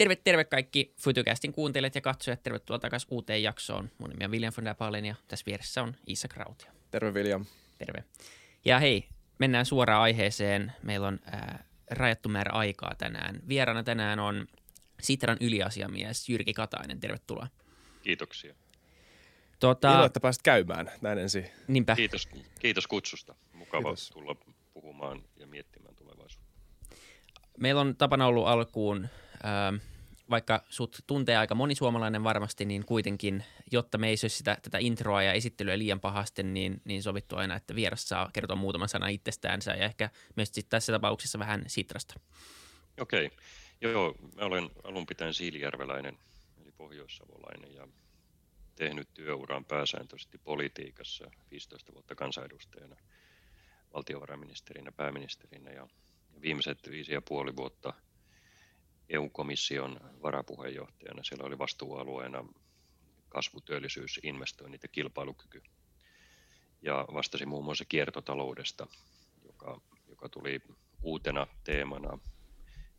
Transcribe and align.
Terve, 0.00 0.16
terve 0.16 0.44
kaikki 0.44 0.94
Futucastin 1.00 1.52
kuuntelijat 1.52 1.94
ja 1.94 2.00
katsojat. 2.00 2.42
Tervetuloa 2.42 2.78
takaisin 2.78 3.08
uuteen 3.10 3.42
jaksoon. 3.42 3.90
Mun 3.98 4.10
nimi 4.10 4.24
on 4.24 4.30
William 4.30 4.52
von 4.56 4.64
der 4.64 4.74
Palen 4.74 5.04
ja 5.04 5.14
tässä 5.28 5.46
vieressä 5.46 5.82
on 5.82 5.96
Isa 6.06 6.28
Krautio. 6.28 6.68
Terve 6.90 7.10
William. 7.10 7.44
Terve. 7.78 8.04
Ja 8.64 8.78
hei, 8.78 9.08
mennään 9.38 9.66
suoraan 9.66 10.02
aiheeseen. 10.02 10.72
Meillä 10.82 11.06
on 11.08 11.18
ää, 11.24 11.64
rajattu 11.90 12.28
määrä 12.28 12.52
aikaa 12.52 12.94
tänään. 12.98 13.40
Vieraana 13.48 13.82
tänään 13.82 14.18
on 14.18 14.46
Sitran 15.02 15.36
yliasiamies 15.40 16.28
Jyrki 16.28 16.52
Katainen. 16.52 17.00
Tervetuloa. 17.00 17.46
Kiitoksia. 18.02 18.54
Tota, 19.58 19.94
Ilo, 19.94 20.04
että 20.04 20.20
pääsit 20.20 20.42
käymään 20.42 20.90
näin 21.00 21.18
ensin. 21.18 21.50
Niinpä. 21.68 21.96
Kiitos, 21.96 22.28
kiitos 22.60 22.86
kutsusta. 22.86 23.34
Mukava 23.52 23.82
kiitos. 23.82 24.10
tulla 24.10 24.36
puhumaan 24.72 25.22
ja 25.36 25.46
miettimään 25.46 25.94
tulevaisuutta. 25.94 26.50
Meillä 27.58 27.80
on 27.80 27.96
tapana 27.96 28.26
ollut 28.26 28.46
alkuun, 28.46 29.08
äh, 29.44 29.89
vaikka 30.30 30.64
sut 30.68 30.98
tuntee 31.06 31.36
aika 31.36 31.54
moni 31.54 31.74
suomalainen 31.74 32.24
varmasti, 32.24 32.64
niin 32.64 32.84
kuitenkin, 32.84 33.44
jotta 33.72 33.98
me 33.98 34.08
ei 34.08 34.16
söisi 34.16 34.36
sitä, 34.36 34.58
tätä 34.62 34.78
introa 34.78 35.22
ja 35.22 35.32
esittelyä 35.32 35.78
liian 35.78 36.00
pahasti, 36.00 36.42
niin, 36.42 36.80
niin 36.84 37.02
sovittu 37.02 37.36
aina, 37.36 37.56
että 37.56 37.74
vieras 37.74 38.08
saa 38.08 38.30
kertoa 38.32 38.56
muutaman 38.56 38.88
sanan 38.88 39.10
itsestäänsä 39.10 39.70
ja 39.70 39.84
ehkä 39.84 40.10
myös 40.36 40.52
tässä 40.68 40.92
tapauksessa 40.92 41.38
vähän 41.38 41.64
Sitrasta. 41.66 42.20
Okei. 43.00 43.26
Okay. 43.26 43.38
Joo, 43.80 44.14
mä 44.36 44.44
olen 44.44 44.70
alun 44.84 45.06
pitäen 45.06 45.34
siilijärveläinen, 45.34 46.18
eli 46.62 46.72
pohjoissavolainen, 46.72 47.74
ja 47.74 47.88
tehnyt 48.76 49.08
työuran 49.14 49.64
pääsääntöisesti 49.64 50.38
politiikassa 50.38 51.30
15 51.50 51.92
vuotta 51.92 52.14
kansanedustajana, 52.14 52.96
valtiovarainministerinä, 53.94 54.92
pääministerinä 54.92 55.70
ja 55.70 55.88
viimeiset 56.40 56.78
viisi 56.90 57.12
ja 57.12 57.22
puoli 57.22 57.56
vuotta 57.56 57.92
EU-komission 59.10 60.00
varapuheenjohtajana. 60.22 61.22
Siellä 61.24 61.46
oli 61.46 61.58
vastuualueena 61.58 62.44
kasvu, 63.28 63.60
työllisyys, 63.60 64.20
investoinnit 64.22 64.82
ja 64.82 64.88
kilpailukyky. 64.88 65.62
Ja 66.82 67.06
vastasin 67.14 67.48
muun 67.48 67.64
muassa 67.64 67.84
kiertotaloudesta, 67.84 68.86
joka, 69.44 69.80
joka 70.08 70.28
tuli 70.28 70.60
uutena 71.02 71.46
teemana 71.64 72.18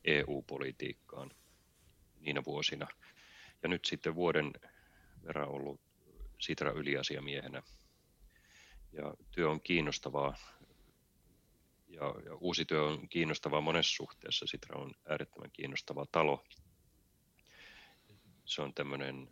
EU-politiikkaan 0.04 1.32
niinä 2.20 2.44
vuosina. 2.46 2.88
Ja 3.64 3.70
nyt 3.70 3.86
sitten 3.86 4.16
vuoden 4.16 4.54
verran 5.24 5.50
ollut 5.50 5.82
Sitra 6.40 6.72
yliasiamiehenä. 6.72 7.64
Ja 8.92 9.14
työ 9.32 9.50
on 9.50 9.62
kiinnostavaa 9.62 10.36
ja, 11.92 12.16
ja 12.26 12.36
uusi 12.36 12.66
työ 12.66 12.84
on 12.84 13.10
kiinnostavaa 13.10 13.62
monessa 13.62 13.96
suhteessa. 13.96 14.48
Sitra 14.48 14.80
on 14.80 14.92
äärettömän 15.10 15.52
kiinnostava 15.54 16.06
talo. 16.12 16.44
Se 18.46 18.62
on 18.62 18.74
tämmöinen 18.74 19.30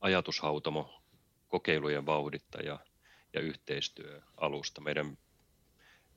ajatushautomo, 0.00 1.02
kokeilujen 1.48 2.06
vauhdittaja 2.06 2.78
ja 3.32 3.40
yhteistyöalusta. 3.40 4.80
Meidän, 4.80 5.18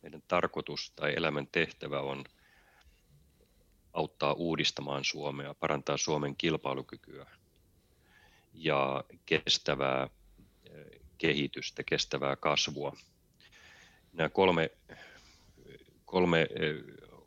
meidän 0.02 0.22
tarkoitus 0.28 0.92
tai 0.96 1.14
elämän 1.16 1.48
tehtävä 1.48 2.00
on 2.00 2.24
auttaa 3.94 4.34
uudistamaan 4.34 5.04
Suomea, 5.04 5.54
parantaa 5.54 5.98
Suomen 5.98 6.36
kilpailukykyä 6.38 7.26
ja 8.54 9.04
kestävää 9.26 10.10
eh, 10.70 11.02
kehitystä, 11.18 11.84
kestävää 11.84 12.36
kasvua. 12.36 12.96
Nämä 14.14 14.30
kolme, 14.30 14.70
kolme 16.08 16.42
eh, 16.42 16.76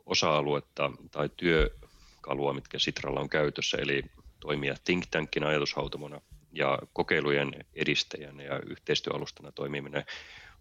osa-aluetta 0.05 0.91
tai 1.11 1.29
työkalua, 1.37 2.53
mitkä 2.53 2.79
Sitralla 2.79 3.19
on 3.19 3.29
käytössä, 3.29 3.77
eli 3.77 4.03
toimia 4.39 4.75
think 4.83 5.03
tankin 5.11 5.43
ajatushautomona 5.43 6.21
ja 6.51 6.79
kokeilujen 6.93 7.65
edistäjänä 7.73 8.43
ja 8.43 8.59
yhteistyöalustana 8.59 9.51
toimiminen 9.51 10.05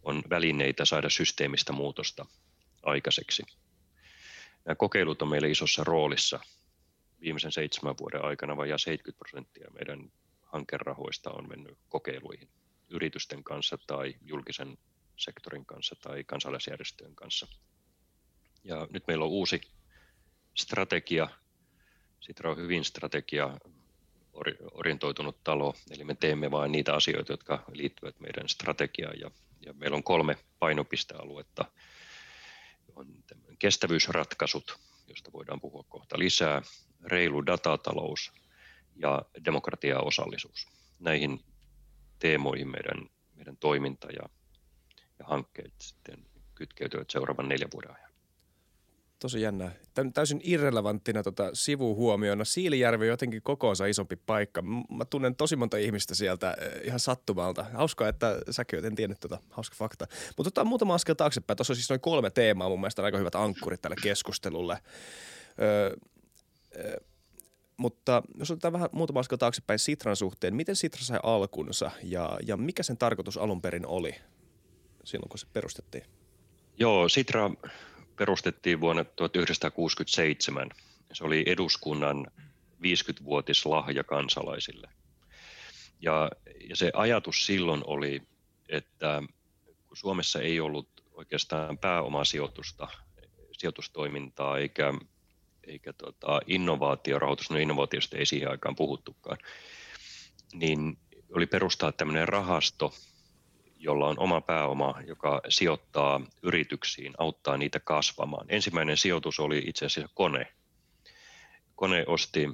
on 0.03 0.23
välineitä 0.31 0.85
saada 0.85 1.11
systeemistä 1.11 1.73
muutosta 1.73 2.27
aikaiseksi. 2.83 3.43
Nämä 4.65 4.75
kokeilut 4.75 5.23
on 5.23 5.29
meille 5.29 5.51
isossa 5.51 5.85
roolissa. 5.85 6.41
Viimeisen 7.21 7.53
seitsemän 7.53 7.95
vuoden 8.01 8.25
aikana 8.25 8.57
vajaa 8.57 8.79
70 8.79 9.19
prosenttia 9.19 9.71
meidän 9.71 10.13
hankerahoista 10.43 11.31
on 11.31 11.49
mennyt 11.49 11.79
kokeiluihin 11.89 12.49
yritysten 12.91 13.45
kanssa 13.45 13.79
tai 13.87 14.15
julkisen 14.23 14.79
sektorin 15.17 15.67
kanssa 15.67 15.97
tai 16.03 16.25
kansalaisjärjestöjen 16.25 17.15
kanssa. 17.15 17.47
Ja 18.65 18.87
nyt 18.91 19.07
meillä 19.07 19.25
on 19.25 19.31
uusi 19.31 19.61
strategia. 20.55 21.29
Sitra 22.21 22.51
on 22.51 22.57
hyvin 22.57 22.85
strategia 22.85 23.59
orientoitunut 24.73 25.45
talo, 25.45 25.75
eli 25.91 26.05
me 26.05 26.15
teemme 26.15 26.51
vain 26.51 26.73
niitä 26.73 26.95
asioita, 26.95 27.33
jotka 27.33 27.65
liittyvät 27.73 28.21
meidän 28.21 28.49
strategiaan. 28.49 29.21
Ja, 29.21 29.31
ja 29.67 29.73
meillä 29.73 29.97
on 29.97 30.03
kolme 30.03 30.37
painopistealuetta. 30.59 31.65
On 32.97 33.07
kestävyysratkaisut, 33.59 34.79
josta 35.09 35.33
voidaan 35.33 35.61
puhua 35.61 35.85
kohta 35.89 36.19
lisää, 36.19 36.63
reilu 37.05 37.47
datatalous 37.47 38.33
ja 38.97 39.23
demokratia 39.45 40.01
osallisuus. 40.01 40.69
Näihin 40.99 41.45
teemoihin 42.19 42.69
meidän, 42.69 43.09
meidän 43.35 43.57
toiminta 43.57 44.09
ja, 44.11 44.29
ja 45.19 45.25
hankkeet 45.25 45.75
sitten 45.79 46.27
kytkeytyvät 46.55 47.11
seuraavan 47.11 47.49
neljän 47.49 47.71
vuoden 47.73 47.95
ajan. 47.95 48.10
Tosi 49.21 49.41
jännä. 49.41 49.71
Täysin 50.15 50.41
irrelevanttina 50.45 51.23
tota 51.23 51.51
sivuhuomiona. 51.53 52.45
Siilijärvi 52.45 53.05
on 53.05 53.11
jotenkin 53.11 53.43
kokoonsa 53.43 53.87
isompi 53.87 54.17
paikka. 54.17 54.63
Mä 54.63 55.05
tunnen 55.11 55.37
tosi 55.37 55.57
monta 55.57 55.77
ihmistä 55.77 56.15
sieltä 56.15 56.57
eh, 56.61 56.87
ihan 56.87 57.01
sattumalta. 57.01 57.67
Hauskaa, 57.75 58.09
että 58.09 58.39
säkin 58.51 58.85
en 58.85 58.95
tiennyt 58.95 59.21
tota. 59.21 59.39
Hauska 59.51 59.77
fakta. 59.79 60.07
Mutta 60.11 60.49
otetaan 60.49 60.67
muutama 60.67 60.95
askel 60.95 61.15
taaksepäin. 61.15 61.57
Tuossa 61.57 61.73
on 61.73 61.77
siis 61.77 61.91
noin 61.91 62.01
kolme 62.01 62.31
teemaa 62.31 62.69
mun 62.69 62.81
mielestä 62.81 63.03
aika 63.03 63.19
hyvät 63.19 63.35
ankkurit 63.35 63.83
tälle 63.83 63.97
keskustelulle. 64.03 64.79
Öö, 65.61 65.97
öö, 66.77 66.97
mutta 67.77 68.23
jos 68.39 68.51
otetaan 68.51 68.73
vähän 68.73 68.89
muutama 68.93 69.21
askel 69.21 69.39
taaksepäin 69.39 69.79
Sitran 69.79 70.17
suhteen, 70.17 70.55
miten 70.55 70.77
Sitra 70.77 71.03
sai 71.03 71.21
alkunsa 71.23 71.91
ja, 72.03 72.39
ja 72.47 72.57
mikä 72.57 72.83
sen 72.83 72.97
tarkoitus 72.97 73.39
alun 73.39 73.63
perin 73.63 73.87
oli 73.87 74.15
silloin, 75.05 75.29
kun 75.29 75.39
se 75.39 75.47
perustettiin? 75.53 76.05
Joo, 76.79 77.09
Sitra 77.09 77.51
perustettiin 78.21 78.81
vuonna 78.81 79.05
1967. 79.05 80.71
Se 81.13 81.25
oli 81.25 81.45
eduskunnan 81.47 82.27
50-vuotislahja 82.83 84.05
kansalaisille. 84.05 84.89
Ja, 86.01 86.31
ja 86.69 86.77
se 86.77 86.91
ajatus 86.95 87.47
silloin 87.47 87.83
oli, 87.85 88.23
että 88.69 89.23
kun 89.87 89.97
Suomessa 89.97 90.41
ei 90.41 90.61
ollut 90.61 90.89
oikeastaan 91.13 91.79
pääomasijoitusta, 91.79 92.89
sijoitustoimintaa 93.53 94.59
eikä 94.59 94.95
eikä 95.67 95.93
tota, 95.93 96.41
innovaatiorahoitus, 96.47 97.51
no 97.51 97.57
innovaatiosta 97.57 98.17
ei 98.17 98.27
siihen 98.27 98.51
aikaan 98.51 98.77
puhuttukaan, 98.77 99.39
niin 100.53 100.99
oli 101.35 101.47
perustaa 101.47 101.93
tämmöinen 101.93 102.29
rahasto, 102.29 102.95
jolla 103.81 104.09
on 104.09 104.19
oma 104.19 104.41
pääoma, 104.41 104.95
joka 105.07 105.41
sijoittaa 105.49 106.21
yrityksiin, 106.43 107.15
auttaa 107.19 107.57
niitä 107.57 107.81
kasvamaan. 107.81 108.47
Ensimmäinen 108.49 108.97
sijoitus 108.97 109.41
oli 109.41 109.63
itse 109.67 109.87
asiassa 109.87 110.13
kone. 110.15 110.47
Kone 111.75 112.05
osti 112.07 112.49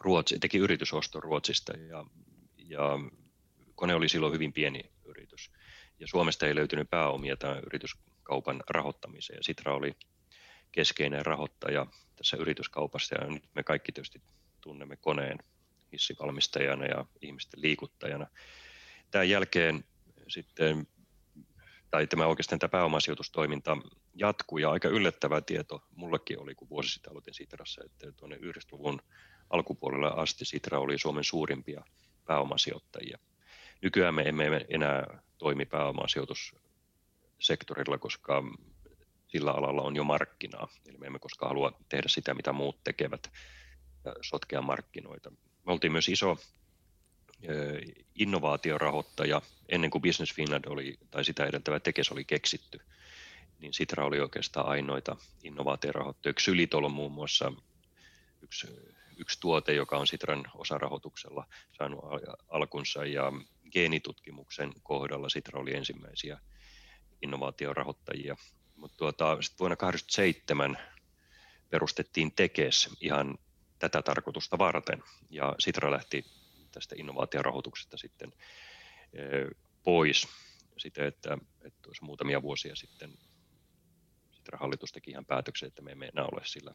Ruotsi, 0.00 0.38
teki 0.38 0.58
yritysoston 0.58 1.22
Ruotsista 1.22 1.72
ja, 1.76 2.04
ja 2.56 2.98
kone 3.74 3.94
oli 3.94 4.08
silloin 4.08 4.32
hyvin 4.32 4.52
pieni 4.52 4.90
yritys. 5.04 5.50
Ja 6.00 6.06
Suomesta 6.06 6.46
ei 6.46 6.54
löytynyt 6.54 6.90
pääomia 6.90 7.36
tämän 7.36 7.62
yrityskaupan 7.66 8.62
rahoittamiseen. 8.70 9.44
Sitra 9.44 9.74
oli 9.74 9.92
keskeinen 10.72 11.26
rahoittaja 11.26 11.86
tässä 12.16 12.36
yrityskaupassa 12.36 13.14
ja 13.14 13.26
nyt 13.26 13.44
me 13.54 13.62
kaikki 13.62 13.92
tietysti 13.92 14.22
tunnemme 14.60 14.96
koneen 14.96 15.38
hissivalmistajana 15.92 16.86
ja 16.86 17.04
ihmisten 17.22 17.62
liikuttajana. 17.62 18.26
Tämän 19.10 19.28
jälkeen 19.28 19.84
sitten, 20.30 20.86
tai 21.90 22.06
tämä 22.06 22.26
oikeastaan 22.26 22.58
tämä 22.58 22.68
pääomasijoitustoiminta 22.68 23.76
jatkuu 24.14 24.58
ja 24.58 24.70
aika 24.70 24.88
yllättävä 24.88 25.40
tieto 25.40 25.82
mullekin 25.94 26.40
oli, 26.40 26.54
kun 26.54 26.68
vuosi 26.68 26.90
sitten 26.90 27.10
aloitin 27.10 27.34
Sitrassa, 27.34 27.84
että 27.84 28.12
tuonne 28.12 28.36
90-luvun 28.36 29.00
alkupuolella 29.50 30.08
asti 30.08 30.44
Sitra 30.44 30.78
oli 30.78 30.98
Suomen 30.98 31.24
suurimpia 31.24 31.84
pääomasijoittajia. 32.24 33.18
Nykyään 33.82 34.14
me 34.14 34.22
emme 34.22 34.66
enää 34.68 35.22
toimi 35.38 35.66
pääomasijoitussektorilla, 35.66 37.98
koska 37.98 38.42
sillä 39.26 39.50
alalla 39.50 39.82
on 39.82 39.96
jo 39.96 40.04
markkinaa. 40.04 40.68
Eli 40.88 40.98
me 40.98 41.06
emme 41.06 41.18
koskaan 41.18 41.50
halua 41.50 41.72
tehdä 41.88 42.08
sitä, 42.08 42.34
mitä 42.34 42.52
muut 42.52 42.84
tekevät, 42.84 43.30
ja 44.04 44.14
sotkea 44.22 44.62
markkinoita. 44.62 45.30
Me 45.66 45.72
oltiin 45.72 45.92
myös 45.92 46.08
iso 46.08 46.36
innovaatiorahoittaja 48.14 49.42
ennen 49.68 49.90
kuin 49.90 50.02
Business 50.02 50.34
Finland 50.34 50.64
oli, 50.66 50.98
tai 51.10 51.24
sitä 51.24 51.46
edeltävä 51.46 51.80
Tekes 51.80 52.12
oli 52.12 52.24
keksitty, 52.24 52.80
niin 53.58 53.74
Sitra 53.74 54.04
oli 54.04 54.20
oikeastaan 54.20 54.66
ainoita 54.66 55.16
innovaatiorahoittajia. 55.42 56.34
Xylitol 56.34 56.84
on 56.84 56.92
muun 56.92 57.12
muassa 57.12 57.52
yksi, 58.42 58.66
yksi 59.16 59.40
tuote, 59.40 59.72
joka 59.72 59.98
on 59.98 60.06
Sitran 60.06 60.44
osarahoituksella 60.54 61.46
saanut 61.78 62.00
alkunsa 62.48 63.04
ja 63.04 63.32
geenitutkimuksen 63.72 64.72
kohdalla 64.82 65.28
Sitra 65.28 65.60
oli 65.60 65.74
ensimmäisiä 65.74 66.40
innovaatiorahoittajia. 67.22 68.36
Mutta 68.76 68.96
tuota, 68.96 69.24
vuonna 69.24 69.76
1987 69.76 70.78
perustettiin 71.70 72.32
Tekes 72.32 72.90
ihan 73.00 73.38
tätä 73.78 74.02
tarkoitusta 74.02 74.58
varten 74.58 75.02
ja 75.30 75.54
Sitra 75.58 75.90
lähti 75.90 76.24
tästä 76.78 76.94
innovaatiorahoituksesta 76.98 77.96
sitten 77.96 78.32
pois 79.82 80.28
sitä, 80.76 81.06
että, 81.06 81.38
että 81.60 81.90
muutamia 82.00 82.42
vuosia 82.42 82.76
sitten 82.76 83.18
hallitus 84.52 84.92
teki 84.92 85.10
ihan 85.10 85.26
päätöksen, 85.26 85.66
että 85.66 85.82
me 85.82 85.92
emme 85.92 86.06
enää 86.06 86.24
ole 86.32 86.40
sillä 86.44 86.74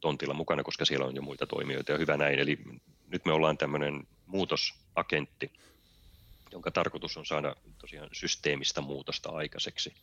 tontilla 0.00 0.34
mukana, 0.34 0.62
koska 0.62 0.84
siellä 0.84 1.06
on 1.06 1.16
jo 1.16 1.22
muita 1.22 1.46
toimijoita 1.46 1.92
ja 1.92 1.98
hyvä 1.98 2.16
näin. 2.16 2.38
Eli 2.38 2.58
nyt 3.06 3.24
me 3.24 3.32
ollaan 3.32 3.58
tämmöinen 3.58 4.06
muutosagentti, 4.26 5.52
jonka 6.52 6.70
tarkoitus 6.70 7.16
on 7.16 7.26
saada 7.26 7.56
tosiaan 7.78 8.08
systeemistä 8.12 8.80
muutosta 8.80 9.30
aikaiseksi. 9.30 9.94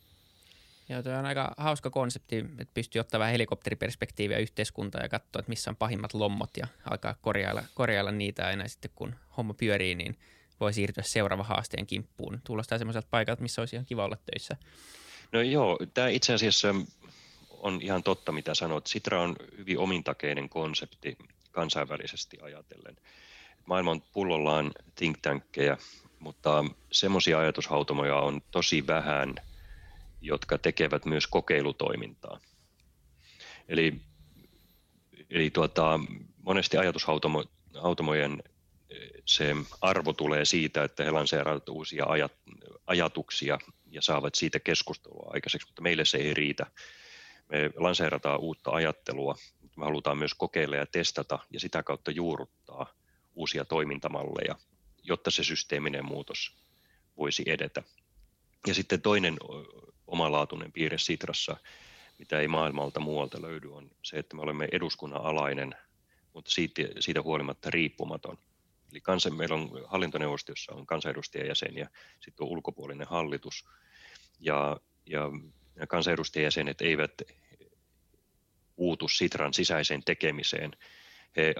Joo, 0.92 1.02
tuo 1.02 1.12
on 1.12 1.26
aika 1.26 1.54
hauska 1.56 1.90
konsepti, 1.90 2.36
että 2.38 2.74
pystyy 2.74 3.00
ottaa 3.00 3.20
vähän 3.20 3.32
helikopteriperspektiiviä 3.32 4.38
yhteiskuntaa 4.38 5.02
ja 5.02 5.08
katsoa, 5.08 5.40
että 5.40 5.48
missä 5.48 5.70
on 5.70 5.76
pahimmat 5.76 6.14
lommot 6.14 6.56
ja 6.56 6.66
alkaa 6.90 7.14
korjailla, 7.20 7.62
korjailla 7.74 8.12
niitä 8.12 8.46
aina 8.46 8.68
sitten 8.68 8.90
kun 8.94 9.14
homma 9.36 9.54
pyörii, 9.54 9.94
niin 9.94 10.18
voi 10.60 10.72
siirtyä 10.72 11.02
seuraava 11.06 11.42
haasteen 11.42 11.86
kimppuun. 11.86 12.40
Tullostaa 12.44 12.78
semmoiselta 12.78 13.08
paikalta, 13.10 13.42
missä 13.42 13.62
olisi 13.62 13.76
ihan 13.76 13.86
kiva 13.86 14.04
olla 14.04 14.16
töissä. 14.16 14.56
No 15.32 15.40
joo, 15.40 15.78
tämä 15.94 16.08
itse 16.08 16.34
asiassa 16.34 16.74
on 17.50 17.78
ihan 17.82 18.02
totta, 18.02 18.32
mitä 18.32 18.54
sanot. 18.54 18.86
Sitra 18.86 19.22
on 19.22 19.36
hyvin 19.58 19.78
omintakeinen 19.78 20.48
konsepti 20.48 21.18
kansainvälisesti 21.50 22.38
ajatellen. 22.42 22.96
Maailma 23.66 23.90
on 23.90 24.02
pullollaan 24.12 24.72
think 24.94 25.18
tankkeja, 25.22 25.76
mutta 26.18 26.64
semmoisia 26.90 27.38
ajatushautomoja 27.38 28.16
on 28.16 28.42
tosi 28.50 28.86
vähän, 28.86 29.34
jotka 30.22 30.58
tekevät 30.58 31.04
myös 31.04 31.26
kokeilutoimintaa. 31.26 32.40
Eli, 33.68 34.00
eli 35.30 35.50
tuota, 35.50 36.00
monesti 36.42 36.76
ajatushautomojen 36.76 38.42
se 39.26 39.56
arvo 39.80 40.12
tulee 40.12 40.44
siitä, 40.44 40.84
että 40.84 41.04
he 41.04 41.10
lanseeraavat 41.10 41.68
uusia 41.68 42.04
ajat, 42.06 42.32
ajatuksia 42.86 43.58
ja 43.86 44.02
saavat 44.02 44.34
siitä 44.34 44.60
keskustelua 44.60 45.30
aikaiseksi, 45.34 45.68
mutta 45.68 45.82
meille 45.82 46.04
se 46.04 46.18
ei 46.18 46.34
riitä. 46.34 46.66
Me 47.48 47.70
lanseerataan 47.76 48.40
uutta 48.40 48.70
ajattelua, 48.70 49.36
mutta 49.60 49.80
me 49.80 49.84
halutaan 49.84 50.18
myös 50.18 50.34
kokeilla 50.34 50.76
ja 50.76 50.86
testata 50.86 51.38
ja 51.50 51.60
sitä 51.60 51.82
kautta 51.82 52.10
juurruttaa 52.10 52.86
uusia 53.34 53.64
toimintamalleja, 53.64 54.54
jotta 55.02 55.30
se 55.30 55.44
systeeminen 55.44 56.04
muutos 56.04 56.56
voisi 57.16 57.42
edetä. 57.46 57.82
Ja 58.66 58.74
sitten 58.74 59.02
toinen 59.02 59.36
omalaatuinen 60.12 60.72
piirre 60.72 60.98
Sitrassa, 60.98 61.56
mitä 62.18 62.40
ei 62.40 62.48
maailmalta 62.48 63.00
muualta 63.00 63.42
löydy, 63.42 63.72
on 63.72 63.90
se, 64.02 64.16
että 64.16 64.36
me 64.36 64.42
olemme 64.42 64.68
eduskunnan 64.72 65.24
alainen, 65.24 65.74
mutta 66.32 66.50
siitä, 66.50 66.82
siitä 67.00 67.22
huolimatta 67.22 67.70
riippumaton– 67.70 68.38
Eli 68.92 69.00
kansan, 69.00 69.34
meillä 69.34 69.54
on 69.54 69.70
hallintoneuvosto, 69.86 70.52
jossa 70.52 70.72
on 70.74 70.86
kansanedustajajäseniä, 70.86 71.88
sitten 72.20 72.44
on 72.44 72.50
ulkopuolinen 72.50 73.06
hallitus, 73.06 73.64
ja, 74.40 74.80
ja 75.06 75.30
kansanedustajajäsenet 75.88 76.80
eivät 76.80 77.22
puutu 78.76 79.08
Sitran 79.08 79.54
sisäiseen 79.54 80.04
tekemiseen. 80.04 80.76
He 81.36 81.54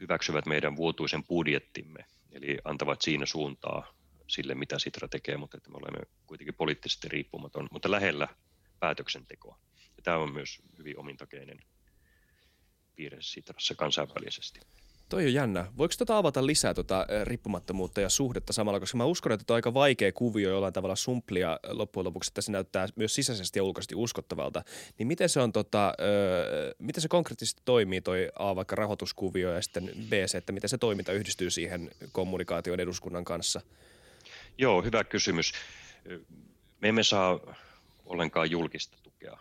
hyväksyvät 0.00 0.46
meidän 0.46 0.76
vuotuisen 0.76 1.24
budjettimme, 1.24 2.04
eli 2.32 2.58
antavat 2.64 3.02
siinä 3.02 3.26
suuntaa 3.26 3.94
sille, 4.26 4.54
mitä 4.54 4.78
Sitra 4.78 5.08
tekee, 5.08 5.36
mutta 5.36 5.56
että 5.56 5.70
me 5.70 5.76
olemme 5.76 6.06
kuitenkin 6.26 6.54
poliittisesti 6.54 7.08
riippumaton, 7.08 7.68
mutta 7.70 7.90
lähellä 7.90 8.28
päätöksentekoa. 8.80 9.58
Ja 9.96 10.02
tämä 10.02 10.16
on 10.16 10.32
myös 10.32 10.62
hyvin 10.78 10.98
omintakeinen 10.98 11.58
piirre 12.96 13.18
Sitrassa 13.20 13.74
kansainvälisesti. 13.74 14.60
Toi 15.08 15.24
on 15.24 15.34
jännä. 15.34 15.66
Voiko 15.78 15.94
tota 15.98 16.18
avata 16.18 16.46
lisää 16.46 16.74
tota 16.74 17.06
riippumattomuutta 17.24 18.00
ja 18.00 18.08
suhdetta 18.08 18.52
samalla, 18.52 18.80
koska 18.80 18.98
mä 18.98 19.04
uskon, 19.04 19.32
että 19.32 19.52
on 19.52 19.54
aika 19.54 19.74
vaikea 19.74 20.12
kuvio 20.12 20.50
jollain 20.50 20.72
tavalla 20.72 20.96
sumplia 20.96 21.60
loppujen 21.68 22.04
lopuksi, 22.04 22.30
että 22.30 22.40
se 22.40 22.52
näyttää 22.52 22.88
myös 22.96 23.14
sisäisesti 23.14 23.58
ja 23.58 23.64
ulkoisesti 23.64 23.94
uskottavalta. 23.94 24.62
Niin 24.98 25.06
miten 25.06 25.28
se 25.28 25.40
on 25.40 25.52
tota, 25.52 25.94
ö, 26.00 26.74
miten 26.78 27.02
se 27.02 27.08
konkreettisesti 27.08 27.62
toimii 27.64 28.00
toi 28.00 28.28
A 28.38 28.56
vaikka 28.56 28.76
rahoituskuvio 28.76 29.52
ja 29.52 29.62
sitten 29.62 29.90
B 30.08 30.12
se, 30.26 30.38
että 30.38 30.52
miten 30.52 30.70
se 30.70 30.78
toiminta 30.78 31.12
yhdistyy 31.12 31.50
siihen 31.50 31.90
kommunikaation 32.12 32.80
eduskunnan 32.80 33.24
kanssa? 33.24 33.60
Joo, 34.58 34.82
hyvä 34.82 35.04
kysymys. 35.04 35.52
Me 36.80 36.88
emme 36.88 37.02
saa 37.02 37.40
ollenkaan 38.04 38.50
julkista 38.50 38.96
tukea 39.02 39.38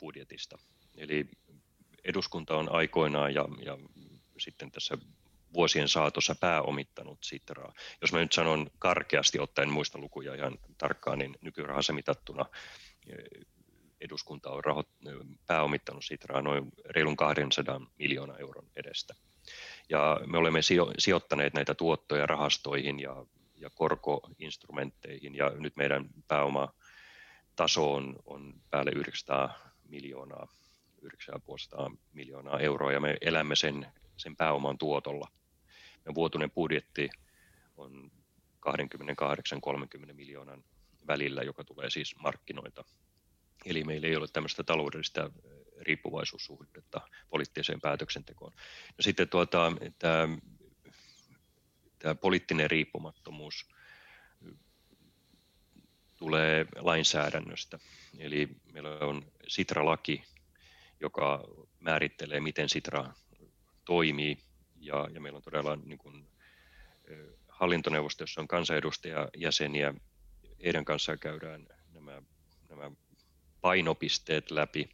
budjetista. 0.00 0.58
Eli 0.96 1.28
eduskunta 2.04 2.56
on 2.56 2.72
aikoinaan 2.72 3.34
ja, 3.34 3.48
ja 3.64 3.78
sitten 4.38 4.70
tässä 4.70 4.98
vuosien 5.54 5.88
saatossa 5.88 6.34
pääomittanut 6.34 7.18
Sitraa. 7.22 7.74
Jos 8.00 8.12
mä 8.12 8.18
nyt 8.18 8.32
sanon 8.32 8.70
karkeasti 8.78 9.38
ottaen 9.38 9.70
muista 9.70 9.98
lukuja 9.98 10.34
ihan 10.34 10.58
tarkkaan, 10.78 11.18
niin 11.18 11.36
nykyrahassa 11.40 11.92
mitattuna 11.92 12.46
eh, 13.06 13.44
eduskunta 14.00 14.50
on 14.50 14.64
raho- 14.64 15.12
pääomittanut 15.46 16.04
Sitraa 16.04 16.42
noin 16.42 16.72
reilun 16.86 17.16
200 17.16 17.80
miljoonaa 17.98 18.38
euron 18.38 18.70
edestä. 18.76 19.14
Ja 19.88 20.20
me 20.26 20.38
olemme 20.38 20.62
sijo- 20.62 20.92
sijoittaneet 20.98 21.54
näitä 21.54 21.74
tuottoja 21.74 22.26
rahastoihin 22.26 23.00
ja, 23.00 23.26
ja 23.62 23.70
korkoinstrumentteihin 23.70 25.34
ja 25.34 25.50
nyt 25.50 25.76
meidän 25.76 26.08
pääoma 26.28 26.74
taso 27.56 27.94
on, 27.94 28.16
on 28.26 28.54
päälle 28.70 28.90
900 28.94 29.58
miljoonaa 29.88 30.48
900 31.02 31.90
miljoonaa 32.12 32.60
euroa 32.60 32.92
ja 32.92 33.00
me 33.00 33.16
elämme 33.20 33.56
sen 33.56 33.86
sen 34.16 34.36
pääoman 34.36 34.78
tuotolla. 34.78 35.28
Ja 36.04 36.14
vuotuinen 36.14 36.50
budjetti 36.50 37.10
on 37.76 38.10
28-30 40.10 40.12
miljoonan 40.12 40.64
välillä, 41.06 41.42
joka 41.42 41.64
tulee 41.64 41.90
siis 41.90 42.16
markkinoita. 42.18 42.84
Eli 43.64 43.84
meillä 43.84 44.06
ei 44.06 44.16
ole 44.16 44.28
tämmöistä 44.32 44.62
taloudellista 44.62 45.30
riippuvaisuussuhdetta 45.80 47.00
poliittiseen 47.30 47.80
päätöksentekoon. 47.80 48.52
No 48.88 49.02
sitten 49.02 49.28
tuota, 49.28 49.72
tämä, 49.98 50.28
tämä 52.02 52.14
poliittinen 52.14 52.70
riippumattomuus 52.70 53.66
tulee 56.16 56.66
lainsäädännöstä. 56.76 57.78
Eli 58.18 58.48
meillä 58.72 58.90
on 58.90 59.32
Sitra-laki, 59.48 60.24
joka 61.00 61.44
määrittelee, 61.80 62.40
miten 62.40 62.68
Sitra 62.68 63.12
toimii 63.84 64.38
ja, 64.80 65.08
ja 65.14 65.20
meillä 65.20 65.36
on 65.36 65.42
todella 65.42 65.76
niin 65.76 65.98
kuin, 65.98 66.28
hallintoneuvosto, 67.48 68.22
jossa 68.22 68.40
on 68.40 68.48
kansanedustajajäseniä. 68.48 69.94
Heidän 70.64 70.84
kanssaan 70.84 71.18
käydään 71.18 71.66
nämä, 71.92 72.22
nämä 72.68 72.90
painopisteet 73.60 74.50
läpi, 74.50 74.88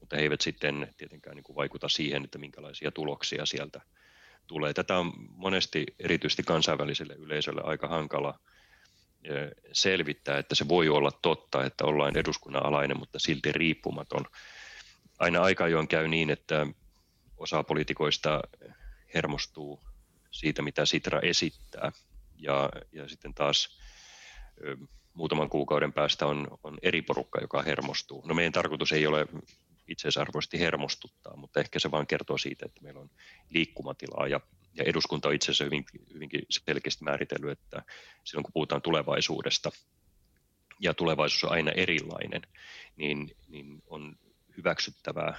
mutta 0.00 0.16
he 0.16 0.22
eivät 0.22 0.40
sitten 0.40 0.94
tietenkään 0.96 1.36
niin 1.36 1.44
kuin 1.44 1.56
vaikuta 1.56 1.88
siihen, 1.88 2.24
että 2.24 2.38
minkälaisia 2.38 2.90
tuloksia 2.90 3.46
sieltä 3.46 3.80
tulee. 4.46 4.74
Tätä 4.74 4.98
on 4.98 5.12
monesti 5.28 5.86
erityisesti 5.98 6.42
kansainväliselle 6.42 7.14
yleisölle 7.14 7.60
aika 7.64 7.88
hankala 7.88 8.38
selvittää, 9.72 10.38
että 10.38 10.54
se 10.54 10.68
voi 10.68 10.88
olla 10.88 11.10
totta, 11.10 11.64
että 11.64 11.84
ollaan 11.84 12.16
eduskunnan 12.16 12.66
alainen, 12.66 12.98
mutta 12.98 13.18
silti 13.18 13.52
riippumaton. 13.52 14.24
Aina 15.18 15.42
aika 15.42 15.64
ajoin 15.64 15.88
käy 15.88 16.08
niin, 16.08 16.30
että 16.30 16.66
osa 17.36 17.62
poliitikoista 17.62 18.40
hermostuu 19.14 19.82
siitä, 20.30 20.62
mitä 20.62 20.86
Sitra 20.86 21.20
esittää. 21.20 21.92
Ja, 22.38 22.70
ja 22.92 23.08
sitten 23.08 23.34
taas 23.34 23.78
muutaman 25.14 25.50
kuukauden 25.50 25.92
päästä 25.92 26.26
on, 26.26 26.58
on 26.64 26.78
eri 26.82 27.02
porukka, 27.02 27.40
joka 27.40 27.62
hermostuu. 27.62 28.22
No 28.26 28.34
meidän 28.34 28.52
tarkoitus 28.52 28.92
ei 28.92 29.06
ole 29.06 29.26
itseisarvoisesti 29.88 30.60
hermostuttaa, 30.60 31.36
mutta 31.36 31.60
ehkä 31.60 31.78
se 31.78 31.90
vain 31.90 32.06
kertoo 32.06 32.38
siitä, 32.38 32.66
että 32.66 32.80
meillä 32.82 33.00
on 33.00 33.10
liikkumatilaa 33.50 34.28
ja, 34.28 34.40
ja 34.74 34.84
eduskunta 34.84 35.28
on 35.28 35.34
itse 35.34 35.44
asiassa 35.44 35.64
hyvin, 35.64 35.84
hyvinkin 36.14 36.42
selkeästi 36.50 37.04
määritellyt, 37.04 37.58
että 37.58 37.82
silloin 38.24 38.42
kun 38.42 38.52
puhutaan 38.52 38.82
tulevaisuudesta 38.82 39.70
ja 40.80 40.94
tulevaisuus 40.94 41.44
on 41.44 41.52
aina 41.52 41.72
erilainen, 41.72 42.42
niin, 42.96 43.36
niin 43.48 43.82
on 43.86 44.16
hyväksyttävää 44.56 45.38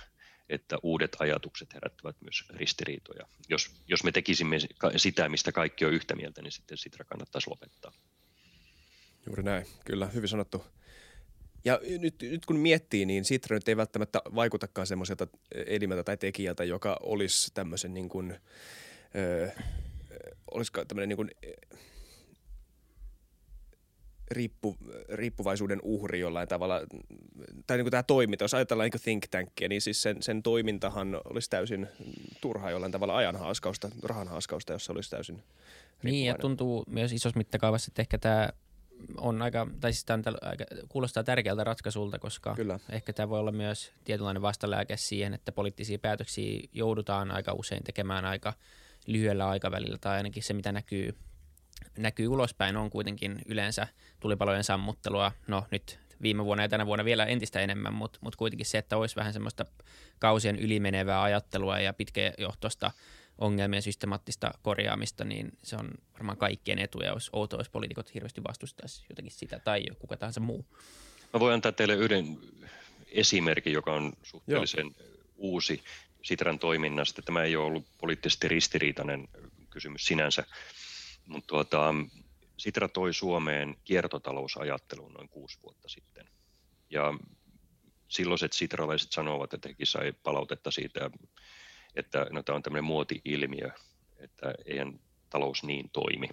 että 0.50 0.78
uudet 0.84 1.16
ajatukset 1.20 1.74
herättävät 1.74 2.16
myös 2.22 2.44
ristiriitoja. 2.50 3.28
Jos, 3.50 3.72
jos 3.88 4.04
me 4.04 4.12
tekisimme 4.12 4.58
sitä, 4.98 5.30
mistä 5.30 5.52
kaikki 5.52 5.86
on 5.86 5.94
yhtä 5.94 6.16
mieltä, 6.16 6.42
niin 6.42 6.52
sitten 6.52 6.78
Sitra 6.78 7.06
kannattaisi 7.06 7.50
lopettaa. 7.50 7.92
Juuri 9.26 9.44
näin, 9.44 9.68
kyllä, 9.86 10.06
hyvin 10.06 10.30
sanottu. 10.30 10.66
Ja 11.66 11.80
nyt, 12.00 12.16
nyt 12.22 12.46
kun 12.46 12.58
miettii, 12.58 13.06
niin 13.06 13.26
Sitra 13.26 13.58
nyt 13.58 13.68
ei 13.68 13.78
välttämättä 13.78 14.22
vaikutakaan 14.36 14.88
semmoiselta 14.88 15.28
elimeltä 15.66 16.04
tai 16.04 16.18
tekijältä, 16.18 16.64
joka 16.64 16.98
olisi 17.04 17.52
tämmöisen 17.54 17.94
niin 17.94 18.10
kuin, 18.10 18.36
öö, 19.16 19.50
olisiko 20.52 20.86
tämmöinen 20.86 21.10
niin 21.10 21.18
kuin, 21.18 21.32
riippu, 24.32 24.78
riippuvaisuuden 25.10 25.80
uhri 25.84 26.20
jollain 26.20 26.48
tavalla, 26.48 26.82
tai 27.68 27.78
niin 27.78 27.86
kuin 27.86 27.92
tämä 27.92 28.04
toiminta, 28.04 28.44
jos 28.44 28.54
ajatellaan 28.54 28.90
niin 28.94 29.02
think 29.04 29.24
tankia, 29.32 29.70
niin 29.70 29.82
siis 29.82 30.02
sen, 30.02 30.24
sen 30.24 30.44
toimintahan 30.44 31.22
olisi 31.26 31.50
täysin 31.50 31.88
turhaa 32.42 32.72
jollain 32.72 32.92
tavalla 32.92 33.18
ajan 33.18 33.36
haaskausta, 33.36 33.90
rahan 34.04 34.28
haaskausta, 34.28 34.74
jos 34.74 34.86
se 34.86 34.92
olisi 34.92 35.10
täysin 35.10 35.44
Niin, 36.04 36.26
ja 36.26 36.36
tuntuu 36.36 36.84
myös 36.88 37.14
isossa 37.14 37.38
mittakaavassa, 37.38 37.90
että 37.90 38.02
ehkä 38.02 38.18
tämä 38.18 38.50
on 39.18 39.42
aika, 39.42 39.68
tai 39.80 39.94
siis 39.94 40.06
tämä 40.06 40.24
aika, 40.42 40.66
kuulostaa 40.90 41.24
tärkeältä 41.24 41.64
ratkaisulta, 41.64 42.20
koska 42.20 42.56
Kyllä. 42.56 42.80
ehkä 42.90 43.14
tämä 43.14 43.30
voi 43.30 43.40
olla 43.40 43.52
myös 43.52 43.94
tietynlainen 44.04 44.42
vastalääke 44.42 44.98
siihen, 44.98 45.34
että 45.34 45.52
poliittisia 45.52 46.00
päätöksiä 46.00 46.68
joudutaan 46.74 47.32
aika 47.32 47.54
usein 47.54 47.84
tekemään 47.84 48.26
aika 48.26 48.54
lyhyellä 49.08 49.50
aikavälillä, 49.50 49.98
tai 49.98 50.18
ainakin 50.18 50.44
se, 50.44 50.54
mitä 50.54 50.72
näkyy 50.72 51.16
näkyy 51.98 52.28
ulospäin, 52.28 52.78
on 52.78 52.90
kuitenkin 52.90 53.42
yleensä 53.46 53.88
tulipalojen 54.20 54.64
sammuttelua. 54.64 55.32
No 55.48 55.66
nyt 55.72 56.00
viime 56.22 56.46
vuonna 56.46 56.64
ja 56.64 56.70
tänä 56.70 56.86
vuonna 56.86 57.06
vielä 57.06 57.26
entistä 57.26 57.60
enemmän, 57.60 57.94
mutta 57.94 58.20
mut 58.22 58.36
kuitenkin 58.36 58.66
se, 58.66 58.78
että 58.78 58.98
olisi 58.98 59.16
vähän 59.16 59.34
semmoista 59.34 59.66
kausien 60.20 60.60
ylimenevää 60.60 61.22
ajattelua 61.22 61.80
ja 61.80 61.94
pitkäjohtoista 61.94 62.92
ongelmien 63.38 63.82
systemaattista 63.82 64.52
korjaamista, 64.62 65.24
niin 65.24 65.58
se 65.64 65.76
on 65.76 65.92
varmaan 66.14 66.38
kaikkien 66.38 66.80
etu, 66.80 67.00
ja 67.00 67.14
olisi 67.14 67.30
outoa, 67.34 67.60
jos 67.60 67.70
poliitikot 67.70 68.14
hirveästi 68.14 68.44
vastustaisi 68.44 69.06
jotakin 69.10 69.32
sitä 69.32 69.60
tai 69.60 69.86
kuka 70.00 70.18
tahansa 70.18 70.40
muu. 70.40 70.66
Mä 71.34 71.40
voin 71.40 71.54
antaa 71.54 71.72
teille 71.72 71.96
yhden 71.96 72.40
esimerkin, 73.08 73.74
joka 73.74 73.94
on 73.94 74.14
suhteellisen 74.24 74.86
Joo. 74.86 75.08
uusi 75.36 75.84
Sitran 76.24 76.60
toiminnasta. 76.60 77.22
Tämä 77.22 77.44
ei 77.44 77.56
ole 77.56 77.66
ollut 77.66 77.86
poliittisesti 77.98 78.48
ristiriitainen 78.48 79.28
kysymys 79.70 80.06
sinänsä, 80.06 80.44
mutta 81.26 81.48
tuota, 81.48 81.96
Sitra 82.58 82.88
toi 82.88 83.14
Suomeen 83.14 83.76
kiertotalousajattelun 83.84 85.14
noin 85.14 85.30
kuusi 85.30 85.60
vuotta 85.64 85.90
sitten. 85.90 86.28
Ja 86.90 87.14
silloiset 88.08 88.54
sitralaiset 88.54 89.12
sanovat, 89.12 89.54
että 89.54 89.70
hekin 89.70 89.88
sai 89.88 90.14
palautetta 90.24 90.72
siitä, 90.72 91.12
että 91.96 92.28
no, 92.32 92.44
tämä 92.44 92.56
on 92.56 92.64
tämmöinen 92.64 92.84
muoti-ilmiö, 92.84 93.70
että 94.18 94.54
eihän 94.66 95.00
talous 95.30 95.64
niin 95.64 95.90
toimi. 95.90 96.30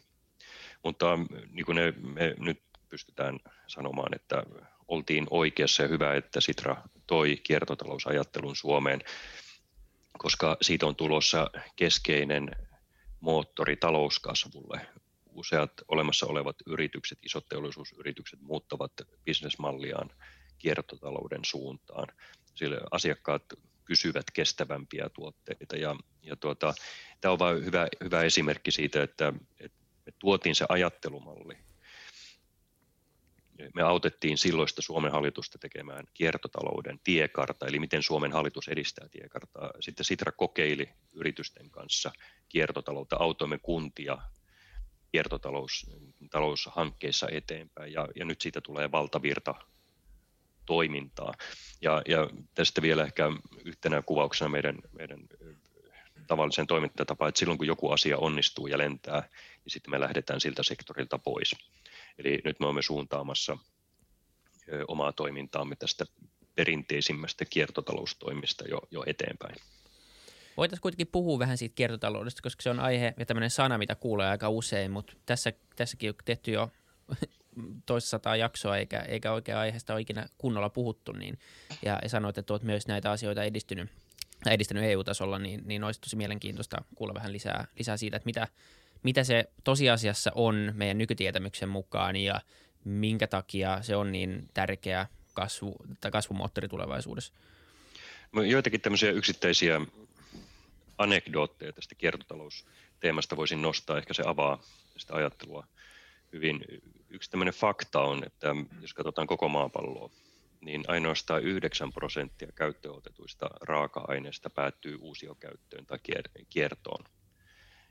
Mutta 0.84 1.18
niin 1.50 1.66
kuin 1.66 1.76
ne, 1.76 1.92
me 2.02 2.34
nyt 2.38 2.62
pystytään 2.88 3.38
sanomaan, 3.66 4.14
että 4.14 4.42
oltiin 4.88 5.26
oikeassa 5.30 5.82
ja 5.82 5.88
hyvä, 5.88 6.14
että 6.14 6.40
Sitra 6.40 6.82
toi 7.06 7.36
kiertotalousajattelun 7.42 8.56
Suomeen, 8.56 9.00
koska 10.18 10.56
siitä 10.62 10.86
on 10.86 10.96
tulossa 10.96 11.50
keskeinen 11.76 12.50
moottori 13.20 13.76
talouskasvulle. 13.76 14.86
Useat 15.26 15.72
olemassa 15.88 16.26
olevat 16.26 16.56
yritykset, 16.66 17.18
isot 17.22 17.48
teollisuusyritykset 17.48 18.40
muuttavat 18.40 18.92
bisnesmalliaan 19.24 20.10
kiertotalouden 20.58 21.44
suuntaan. 21.44 22.06
Sillä 22.54 22.80
asiakkaat 22.90 23.42
kysyvät 23.90 24.30
kestävämpiä 24.32 25.08
tuotteita. 25.08 25.76
Ja, 25.76 25.96
ja 26.22 26.36
tuota, 26.36 26.74
tämä 27.20 27.32
on 27.32 27.38
vain 27.38 27.64
hyvä, 27.64 27.88
hyvä 28.04 28.22
esimerkki 28.22 28.70
siitä, 28.70 29.02
että, 29.02 29.32
että 29.60 29.78
me 30.06 30.12
tuotiin 30.18 30.54
se 30.54 30.66
ajattelumalli. 30.68 31.58
Me 33.74 33.82
autettiin 33.82 34.38
silloista 34.38 34.82
Suomen 34.82 35.12
hallitusta 35.12 35.58
tekemään 35.58 36.04
kiertotalouden 36.14 37.00
tiekarta, 37.04 37.66
eli 37.66 37.78
miten 37.78 38.02
Suomen 38.02 38.32
hallitus 38.32 38.68
edistää 38.68 39.08
tiekartaa. 39.08 39.70
Sitten 39.80 40.04
Sitra 40.04 40.32
kokeili 40.32 40.88
yritysten 41.12 41.70
kanssa 41.70 42.12
kiertotaloutta, 42.48 43.16
autoimme 43.16 43.58
kuntia 43.58 44.18
kiertotaloushankkeissa 45.12 47.28
eteenpäin, 47.32 47.92
ja, 47.92 48.08
ja 48.16 48.24
nyt 48.24 48.40
siitä 48.40 48.60
tulee 48.60 48.92
valtavirta 48.92 49.54
toimintaa. 50.66 51.34
Ja, 51.80 52.02
ja 52.08 52.30
tästä 52.54 52.82
vielä 52.82 53.04
ehkä 53.04 53.24
yhtenä 53.64 54.02
kuvauksena 54.02 54.48
meidän, 54.48 54.78
meidän 54.92 55.20
tavallisen 56.26 56.66
toimintatapaan, 56.66 57.28
että 57.28 57.38
silloin 57.38 57.58
kun 57.58 57.66
joku 57.66 57.90
asia 57.90 58.18
onnistuu 58.18 58.66
ja 58.66 58.78
lentää, 58.78 59.20
niin 59.64 59.72
sitten 59.72 59.90
me 59.90 60.00
lähdetään 60.00 60.40
siltä 60.40 60.62
sektorilta 60.62 61.18
pois. 61.18 61.54
Eli 62.18 62.38
nyt 62.44 62.60
me 62.60 62.66
olemme 62.66 62.82
suuntaamassa 62.82 63.58
omaa 64.88 65.12
toimintaamme 65.12 65.76
tästä 65.76 66.04
perinteisimmästä 66.54 67.44
kiertotaloustoimista 67.44 68.64
jo, 68.68 68.80
jo 68.90 69.04
eteenpäin. 69.06 69.56
Voitaisiin 70.56 70.82
kuitenkin 70.82 71.06
puhua 71.06 71.38
vähän 71.38 71.58
siitä 71.58 71.74
kiertotaloudesta, 71.74 72.42
koska 72.42 72.62
se 72.62 72.70
on 72.70 72.80
aihe 72.80 73.14
ja 73.18 73.26
tämmöinen 73.26 73.50
sana, 73.50 73.78
mitä 73.78 73.94
kuulee 73.94 74.28
aika 74.28 74.48
usein, 74.48 74.90
mutta 74.90 75.12
tässä, 75.26 75.52
tässäkin 75.76 76.10
on 76.10 76.14
tehty 76.24 76.50
jo 76.50 76.70
toisataa 77.86 78.36
jaksoa 78.36 78.76
eikä, 78.76 78.98
eikä 78.98 79.32
oikein 79.32 79.58
aiheesta 79.58 79.92
ole 79.92 80.00
ikinä 80.00 80.26
kunnolla 80.38 80.68
puhuttu, 80.68 81.12
niin, 81.12 81.38
ja, 81.82 82.00
sanoit, 82.06 82.38
että 82.38 82.52
olet 82.52 82.62
myös 82.62 82.86
näitä 82.86 83.10
asioita 83.10 83.44
edistynyt, 83.44 83.90
edistänyt 84.50 84.84
EU-tasolla, 84.84 85.38
niin, 85.38 85.62
niin 85.64 85.84
olisi 85.84 86.00
tosi 86.00 86.16
mielenkiintoista 86.16 86.84
kuulla 86.94 87.14
vähän 87.14 87.32
lisää, 87.32 87.66
lisää 87.78 87.96
siitä, 87.96 88.16
että 88.16 88.26
mitä, 88.26 88.48
mitä 89.02 89.24
se 89.24 89.44
tosiasiassa 89.64 90.32
on 90.34 90.72
meidän 90.74 90.98
nykytietämyksen 90.98 91.68
mukaan 91.68 92.16
ja 92.16 92.40
minkä 92.84 93.26
takia 93.26 93.82
se 93.82 93.96
on 93.96 94.12
niin 94.12 94.48
tärkeä 94.54 95.06
kasvu, 95.34 95.76
tai 96.00 96.10
kasvumoottori 96.10 96.68
tulevaisuudessa. 96.68 97.32
Joitakin 98.46 98.80
tämmöisiä 98.80 99.10
yksittäisiä 99.10 99.80
anekdootteja 100.98 101.72
tästä 101.72 101.94
kiertotalousteemasta 101.94 103.36
voisin 103.36 103.62
nostaa. 103.62 103.98
Ehkä 103.98 104.14
se 104.14 104.22
avaa 104.26 104.62
sitä 104.96 105.14
ajattelua 105.14 105.66
hyvin. 106.32 106.64
Yksi 107.10 107.30
tämmöinen 107.30 107.54
fakta 107.54 108.00
on, 108.00 108.24
että 108.26 108.54
jos 108.80 108.94
katsotaan 108.94 109.26
koko 109.26 109.48
maapalloa, 109.48 110.10
niin 110.60 110.84
ainoastaan 110.88 111.42
9 111.42 111.92
prosenttia 111.92 112.52
käyttöön 112.54 112.94
otetuista 112.94 113.50
raaka-aineista 113.60 114.50
päättyy 114.50 114.98
uusiokäyttöön 115.00 115.86
tai 115.86 115.98
kiertoon, 116.48 117.04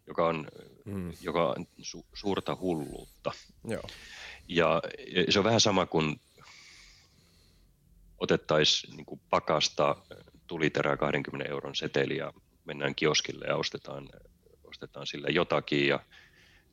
joka 0.08 0.28
on, 0.28 0.48
mm. 0.86 1.14
joka 1.22 1.50
on 1.50 1.68
su- 1.82 2.06
suurta 2.14 2.58
hulluutta. 2.62 3.32
Joo. 3.68 3.84
Ja 4.48 4.82
se 5.30 5.40
on 5.40 5.46
vähän 5.46 5.62
sama 5.62 5.86
kuin 5.86 6.22
otettaisiin 8.18 8.98
niin 8.98 9.22
pakasta 9.30 9.96
tuliterää 10.48 10.98
20 10.98 11.50
euron 11.50 11.76
seteli 11.76 12.18
ja 12.18 12.34
mennään 12.66 12.96
kioskille 12.96 13.46
ja 13.46 13.56
ostetaan, 13.56 14.10
ostetaan 14.64 15.08
sille 15.08 15.28
jotakin 15.32 15.88
ja 15.88 16.00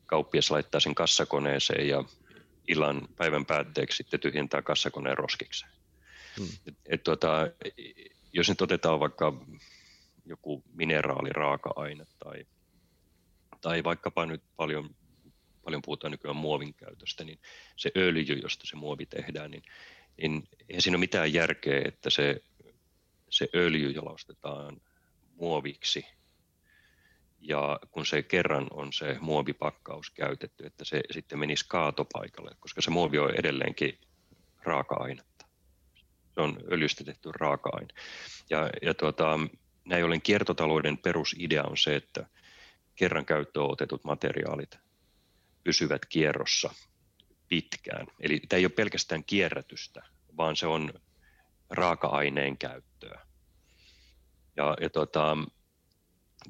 kauppias 0.05 0.51
laittaa 0.51 0.79
sen 0.79 0.95
kassakoneeseen 0.95 1.87
ja 1.87 2.03
illan 2.67 3.07
päivän 3.15 3.45
päätteeksi 3.45 3.97
sitten 3.97 4.19
tyhjentää 4.19 4.61
kassakoneen 4.61 5.17
roskikseen. 5.17 5.71
Hmm. 6.37 6.47
Et, 6.67 6.75
et 6.85 7.03
tuota, 7.03 7.47
jos 8.33 8.49
nyt 8.49 8.61
otetaan 8.61 8.99
vaikka 8.99 9.33
joku 10.25 10.63
mineraaliraaka-aine 10.73 12.05
tai, 12.19 12.45
tai 13.61 13.83
vaikkapa 13.83 14.25
nyt 14.25 14.41
paljon, 14.55 14.95
paljon 15.63 15.81
puhutaan 15.81 16.11
nykyään 16.11 16.35
muovin 16.35 16.73
käytöstä, 16.73 17.23
niin 17.23 17.39
se 17.75 17.91
öljy, 17.97 18.39
josta 18.41 18.67
se 18.67 18.75
muovi 18.75 19.05
tehdään, 19.05 19.51
niin, 19.51 19.63
niin 20.21 20.43
eihän 20.69 20.81
siinä 20.81 20.95
ole 20.95 20.99
mitään 20.99 21.33
järkeä, 21.33 21.81
että 21.85 22.09
se, 22.09 22.41
se 23.29 23.47
öljy 23.55 23.91
jalostetaan 23.91 24.81
muoviksi 25.35 26.05
ja 27.39 27.79
kun 27.91 28.05
se 28.05 28.23
kerran 28.23 28.67
on 28.71 28.93
se 28.93 29.17
muovipakkaus 29.19 30.09
käytetty, 30.09 30.65
että 30.65 30.85
se 30.85 31.01
sitten 31.11 31.39
menisi 31.39 31.65
kaatopaikalle, 31.67 32.51
koska 32.59 32.81
se 32.81 32.91
muovi 32.91 33.19
on 33.19 33.35
edelleenkin 33.35 33.99
raaka-ainetta. 34.63 35.45
Se 36.33 36.41
on 36.41 36.57
öljystetty 36.71 37.31
raaka-aine. 37.31 37.93
Ja, 38.49 38.69
ja 38.81 38.93
tuota, 38.93 39.39
näin 39.85 40.05
ollen 40.05 40.21
kiertotalouden 40.21 40.97
perusidea 40.97 41.63
on 41.63 41.77
se, 41.77 41.95
että 41.95 42.25
kerran 42.95 43.25
käyttöön 43.25 43.71
otetut 43.71 44.03
materiaalit 44.03 44.79
pysyvät 45.63 46.05
kierrossa 46.05 46.73
pitkään. 47.47 48.07
Eli 48.19 48.39
tämä 48.39 48.57
ei 48.57 48.65
ole 48.65 48.71
pelkästään 48.71 49.23
kierrätystä, 49.23 50.03
vaan 50.37 50.55
se 50.55 50.67
on 50.67 50.93
raaka-aineen 51.69 52.57
käyttöä. 52.57 53.27
Ja, 54.57 54.77
ja 54.81 54.89
tuota, 54.89 55.37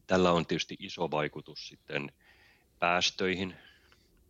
Tällä 0.08 0.32
on 0.32 0.46
tietysti 0.46 0.76
iso 0.80 1.12
vaikutus 1.12 1.68
sitten 1.68 2.12
päästöihin, 2.80 3.56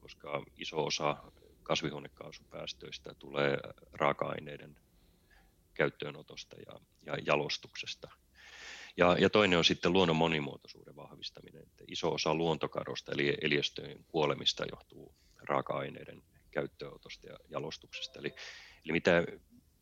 koska 0.01 0.43
iso 0.57 0.85
osa 0.85 1.17
kasvihuonekaasupäästöistä 1.63 3.13
tulee 3.13 3.57
raaka-aineiden 3.93 4.77
käyttöönotosta 5.73 6.55
ja, 6.55 6.79
ja 7.05 7.17
jalostuksesta. 7.25 8.09
Ja, 8.97 9.17
ja 9.19 9.29
toinen 9.29 9.57
on 9.57 9.65
sitten 9.65 9.93
luonnon 9.93 10.15
monimuotoisuuden 10.15 10.95
vahvistaminen. 10.95 11.63
Että 11.63 11.83
iso 11.87 12.13
osa 12.13 12.35
luontokadosta 12.35 13.11
eli 13.11 13.37
eliöstöjen 13.41 14.05
kuolemista 14.07 14.65
johtuu 14.71 15.15
raaka-aineiden 15.37 16.23
käyttöönotosta 16.51 17.27
ja 17.27 17.37
jalostuksesta. 17.49 18.19
Eli, 18.19 18.35
eli 18.85 18.91
mitä 18.91 19.23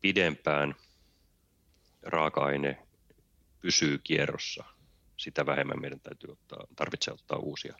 pidempään 0.00 0.74
raaka-aine 2.02 2.86
pysyy 3.60 3.98
kierrossa, 3.98 4.64
sitä 5.16 5.46
vähemmän 5.46 5.80
meidän 5.80 6.00
täytyy 6.00 6.32
ottaa, 6.32 6.66
tarvitsee 6.76 7.14
ottaa 7.14 7.38
uusia 7.38 7.76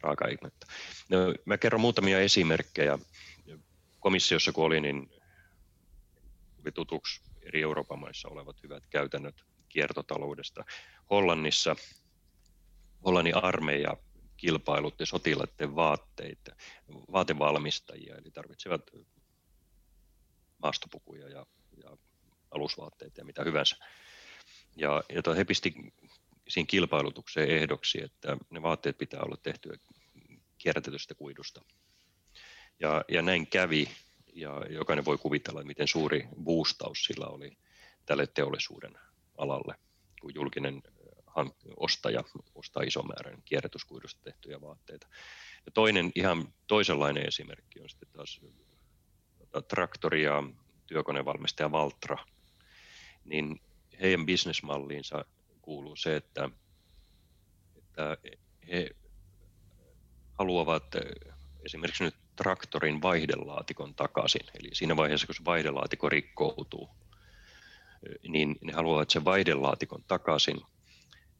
raaka-aineita. 0.00 0.66
No, 1.08 1.18
mä 1.44 1.58
kerron 1.58 1.80
muutamia 1.80 2.20
esimerkkejä. 2.20 2.98
Komissiossa 4.00 4.52
kun 4.52 4.64
olin, 4.64 4.82
niin 4.82 5.10
tuli 6.56 6.72
tutuksi 6.72 7.20
eri 7.42 7.62
Euroopan 7.62 7.98
maissa 7.98 8.28
olevat 8.28 8.62
hyvät 8.62 8.86
käytännöt 8.86 9.44
kiertotaloudesta. 9.68 10.64
Hollannissa 11.10 11.76
Hollannin 13.04 13.36
armeija 13.36 13.96
kilpailutti 14.36 15.06
sotilaiden 15.06 15.74
vaatteita, 15.74 16.56
vaatevalmistajia, 17.12 18.16
eli 18.16 18.30
tarvitsevat 18.30 18.82
maastopukuja 20.62 21.28
ja, 21.28 21.46
ja 21.82 21.96
alusvaatteita 22.50 23.20
ja 23.20 23.24
mitä 23.24 23.44
hyvänsä. 23.44 23.76
Ja, 24.76 25.02
ja 25.08 25.34
he 25.34 25.44
pisti 25.44 25.74
siinä 26.48 26.66
kilpailutukseen 26.66 27.50
ehdoksi, 27.50 28.02
että 28.02 28.36
ne 28.50 28.62
vaatteet 28.62 28.98
pitää 28.98 29.20
olla 29.20 29.36
tehtyä 29.36 29.76
kierrätetystä 30.58 31.14
kuidusta. 31.14 31.64
Ja, 32.80 33.04
ja 33.08 33.22
näin 33.22 33.46
kävi, 33.46 33.88
ja 34.34 34.62
jokainen 34.70 35.04
voi 35.04 35.18
kuvitella, 35.18 35.64
miten 35.64 35.88
suuri 35.88 36.28
boostaus 36.44 37.04
sillä 37.04 37.26
oli 37.26 37.56
tälle 38.06 38.26
teollisuuden 38.26 38.98
alalle, 39.38 39.74
kun 40.20 40.34
julkinen 40.34 40.82
ostaja 41.76 42.24
ostaa 42.54 42.82
ison 42.82 43.06
määrän 43.06 43.42
kierrätyskuidusta 43.44 44.22
tehtyjä 44.22 44.60
vaatteita. 44.60 45.08
Ja 45.66 45.72
toinen 45.72 46.12
ihan 46.14 46.54
toisenlainen 46.66 47.28
esimerkki 47.28 47.80
on 47.80 47.88
sitten 47.88 48.08
taas 48.12 48.40
traktori- 49.68 50.22
ja 50.22 50.42
työkonevalmistaja 50.86 51.72
Valtra, 51.72 52.16
niin 53.24 53.60
heidän 54.00 54.26
bisnesmalliinsa 54.26 55.24
kuuluu 55.68 55.96
se, 55.96 56.16
että, 56.16 56.50
että 57.76 58.16
he 58.72 58.90
haluavat 60.38 60.84
esimerkiksi 61.64 62.04
nyt 62.04 62.14
traktorin 62.36 63.02
vaihdelaatikon 63.02 63.94
takaisin. 63.94 64.40
Eli 64.54 64.68
siinä 64.72 64.96
vaiheessa, 64.96 65.26
kun 65.26 65.34
se 65.34 65.44
vaihdelaatikko 65.44 66.08
rikkoutuu, 66.08 66.90
niin 68.28 68.56
ne 68.62 68.72
haluavat 68.72 69.10
sen 69.10 69.24
vaihdelaatikon 69.24 70.04
takaisin. 70.08 70.60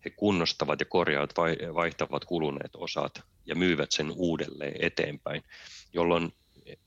He 0.04 0.11
kunnostavat 0.11 0.80
ja 0.80 0.87
korjaavat, 0.87 1.35
vaihtavat 1.75 2.25
kuluneet 2.25 2.76
osat 2.76 3.23
ja 3.47 3.54
myyvät 3.54 3.92
sen 3.92 4.12
uudelleen 4.16 4.76
eteenpäin, 4.80 5.42
jolloin 5.92 6.32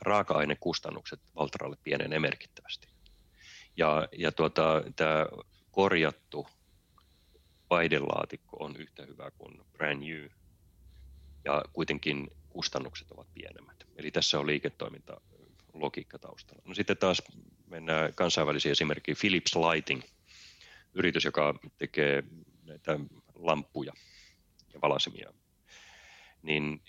raaka-ainekustannukset 0.02 1.20
Valtralle 1.36 1.78
pienenee 1.84 2.20
merkittävästi. 2.20 2.88
Ja, 3.78 4.08
ja 4.18 4.32
tuota, 4.32 4.84
tämä 4.96 5.26
korjattu 5.72 6.48
vaihdelaatikko 7.72 8.58
on 8.60 8.76
yhtä 8.76 9.06
hyvä 9.06 9.32
kuin 9.32 9.62
brand 9.74 10.04
new, 10.04 10.30
ja 11.46 11.64
kuitenkin 11.74 12.28
kustannukset 12.50 13.12
ovat 13.12 13.28
pienemmät. 13.34 13.84
Eli 13.96 14.12
tässä 14.12 14.40
on 14.40 14.48
liiketoiminta 14.48 15.22
logiikka 15.74 16.20
taustalla. 16.20 16.62
No 16.66 16.74
sitten 16.74 16.98
taas 16.98 17.22
mennään 17.68 18.14
kansainvälisiä 18.14 18.72
esimerkkejä. 18.72 19.16
Philips 19.22 19.56
Lighting, 19.56 20.02
yritys, 20.94 21.26
joka 21.26 21.60
tekee 21.78 22.24
näitä 22.64 23.00
lampuja 23.36 23.94
ja 24.74 24.82
valasimia, 24.82 25.34
niin, 26.42 26.82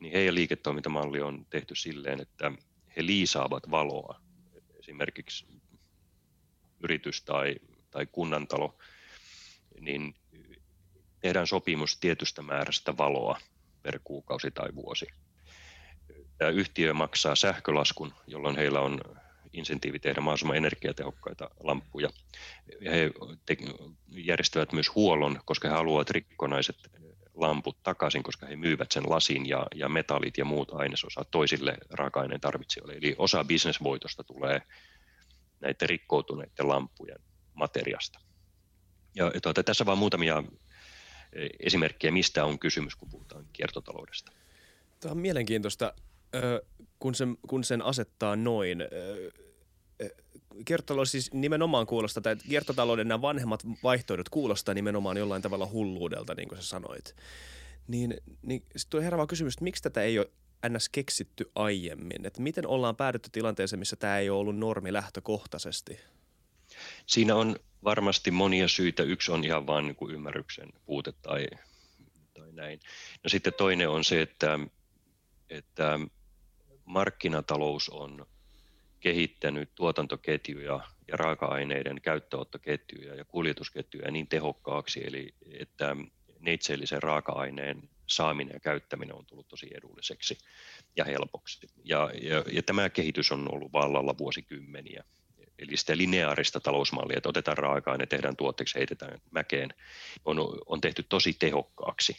niin 0.00 0.12
heidän 0.12 0.34
liiketoimintamalli 0.34 1.20
on 1.20 1.46
tehty 1.50 1.74
silleen, 1.74 2.20
että 2.20 2.52
he 2.96 3.06
liisaavat 3.06 3.70
valoa. 3.70 4.20
Esimerkiksi 4.78 5.46
yritys 6.80 7.22
tai, 7.22 7.56
tai 7.90 8.06
kunnantalo, 8.06 8.78
niin 9.80 10.14
tehdään 11.24 11.46
sopimus 11.46 11.96
tietystä 11.96 12.42
määrästä 12.42 12.96
valoa 12.96 13.38
per 13.82 13.98
kuukausi 14.04 14.50
tai 14.50 14.68
vuosi. 14.74 15.06
Tämä 16.38 16.50
yhtiö 16.50 16.94
maksaa 16.94 17.36
sähkölaskun, 17.36 18.12
jolloin 18.26 18.56
heillä 18.56 18.80
on 18.80 19.00
insentiivi 19.52 19.98
tehdä 19.98 20.20
mahdollisimman 20.20 20.56
energiatehokkaita 20.56 21.50
lamppuja. 21.60 22.10
He 22.84 23.10
järjestävät 24.08 24.72
myös 24.72 24.94
huollon, 24.94 25.40
koska 25.44 25.68
he 25.68 25.74
haluavat 25.74 26.10
rikkonaiset 26.10 26.76
lamput 27.34 27.82
takaisin, 27.82 28.22
koska 28.22 28.46
he 28.46 28.56
myyvät 28.56 28.92
sen 28.92 29.10
lasin 29.10 29.48
ja, 29.48 29.66
ja 29.74 29.88
metallit 29.88 30.38
ja 30.38 30.44
muut 30.44 30.72
ainesosat 30.72 31.30
toisille 31.30 31.78
raaka-aineen 31.90 32.40
tarvitsijoille. 32.40 32.94
Eli 32.94 33.14
osa 33.18 33.44
bisnesvoitosta 33.44 34.24
tulee 34.24 34.62
näiden 35.60 35.88
rikkoutuneiden 35.88 36.68
lampujen 36.68 37.18
materiasta. 37.54 38.20
Ja 39.14 39.32
tuota, 39.42 39.62
tässä 39.62 39.86
vain 39.86 39.98
muutamia 39.98 40.42
esimerkkejä, 41.60 42.10
mistä 42.10 42.44
on 42.44 42.58
kysymys, 42.58 42.96
kun 42.96 43.08
puhutaan 43.08 43.46
kiertotaloudesta. 43.52 44.32
Tämä 45.00 45.12
on 45.12 45.18
mielenkiintoista, 45.18 45.94
kun 46.98 47.14
sen, 47.14 47.36
kun 47.48 47.64
sen 47.64 47.82
asettaa 47.82 48.36
noin. 48.36 48.78
Kiertotalous 50.64 51.10
siis 51.10 51.32
nimenomaan 51.32 51.86
kuulostaa, 51.86 52.22
tai 52.22 52.36
kiertotalouden 52.36 53.08
nämä 53.08 53.22
vanhemmat 53.22 53.62
vaihtoehdot 53.82 54.28
kuulostaa 54.28 54.74
nimenomaan 54.74 55.16
jollain 55.16 55.42
tavalla 55.42 55.66
hulluudelta, 55.66 56.34
niin 56.34 56.48
kuin 56.48 56.62
sä 56.62 56.68
sanoit. 56.68 57.14
Niin, 57.88 58.16
niin 58.42 58.62
sitten 58.76 59.02
herää 59.02 59.26
kysymys, 59.26 59.54
että 59.54 59.64
miksi 59.64 59.82
tätä 59.82 60.02
ei 60.02 60.18
ole 60.18 60.30
ns. 60.68 60.88
keksitty 60.88 61.50
aiemmin? 61.54 62.26
Että 62.26 62.42
miten 62.42 62.66
ollaan 62.66 62.96
päädytty 62.96 63.30
tilanteeseen, 63.32 63.78
missä 63.78 63.96
tämä 63.96 64.18
ei 64.18 64.30
ole 64.30 64.38
ollut 64.38 64.58
normi 64.58 64.92
lähtökohtaisesti? 64.92 66.00
Siinä 67.06 67.34
on 67.34 67.56
varmasti 67.84 68.30
monia 68.30 68.68
syitä. 68.68 69.02
Yksi 69.02 69.32
on 69.32 69.44
ihan 69.44 69.66
vain 69.66 69.86
niin 69.86 70.10
ymmärryksen 70.10 70.68
puute 70.86 71.12
tai, 71.12 71.46
tai 72.34 72.52
näin. 72.52 72.80
No 73.24 73.28
sitten 73.28 73.52
toinen 73.58 73.88
on 73.88 74.04
se, 74.04 74.22
että, 74.22 74.58
että 75.50 76.00
markkinatalous 76.84 77.88
on 77.88 78.26
kehittänyt 79.00 79.70
tuotantoketjuja 79.74 80.80
ja 81.08 81.16
raaka-aineiden 81.16 82.00
käyttöönottoketjuja 82.00 83.14
ja 83.14 83.24
kuljetusketjuja 83.24 84.10
niin 84.10 84.28
tehokkaaksi, 84.28 85.06
eli 85.06 85.34
että 85.58 85.96
neitseellisen 86.40 87.02
raaka-aineen 87.02 87.88
saaminen 88.06 88.54
ja 88.54 88.60
käyttäminen 88.60 89.14
on 89.14 89.26
tullut 89.26 89.48
tosi 89.48 89.70
edulliseksi 89.74 90.38
ja 90.96 91.04
helpoksi. 91.04 91.66
Ja, 91.84 92.10
ja, 92.22 92.44
ja 92.52 92.62
tämä 92.62 92.88
kehitys 92.88 93.32
on 93.32 93.54
ollut 93.54 93.72
vallalla 93.72 94.18
vuosikymmeniä. 94.18 95.04
Eli 95.58 95.76
sitä 95.76 95.96
lineaarista 95.96 96.60
talousmallia, 96.60 97.16
että 97.16 97.28
otetaan 97.28 97.58
raaka-aine, 97.58 98.06
tehdään 98.06 98.36
tuotteeksi, 98.36 98.78
heitetään 98.78 99.20
mäkeen, 99.30 99.74
on, 100.24 100.36
on 100.66 100.80
tehty 100.80 101.02
tosi 101.02 101.32
tehokkaaksi. 101.32 102.16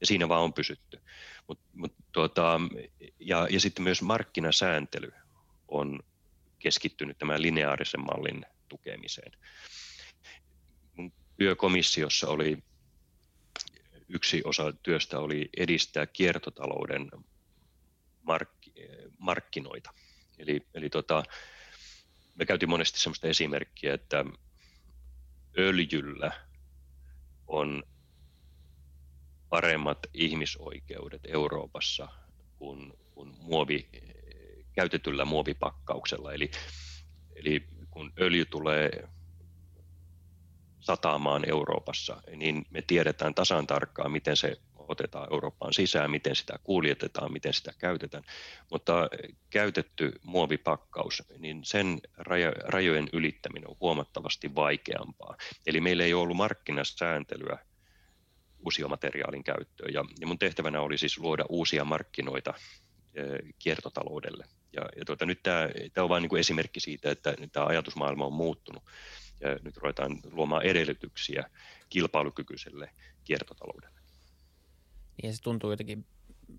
Ja 0.00 0.06
siinä 0.06 0.28
vaan 0.28 0.42
on 0.42 0.52
pysytty. 0.52 1.00
Mut, 1.48 1.60
mut, 1.72 1.94
tuota, 2.12 2.60
ja, 3.20 3.46
ja 3.50 3.60
sitten 3.60 3.82
myös 3.82 4.02
markkinasääntely 4.02 5.12
on 5.68 6.00
keskittynyt 6.58 7.18
tämän 7.18 7.42
lineaarisen 7.42 8.00
mallin 8.00 8.46
tukemiseen. 8.68 9.32
Mun 10.96 11.12
työkomissiossa 11.38 12.28
oli 12.28 12.58
yksi 14.08 14.42
osa 14.44 14.72
työstä 14.72 15.18
oli 15.18 15.48
edistää 15.56 16.06
kiertotalouden 16.06 17.10
mark- 18.22 18.72
markkinoita. 19.18 19.90
Eli, 20.38 20.66
eli 20.74 20.90
tota, 20.90 21.22
me 22.34 22.46
käytiin 22.46 22.70
monesti 22.70 23.00
sellaista 23.00 23.28
esimerkkiä, 23.28 23.94
että 23.94 24.24
öljyllä 25.58 26.32
on 27.46 27.82
paremmat 29.48 29.98
ihmisoikeudet 30.14 31.20
Euroopassa 31.28 32.08
kuin, 32.58 32.92
kuin 33.10 33.34
muovi, 33.38 33.88
käytetyllä 34.72 35.24
muovipakkauksella. 35.24 36.32
Eli, 36.32 36.50
eli 37.36 37.66
kun 37.90 38.12
öljy 38.20 38.44
tulee 38.44 39.08
sataamaan 40.80 41.48
Euroopassa, 41.48 42.22
niin 42.36 42.66
me 42.70 42.82
tiedetään 42.82 43.34
tasan 43.34 43.66
tarkkaan, 43.66 44.12
miten 44.12 44.36
se 44.36 44.56
otetaan 44.90 45.28
Eurooppaan 45.32 45.72
sisään, 45.72 46.10
miten 46.10 46.36
sitä 46.36 46.58
kuljetetaan, 46.64 47.32
miten 47.32 47.52
sitä 47.52 47.72
käytetään. 47.78 48.24
Mutta 48.70 49.08
käytetty 49.50 50.12
muovipakkaus, 50.22 51.22
niin 51.38 51.64
sen 51.64 52.00
rajojen 52.66 53.08
ylittäminen 53.12 53.70
on 53.70 53.76
huomattavasti 53.80 54.54
vaikeampaa. 54.54 55.36
Eli 55.66 55.80
meillä 55.80 56.04
ei 56.04 56.14
ole 56.14 56.22
ollut 56.22 56.36
markkinasääntelyä 56.36 57.58
uusiomateriaalin 58.64 59.44
käyttöön. 59.44 59.94
Ja, 59.94 60.04
mun 60.26 60.38
tehtävänä 60.38 60.80
oli 60.80 60.98
siis 60.98 61.18
luoda 61.18 61.44
uusia 61.48 61.84
markkinoita 61.84 62.54
e, 63.14 63.22
kiertotaloudelle. 63.58 64.44
Ja, 64.72 64.82
ja 64.96 65.04
tuota, 65.04 65.26
nyt 65.26 65.42
tämä, 65.42 65.68
tämä 65.94 66.02
on 66.02 66.08
vain 66.08 66.22
niin 66.22 66.36
esimerkki 66.36 66.80
siitä, 66.80 67.10
että 67.10 67.34
tämä 67.52 67.66
ajatusmaailma 67.66 68.26
on 68.26 68.32
muuttunut 68.32 68.82
ja 69.40 69.58
nyt 69.62 69.76
ruvetaan 69.76 70.18
luomaan 70.30 70.62
edellytyksiä 70.62 71.50
kilpailukykyiselle 71.88 72.90
kiertotaloudelle. 73.24 73.99
Niin 75.22 75.34
se 75.34 75.42
tuntuu 75.42 75.70
jotenkin 75.70 76.06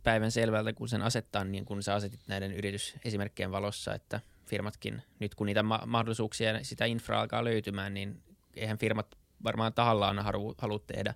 päivän 0.03 0.31
selvältä, 0.31 0.73
kun 0.73 0.89
sen 0.89 1.01
asettaa 1.01 1.43
niin 1.43 1.65
kun 1.65 1.83
sä 1.83 1.95
asetit 1.95 2.19
näiden 2.27 2.51
yritysesimerkkien 2.51 3.51
valossa, 3.51 3.93
että 3.93 4.21
firmatkin, 4.45 5.01
nyt 5.19 5.35
kun 5.35 5.47
niitä 5.47 5.63
ma- 5.63 5.83
mahdollisuuksia 5.85 6.51
ja 6.51 6.65
sitä 6.65 6.85
infraa 6.85 7.21
alkaa 7.21 7.43
löytymään, 7.43 7.93
niin 7.93 8.23
eihän 8.55 8.77
firmat 8.77 9.15
varmaan 9.43 9.73
tahallaan 9.73 10.19
halu, 10.19 10.55
halua 10.57 10.79
tehdä 10.87 11.13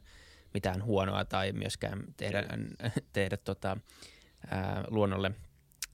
mitään 0.53 0.83
huonoa 0.83 1.25
tai 1.25 1.51
myöskään 1.51 2.03
tehdä, 2.17 2.43
tehdä 3.13 3.37
tota, 3.37 3.77
ää, 4.51 4.83
luonnolle 4.87 5.31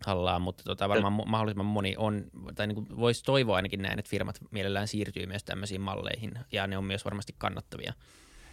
hallaa, 0.05 0.39
mutta 0.39 0.63
tota, 0.63 0.89
varmaan 0.89 1.29
mahdollisimman 1.29 1.65
moni 1.65 1.95
on, 1.97 2.25
tai 2.55 2.67
niin 2.67 2.97
voisi 2.97 3.23
toivoa 3.23 3.55
ainakin 3.55 3.81
näin, 3.81 3.99
että 3.99 4.09
firmat 4.09 4.39
mielellään 4.51 4.87
siirtyy 4.87 5.25
myös 5.25 5.43
tämmöisiin 5.43 5.81
malleihin, 5.81 6.31
ja 6.51 6.67
ne 6.67 6.77
on 6.77 6.83
myös 6.83 7.05
varmasti 7.05 7.35
kannattavia. 7.37 7.93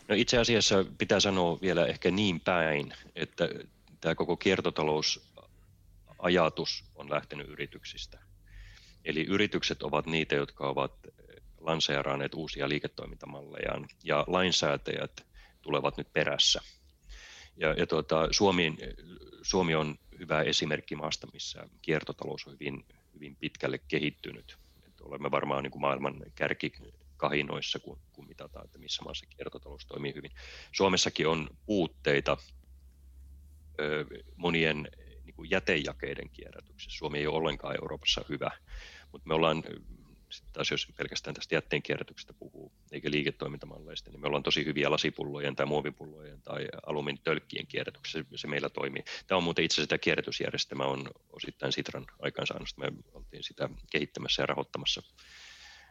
No 0.08 0.14
itse 0.14 0.38
asiassa 0.38 0.84
pitää 0.98 1.20
sanoa 1.20 1.60
vielä 1.60 1.86
ehkä 1.86 2.10
niin 2.10 2.40
päin, 2.40 2.94
että 3.14 3.48
tämä 4.00 4.14
koko 4.14 4.36
kiertotalousajatus 4.36 6.84
on 6.94 7.10
lähtenyt 7.10 7.48
yrityksistä. 7.48 8.18
Eli 9.04 9.24
yritykset 9.24 9.82
ovat 9.82 10.06
niitä, 10.06 10.34
jotka 10.34 10.68
ovat 10.68 10.92
lanseeraaneet 11.60 12.34
uusia 12.34 12.68
liiketoimintamallejaan, 12.68 13.88
ja 14.04 14.24
lainsäätäjät 14.26 15.26
tulevat 15.62 15.96
nyt 15.96 16.12
perässä. 16.12 16.60
Ja, 17.56 17.72
ja 17.72 17.86
tuota, 17.86 18.28
Suomi, 18.30 18.76
Suomi 19.42 19.74
on 19.74 19.98
hyvä 20.18 20.42
esimerkki 20.42 20.96
maasta, 20.96 21.26
missä 21.32 21.68
kiertotalous 21.82 22.46
on 22.46 22.52
hyvin, 22.52 22.84
hyvin 23.14 23.36
pitkälle 23.36 23.78
kehittynyt. 23.78 24.58
Että 24.86 25.04
olemme 25.04 25.30
varmaan 25.30 25.62
niin 25.62 25.70
kuin 25.70 25.80
maailman 25.80 26.22
kärkikahinoissa, 27.18 27.78
kun, 27.78 27.98
kun 28.12 28.28
mitataan, 28.28 28.64
että 28.64 28.78
missä 28.78 29.02
maassa 29.02 29.26
kiertotalous 29.26 29.86
toimii 29.86 30.14
hyvin. 30.14 30.30
Suomessakin 30.72 31.28
on 31.28 31.48
puutteita 31.66 32.36
ö, 33.80 34.04
monien 34.36 34.88
niin 35.24 35.34
kuin 35.34 35.50
jätejakeiden 35.50 36.30
kierrätyksessä. 36.30 36.98
Suomi 36.98 37.18
ei 37.18 37.26
ole 37.26 37.36
ollenkaan 37.36 37.74
Euroopassa 37.74 38.24
hyvä, 38.28 38.50
mutta 39.12 39.28
me 39.28 39.34
ollaan 39.34 39.62
sitten 40.30 40.52
taas 40.52 40.70
jos 40.70 40.92
pelkästään 40.96 41.34
tästä 41.34 41.54
jätteen 41.54 41.82
kierrätyksestä 41.82 42.34
puhuu, 42.34 42.72
eikä 42.92 43.10
liiketoimintamalleista, 43.10 44.10
niin 44.10 44.20
me 44.20 44.26
ollaan 44.26 44.42
tosi 44.42 44.64
hyviä 44.64 44.90
lasipullojen 44.90 45.56
tai 45.56 45.66
muovipullojen 45.66 46.42
tai 46.42 46.68
alumiinitölkkien 46.86 47.66
kierrätyksessä, 47.66 48.24
se 48.36 48.46
meillä 48.48 48.68
toimii. 48.68 49.04
Tämä 49.26 49.36
on 49.36 49.42
muuten 49.44 49.64
itse 49.64 49.74
asiassa 49.74 49.88
tämä 49.88 49.98
kierrätysjärjestelmä 49.98 50.84
on 50.84 51.10
osittain 51.30 51.72
Sitran 51.72 52.06
aikaansaannosta, 52.18 52.80
me 52.80 52.92
oltiin 53.12 53.42
sitä 53.42 53.68
kehittämässä 53.90 54.42
ja 54.42 54.46
rahoittamassa 54.46 55.02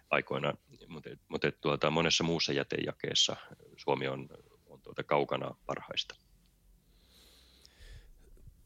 aikoina, 0.10 0.54
mutta, 0.88 1.10
mutta 1.28 1.52
tuota, 1.52 1.92
monessa 1.92 2.24
muussa 2.24 2.54
jätejakeessa 2.54 3.36
Suomi 3.78 4.08
on, 4.08 4.30
on 4.66 4.82
tuota 4.82 5.04
kaukana 5.04 5.56
parhaista. 5.66 6.16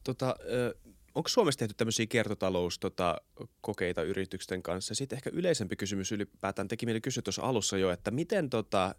Tota, 0.04 0.36
onko 1.14 1.28
Suomessa 1.28 1.58
tehty 1.58 1.74
tämmöisiä 1.74 2.06
kiertotalouskokeita 2.06 4.00
tota, 4.00 4.10
yritysten 4.10 4.62
kanssa? 4.62 4.94
Sitten 4.94 5.16
ehkä 5.16 5.30
yleisempi 5.32 5.76
kysymys 5.76 6.12
ylipäätään 6.12 6.68
teki 6.68 6.86
mieli 6.86 7.00
kysyä 7.00 7.22
tuossa 7.22 7.42
alussa 7.42 7.78
jo, 7.78 7.90
että 7.90 8.10
miten, 8.10 8.50
tota, 8.50 8.94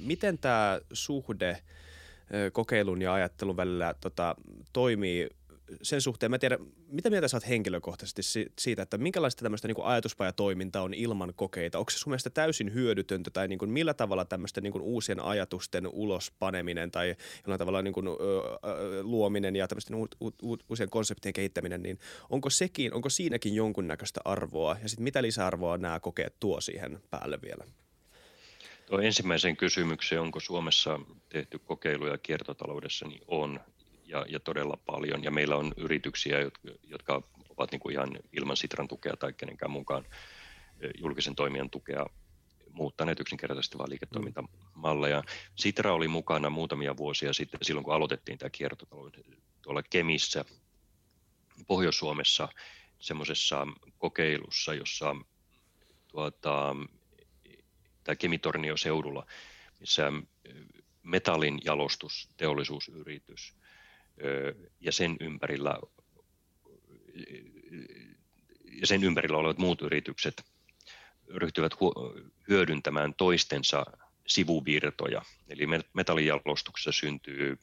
miten 0.00 0.38
tämä 0.38 0.80
suhde 0.92 1.62
kokeilun 2.52 3.02
ja 3.02 3.14
ajattelun 3.14 3.56
välillä 3.56 3.94
tota, 4.00 4.36
toimii 4.72 5.28
sen 5.82 6.00
suhteen, 6.00 6.30
mä 6.30 6.38
tiedän, 6.38 6.58
mitä 6.88 7.10
mieltä 7.10 7.28
sä 7.28 7.36
oot 7.36 7.48
henkilökohtaisesti 7.48 8.50
siitä, 8.58 8.82
että 8.82 8.98
minkälaista 8.98 9.42
tämmöistä 9.42 9.68
niin 9.68 9.84
ajatuspajatoimintaa 9.84 10.82
on 10.82 10.94
ilman 10.94 11.32
kokeita? 11.36 11.78
Onko 11.78 11.90
se 11.90 11.98
sun 11.98 12.10
mielestä 12.10 12.30
täysin 12.30 12.74
hyödytöntä 12.74 13.30
tai 13.30 13.48
niin 13.48 13.58
kuin 13.58 13.70
millä 13.70 13.94
tavalla 13.94 14.24
tämmöistä 14.24 14.60
niin 14.60 14.72
kuin 14.72 14.82
uusien 14.82 15.20
ajatusten 15.20 15.86
ulospaneminen 15.86 16.90
tai 16.90 17.16
jollain 17.44 17.58
tavalla 17.58 17.82
niin 17.82 17.94
kuin, 17.94 18.08
ö, 18.08 18.12
ö, 18.12 19.02
luominen 19.02 19.56
ja 19.56 19.68
tämmöisten 19.68 19.96
u, 19.96 20.08
u, 20.20 20.26
u, 20.42 20.56
uusien 20.68 20.90
konseptien 20.90 21.32
kehittäminen, 21.32 21.82
niin 21.82 21.98
onko, 22.30 22.50
sekin, 22.50 22.94
onko 22.94 23.08
siinäkin 23.08 23.54
jonkunnäköistä 23.54 24.20
arvoa 24.24 24.76
ja 24.82 24.88
sitten 24.88 25.04
mitä 25.04 25.22
lisäarvoa 25.22 25.78
nämä 25.78 26.00
kokeet 26.00 26.40
tuo 26.40 26.60
siihen 26.60 27.00
päälle 27.10 27.38
vielä? 27.42 27.64
Tuo 28.86 29.00
ensimmäiseen 29.00 29.56
kysymykseen, 29.56 30.20
onko 30.20 30.40
Suomessa 30.40 31.00
tehty 31.28 31.58
kokeiluja 31.58 32.18
kiertotaloudessa, 32.18 33.08
niin 33.08 33.22
on 33.26 33.60
ja, 34.06 34.26
ja 34.28 34.40
todella 34.40 34.78
paljon. 34.86 35.24
Ja 35.24 35.30
meillä 35.30 35.56
on 35.56 35.72
yrityksiä, 35.76 36.40
jotka, 36.40 36.68
jotka 36.82 37.22
ovat 37.56 37.72
niin 37.72 37.80
kuin 37.80 37.92
ihan 37.92 38.18
ilman 38.32 38.56
Sitran 38.56 38.88
tukea 38.88 39.16
tai 39.16 39.32
kenenkään 39.32 39.70
mukaan 39.70 40.04
julkisen 40.98 41.34
toimijan 41.34 41.70
tukea 41.70 42.06
muuttaneet 42.70 43.20
yksinkertaisesti 43.20 43.78
vain 43.78 43.90
liiketoimintamalleja. 43.90 45.22
Sitra 45.54 45.92
oli 45.92 46.08
mukana 46.08 46.50
muutamia 46.50 46.96
vuosia 46.96 47.32
sitten 47.32 47.60
silloin, 47.62 47.84
kun 47.84 47.94
aloitettiin 47.94 48.38
tämä 48.38 48.50
kiertotalous 48.50 49.12
tuolla 49.62 49.82
Kemissä 49.82 50.44
Pohjois-Suomessa 51.66 52.48
semmoisessa 52.98 53.66
kokeilussa, 53.98 54.74
jossa 54.74 55.16
tuota, 56.08 56.76
tämä 58.04 58.16
Kemitornio 58.16 58.76
seudulla, 58.76 59.26
missä 59.80 60.12
metallin 61.02 61.60
jalostusteollisuusyritys 61.64 63.54
ja 64.80 64.92
sen 64.92 65.16
ympärillä 65.20 65.78
ja 68.80 68.86
sen 68.86 69.04
ympärillä 69.04 69.36
olevat 69.36 69.58
muut 69.58 69.82
yritykset 69.82 70.44
ryhtyvät 71.34 71.72
hyödyntämään 72.48 73.14
toistensa 73.14 73.86
sivuvirtoja. 74.26 75.22
Eli 75.48 75.66
metallijalostuksessa 75.92 76.92
syntyy 76.92 77.58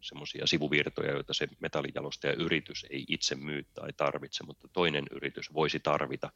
semmoisia 0.00 0.46
sivuvirtoja, 0.46 1.12
joita 1.12 1.34
se 1.34 1.48
metallijalostaja 1.60 2.32
yritys 2.32 2.86
ei 2.90 3.04
itse 3.08 3.34
myy 3.34 3.66
tai 3.74 3.92
tarvitse, 3.96 4.44
mutta 4.44 4.68
toinen 4.68 5.04
yritys 5.10 5.52
voisi 5.52 5.80
tarvita. 5.80 6.32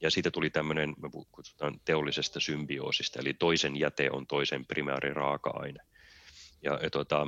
Ja 0.00 0.10
siitä 0.10 0.30
tuli 0.30 0.50
tämmöinen, 0.50 0.94
me 1.02 1.08
kutsutaan 1.32 1.80
teollisesta 1.84 2.40
symbioosista, 2.40 3.20
eli 3.20 3.34
toisen 3.34 3.76
jäte 3.76 4.10
on 4.10 4.26
toisen 4.26 4.66
primääriraaka-aine. 4.66 5.80
Ja, 6.62 6.78
ja 6.82 6.90
tuota, 6.90 7.26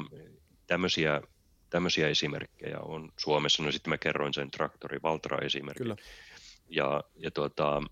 tämmöisiä 0.67 1.23
tämmöisiä 1.71 2.09
esimerkkejä 2.09 2.79
on 2.79 3.13
Suomessa. 3.17 3.63
No 3.63 3.73
sitten 3.73 3.91
mä 3.91 3.99
kerroin 3.99 4.35
sen 4.35 4.51
traktori 4.51 4.99
Valtra-esimerkin. 5.03 5.83
Kyllä. 5.83 5.97
Ja, 6.69 7.05
ja 7.17 7.31
tuota, 7.31 7.83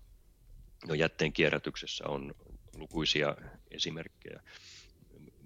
no 0.87 0.93
jätteen 0.93 1.33
kierrätyksessä 1.33 2.07
on 2.07 2.35
lukuisia 2.75 3.35
esimerkkejä. 3.71 4.41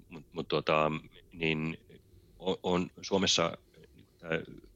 Mutta 0.10 0.30
mut 0.34 0.48
tuota, 0.48 0.92
niin 1.32 1.78
on, 2.40 2.58
on 2.64 2.92
Suomessa 3.02 3.58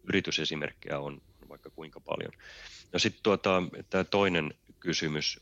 yritysesimerkkejä 0.04 1.00
on, 1.00 1.22
on 1.42 1.50
vaikka 1.50 1.70
kuinka 1.70 2.00
paljon. 2.00 2.32
No 2.94 3.00
sitten 3.00 3.24
tuota, 3.24 3.64
tämä 3.90 4.04
toinen 4.04 4.54
kysymys, 4.80 5.40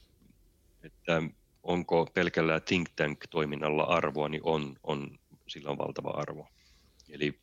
että 0.83 1.23
onko 1.63 2.05
pelkällä 2.13 2.59
think 2.59 2.89
tank-toiminnalla 2.95 3.83
arvoa, 3.83 4.29
niin 4.29 4.41
on, 4.43 4.75
on, 4.83 5.19
sillä 5.47 5.69
on 5.69 5.77
valtava 5.77 6.09
arvo. 6.09 6.47
Eli 7.09 7.39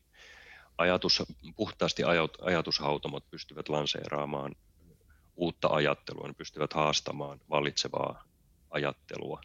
ajatus, 0.78 1.22
puhtaasti 1.56 2.02
ajatushautomot 2.44 3.30
pystyvät 3.30 3.68
lanseeraamaan 3.68 4.54
uutta 5.36 5.68
ajattelua, 5.68 6.28
ne 6.28 6.34
pystyvät 6.34 6.72
haastamaan 6.72 7.40
vallitsevaa 7.50 8.24
ajattelua 8.70 9.40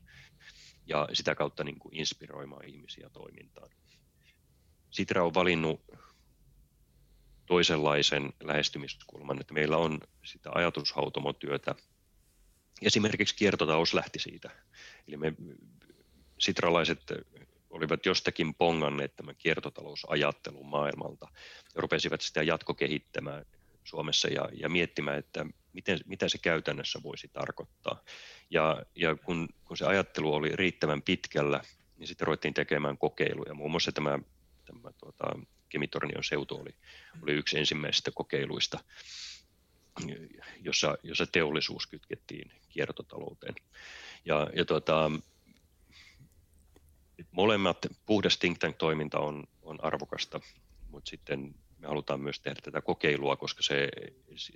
ja 0.86 1.08
sitä 1.14 1.36
kautta 1.36 1.64
niin 1.64 1.80
kuin 1.80 1.96
inspiroimaan 1.96 2.66
ihmisiä 2.66 3.10
toimintaan. 3.10 3.70
Sitra 4.92 5.26
on 5.26 5.34
valinnut 5.34 5.82
toisenlaisen 7.46 8.34
lähestymiskulman, 8.44 9.42
että 9.42 9.54
meillä 9.54 9.78
on 9.78 10.00
sitä 10.26 10.50
ajatushautomotyötä. 10.56 11.76
Esimerkiksi 12.82 13.36
kiertotalous 13.36 13.94
lähti 13.94 14.20
siitä. 14.20 14.50
Eli 15.08 15.18
me 15.18 15.34
sitralaiset 16.40 17.00
olivat 17.70 18.06
jostakin 18.06 18.54
ponganneet 18.54 19.16
tämän 19.16 19.36
kiertotalousajattelun 19.38 20.66
maailmalta 20.66 21.28
ja 21.76 21.82
rupesivat 21.82 22.22
sitä 22.22 22.44
jatkokehittämään 22.44 23.46
Suomessa 23.84 24.28
ja, 24.28 24.50
ja 24.54 24.70
miettimään, 24.70 25.18
että 25.18 25.46
miten, 25.74 26.00
mitä 26.06 26.30
se 26.30 26.38
käytännössä 26.38 27.00
voisi 27.04 27.28
tarkoittaa. 27.28 28.04
Ja, 28.50 28.84
ja 28.96 29.16
kun, 29.16 29.50
kun 29.66 29.78
se 29.78 29.86
ajattelu 29.86 30.34
oli 30.34 30.56
riittävän 30.56 31.02
pitkällä, 31.02 31.62
niin 31.98 32.08
sitten 32.08 32.28
ruvettiin 32.28 32.54
tekemään 32.54 32.98
kokeiluja. 32.98 33.54
Muun 33.54 33.72
muassa 33.72 33.92
tämä, 33.92 34.20
tämä 34.66 34.92
tuota, 35.00 35.40
Kemitornion 35.70 36.24
seutu 36.24 36.56
oli, 36.56 36.76
oli 37.24 37.34
yksi 37.34 37.60
ensimmäisistä 37.60 38.12
kokeiluista, 38.12 38.80
jossa, 40.62 40.98
jossa 41.04 41.26
teollisuus 41.28 41.88
kytkettiin 41.88 42.52
kiertotalouteen. 42.70 43.56
Ja, 44.26 44.48
ja 44.56 44.66
tuota, 44.66 45.12
molemmat, 47.32 47.78
puhdas 48.06 48.38
think 48.38 48.58
tank-toiminta 48.58 49.20
on, 49.20 49.44
on 49.62 49.84
arvokasta, 49.84 50.40
mutta 50.90 51.10
sitten 51.10 51.56
me 51.78 51.88
halutaan 51.88 52.22
myös 52.22 52.40
tehdä 52.40 52.62
tätä 52.64 52.82
kokeilua, 52.82 53.36
koska 53.36 53.64
se, 53.64 53.90
se 54.36 54.54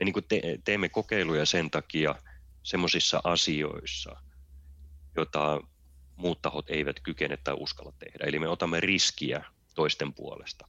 me 0.00 0.04
niin 0.04 0.24
te, 0.28 0.58
teemme 0.64 0.88
kokeiluja 0.88 1.46
sen 1.46 1.70
takia 1.70 2.14
semmoisissa 2.62 3.20
asioissa, 3.24 4.16
joita 5.16 5.60
muut 6.16 6.42
tahot 6.42 6.70
eivät 6.70 7.00
kykene 7.00 7.36
tai 7.36 7.54
uskalla 7.58 7.92
tehdä. 7.98 8.24
Eli 8.24 8.38
me 8.38 8.48
otamme 8.48 8.80
riskiä 8.80 9.44
toisten 9.74 10.14
puolesta. 10.14 10.68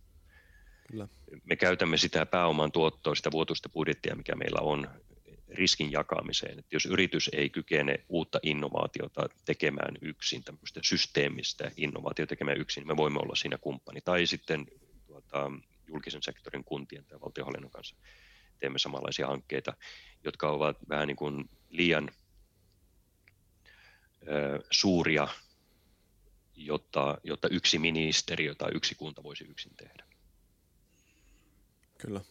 Kyllä. 0.88 1.08
Me 1.44 1.56
käytämme 1.56 1.98
sitä 1.98 2.26
pääoman 2.26 2.72
tuottoa, 2.72 3.16
sitä 3.16 3.32
vuotuista 3.32 3.70
budjettia, 3.70 4.16
mikä 4.16 4.36
meillä 4.36 4.60
on 4.62 4.90
riskin 5.60 5.92
jakamiseen. 5.92 6.60
Että 6.60 6.76
jos 6.76 6.86
yritys 6.86 7.30
ei 7.34 7.50
kykene 7.50 8.06
uutta 8.10 8.40
innovaatiota 8.44 9.30
tekemään 9.46 9.96
yksin, 10.02 10.44
tämmöistä 10.44 10.80
systeemistä 10.84 11.72
innovaatiota 11.78 12.30
tekemään 12.30 12.58
yksin, 12.58 12.88
me 12.88 12.98
voimme 12.98 13.20
olla 13.20 13.36
siinä 13.36 13.58
kumppani. 13.58 14.02
Tai 14.02 14.28
sitten 14.28 14.66
tuota, 15.08 15.52
julkisen 15.88 16.24
sektorin 16.24 16.64
kuntien 16.64 17.06
tai 17.06 17.22
valtionhallinnon 17.22 17.72
kanssa 17.72 17.96
teemme 18.60 18.80
samanlaisia 18.80 19.28
hankkeita, 19.28 19.74
jotka 20.24 20.50
ovat 20.50 20.78
vähän 20.90 21.08
niin 21.08 21.18
kuin 21.18 21.50
liian 21.70 22.12
ö, 24.28 24.60
suuria, 24.72 25.28
jotta, 26.56 27.18
jotta 27.24 27.48
yksi 27.48 27.80
ministeriö 27.80 28.56
tai 28.56 28.72
yksi 28.74 28.96
kunta 28.96 29.24
voisi 29.24 29.44
yksin 29.44 29.76
tehdä. 29.76 30.04
Kyllä. 31.98 32.22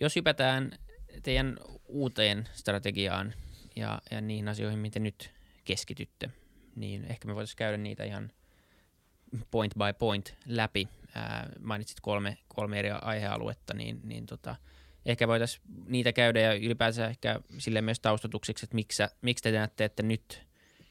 Jos 0.00 0.16
hypätään 0.16 0.78
teidän 1.22 1.56
uuteen 1.88 2.48
strategiaan 2.52 3.34
ja, 3.76 4.02
ja 4.10 4.20
niihin 4.20 4.48
asioihin, 4.48 4.78
miten 4.78 5.02
nyt 5.02 5.30
keskitytte, 5.64 6.30
niin 6.76 7.04
ehkä 7.04 7.28
me 7.28 7.34
voitaisiin 7.34 7.56
käydä 7.56 7.76
niitä 7.76 8.04
ihan 8.04 8.32
point 9.50 9.74
by 9.74 9.92
point 9.98 10.34
läpi. 10.46 10.88
Ää, 11.14 11.48
mainitsit 11.60 12.00
kolme, 12.00 12.38
kolme 12.48 12.78
eri 12.78 12.90
aihealuetta, 12.90 13.74
niin, 13.74 14.00
niin 14.04 14.26
tota, 14.26 14.56
ehkä 15.06 15.28
voitaisiin 15.28 15.62
niitä 15.86 16.12
käydä 16.12 16.40
ja 16.40 16.54
ylipäänsä 16.54 17.06
ehkä 17.06 17.40
sille 17.58 17.80
myös 17.80 18.00
taustatukseksi, 18.00 18.66
että 18.66 18.74
miksi, 18.74 19.02
miksi 19.22 19.42
te 19.42 19.52
näette, 19.52 19.84
että 19.84 20.02
nyt 20.02 20.42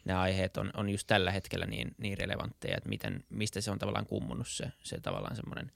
nämä 0.05 0.21
aiheet 0.21 0.57
on, 0.57 0.71
on 0.73 0.89
just 0.89 1.07
tällä 1.07 1.31
hetkellä 1.31 1.65
niin, 1.65 1.95
niin 1.97 2.17
relevantteja, 2.17 2.77
että 2.77 2.89
miten, 2.89 3.23
mistä 3.29 3.61
se 3.61 3.71
on 3.71 3.79
tavallaan 3.79 4.05
kummunut 4.05 4.47
se, 4.47 4.71
se 4.83 4.99
tavallaan 5.01 5.35
semmoinen 5.35 5.71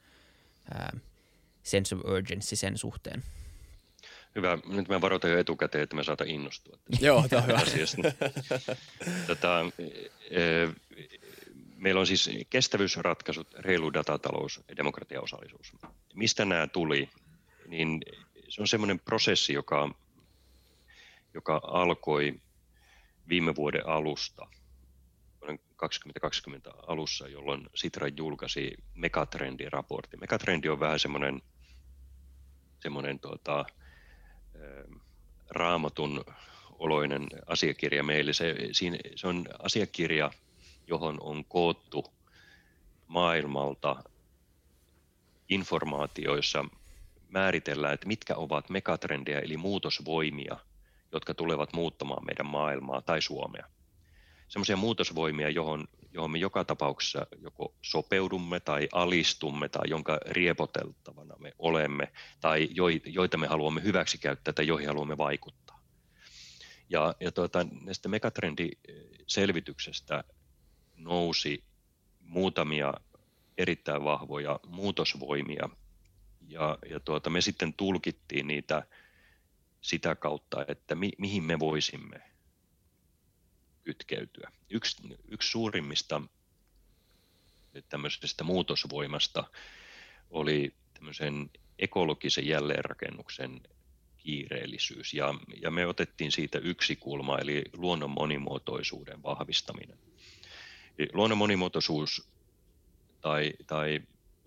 sense 1.63 1.95
of 1.95 2.01
urgency 2.05 2.55
sen 2.55 2.77
suhteen. 2.77 3.23
Hyvä. 4.35 4.57
Nyt 4.65 4.87
mä 4.87 5.01
varoitan 5.01 5.31
jo 5.31 5.39
etukäteen, 5.39 5.83
että 5.83 5.95
me 5.95 6.03
saata 6.03 6.23
innostua. 6.27 6.77
Joo, 7.01 7.27
tämä 7.27 7.41
on 7.41 7.47
hyvä. 7.47 7.61
Tätä, 9.27 9.59
e, 10.29 10.41
meillä 11.75 11.99
on 11.99 12.07
siis 12.07 12.29
kestävyysratkaisut, 12.49 13.53
reilu 13.53 13.93
datatalous 13.93 14.61
ja 14.69 14.75
demokratiaosallisuus. 14.77 15.73
Mistä 16.13 16.45
nämä 16.45 16.67
tuli? 16.67 17.09
Niin 17.67 18.01
se 18.49 18.61
on 18.61 18.67
semmoinen 18.67 18.99
prosessi, 18.99 19.53
joka, 19.53 19.89
joka 21.33 21.61
alkoi 21.63 22.33
viime 23.29 23.55
vuoden 23.55 23.87
alusta, 23.87 24.47
vuoden 25.41 25.59
2020 25.75 26.71
alussa, 26.87 27.27
jolloin 27.27 27.69
Sitra 27.75 28.07
julkaisi 28.17 28.73
Megatrendi-raportti. 28.95 30.17
Megatrendi 30.17 30.69
on 30.69 30.79
vähän 30.79 30.99
semmoinen, 30.99 31.41
semmoinen 32.79 33.19
tuota, 33.19 33.65
raamatun 35.49 36.25
oloinen 36.79 37.27
asiakirja 37.47 38.03
meille. 38.03 38.33
Se, 38.33 38.55
siinä, 38.71 38.97
se 39.15 39.27
on 39.27 39.45
asiakirja, 39.59 40.31
johon 40.87 41.17
on 41.21 41.45
koottu 41.45 42.05
maailmalta 43.07 44.03
informaatioissa 45.49 46.65
määritellään, 47.29 47.93
että 47.93 48.07
mitkä 48.07 48.35
ovat 48.35 48.69
megatrendejä 48.69 49.39
eli 49.39 49.57
muutosvoimia, 49.57 50.57
jotka 51.11 51.33
tulevat 51.33 51.73
muuttamaan 51.73 52.25
meidän 52.25 52.45
maailmaa 52.45 53.01
tai 53.01 53.21
Suomea. 53.21 53.67
Sellaisia 54.47 54.77
muutosvoimia, 54.77 55.49
johon 55.49 55.87
johon 56.13 56.31
me 56.31 56.37
joka 56.37 56.65
tapauksessa 56.65 57.27
joko 57.41 57.73
sopeudumme 57.81 58.59
tai 58.59 58.89
alistumme 58.91 59.69
tai 59.69 59.89
jonka 59.89 60.19
riepoteltavana 60.25 61.20
me 61.41 61.53
olemme 61.59 62.11
tai 62.41 62.69
joita 63.05 63.37
me 63.37 63.47
haluamme 63.47 63.83
hyväksikäyttää 63.83 64.53
tai 64.53 64.67
joihin 64.67 64.87
haluamme 64.87 65.17
vaikuttaa. 65.17 65.81
Ja, 66.89 67.15
ja 67.19 67.31
tuota, 67.31 67.65
näistä 67.81 68.09
megatrendiselvityksestä 68.09 70.23
nousi 70.95 71.63
muutamia 72.19 72.93
erittäin 73.57 74.03
vahvoja 74.03 74.59
muutosvoimia 74.67 75.69
ja, 76.47 76.77
ja 76.89 76.99
tuota, 76.99 77.29
me 77.29 77.41
sitten 77.41 77.73
tulkittiin 77.73 78.47
niitä 78.47 78.83
sitä 79.81 80.15
kautta, 80.15 80.65
että 80.67 80.95
mi, 80.95 81.11
mihin 81.17 81.43
me 81.43 81.59
voisimme 81.59 82.21
kytkeytyä. 83.83 84.51
Yksi, 84.69 85.17
yksi 85.27 85.51
suurimmista 85.51 86.21
tämmöisestä 87.89 88.43
muutosvoimasta 88.43 89.43
oli 90.29 90.75
tämmöisen 91.01 91.49
ekologisen 91.79 92.47
jälleenrakennuksen 92.47 93.61
kiireellisyys. 94.17 95.13
Ja, 95.13 95.33
ja 95.61 95.71
me 95.71 95.87
otettiin 95.87 96.31
siitä 96.31 96.59
yksi 96.59 96.95
kulma, 96.95 97.37
eli 97.37 97.63
luonnon 97.73 98.09
monimuotoisuuden 98.09 99.23
vahvistaminen. 99.23 99.97
Luonnon 101.13 101.37
monimuotoisuus 101.37 102.29
tai, 103.21 103.53
tai 103.67 103.99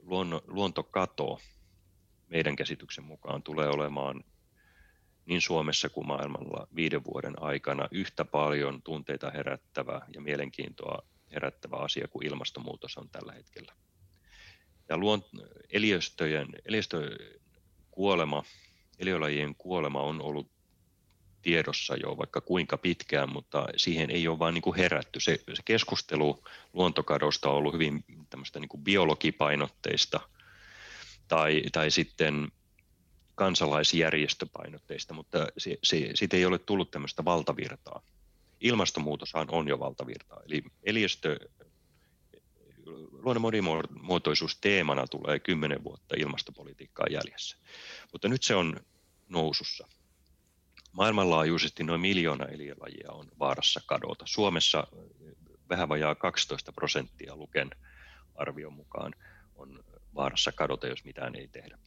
luonno, 0.03 0.43
luontokato 0.47 1.40
meidän 2.29 2.57
käsityksen 2.57 3.05
mukaan 3.05 3.43
tulee 3.43 3.69
olemaan 3.69 4.25
niin 5.27 5.40
Suomessa 5.40 5.88
kuin 5.88 6.07
maailmalla 6.07 6.69
viiden 6.77 7.05
vuoden 7.05 7.43
aikana 7.43 7.88
yhtä 7.90 8.25
paljon 8.25 8.83
tunteita 8.83 9.31
herättävä 9.31 10.01
ja 10.14 10.21
mielenkiintoa 10.21 11.03
herättävä 11.33 11.77
asia 11.77 12.09
kuin 12.09 12.27
ilmastonmuutos 12.27 12.97
on 12.97 13.09
tällä 13.09 13.33
hetkellä. 13.33 13.73
Ja 14.88 14.97
luon, 14.97 15.25
eliöstöjen, 15.70 16.49
eliöstöjen 16.66 17.18
kuolema, 17.90 18.44
eliölajien 18.99 19.55
kuolema 19.55 20.03
on 20.03 20.23
ollut 20.23 20.51
tiedossa 21.42 21.97
jo 21.97 22.16
vaikka 22.18 22.40
kuinka 22.40 22.79
pitkään, 22.79 23.33
mutta 23.33 23.66
siihen 23.77 24.11
ei 24.11 24.29
ole 24.29 24.38
vain 24.38 24.55
niin 24.55 24.62
kuin 24.62 24.77
herätty. 24.77 25.20
Se, 25.20 25.40
se 25.55 25.62
keskustelu 25.64 26.44
luontokadosta 26.73 27.51
on 27.51 27.57
ollut 27.57 27.75
hyvin 27.75 28.05
tämmöistä 28.31 28.61
niin 28.61 28.68
kuin 28.68 28.85
biologipainotteista 28.85 30.20
tai, 31.29 31.62
tai 31.73 31.90
sitten 31.90 32.53
kansalaisjärjestöpainotteista, 33.35 35.14
mutta 35.14 35.47
se, 35.59 35.79
se, 35.83 36.11
siitä 36.14 36.37
ei 36.37 36.47
ole 36.47 36.59
tullut 36.59 36.90
tämmöistä 36.90 37.25
valtavirtaa. 37.25 38.03
Ilmastonmuutoshan 38.61 39.47
on 39.51 39.68
jo 39.68 39.79
valtavirtaa, 39.79 40.40
eli 40.47 40.64
eliöstö, 40.83 41.38
luonnon 43.12 43.40
monimuotoisuus 43.40 44.59
teemana 44.61 45.07
tulee 45.07 45.38
kymmenen 45.38 45.85
vuotta 45.85 46.14
ilmastopolitiikkaa 46.18 47.07
jäljessä. 47.11 47.57
Mutta 48.12 48.29
nyt 48.29 48.42
se 48.42 48.55
on 48.55 48.81
nousussa. 49.29 49.88
Maailmanlaajuisesti 50.92 51.85
noin 51.85 52.01
miljoona 52.01 52.44
eliölajia 52.44 53.12
on 53.12 53.29
vaarassa 53.38 53.81
kadota. 53.87 54.25
Suomessa 54.27 54.87
vähän 55.68 55.88
vajaa 55.88 56.14
12 56.14 56.73
prosenttia 56.73 57.37
Luken 57.37 57.70
arvion 58.35 58.73
mukaan 58.73 59.12
on 59.57 59.85
vaarassa 60.14 60.53
kadota, 60.53 60.87
jos 60.87 61.05
mitään 61.05 61.37
ei 61.37 61.49
tehdä. 61.49 61.79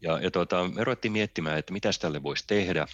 Ja, 0.00 0.18
ja 0.20 0.30
tuota, 0.30 0.68
me 0.68 0.84
ruvettiin 0.84 1.12
miettimään, 1.12 1.58
että 1.58 1.72
mitä 1.72 1.90
tälle 2.00 2.22
voisi 2.22 2.44
tehdä. 2.46 2.86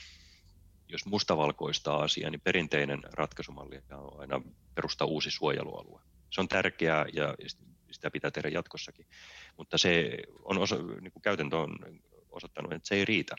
Jos 0.88 1.06
mustavalkoista 1.06 1.96
asiaa, 1.96 2.30
niin 2.30 2.40
perinteinen 2.40 3.00
ratkaisumalli 3.12 3.82
on 3.90 4.20
aina 4.20 4.42
perustaa 4.74 5.06
uusi 5.06 5.30
suojelualue. 5.30 6.00
Se 6.34 6.40
on 6.40 6.48
tärkeää 6.48 7.06
ja 7.12 7.34
sitä 7.90 8.10
pitää 8.10 8.30
tehdä 8.30 8.48
jatkossakin, 8.48 9.06
mutta 9.56 9.78
se 9.78 10.16
on 10.42 10.58
osa, 10.58 10.76
niin 10.76 11.12
kuin 11.12 11.22
käytäntö 11.22 11.56
on 11.56 11.78
osoittanut, 12.30 12.72
että 12.72 12.88
se 12.88 12.94
ei 12.94 13.04
riitä. 13.04 13.36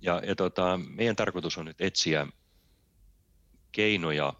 Ja, 0.00 0.22
ja 0.26 0.36
tuota, 0.36 0.80
meidän 0.88 1.16
tarkoitus 1.16 1.58
on 1.58 1.64
nyt 1.64 1.80
etsiä 1.80 2.26
keinoja, 3.72 4.32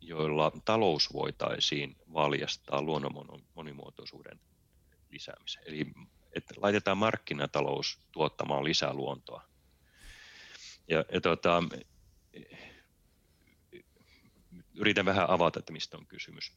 joilla 0.00 0.52
talous 0.64 1.12
voitaisiin 1.12 1.96
valjastaa 2.12 2.82
luonnon 2.82 3.42
monimuotoisuuden 3.54 4.40
lisäämiseen. 5.10 5.64
Eli 5.68 5.86
että 6.32 6.54
laitetaan 6.56 6.98
markkinatalous 6.98 8.00
tuottamaan 8.12 8.64
lisää 8.64 8.94
luontoa. 8.94 9.42
Ja, 10.88 11.04
ja 11.12 11.20
tota, 11.20 11.62
yritän 14.74 15.04
vähän 15.04 15.30
avata, 15.30 15.58
että 15.58 15.72
mistä 15.72 15.96
on 15.96 16.06
kysymys. 16.06 16.52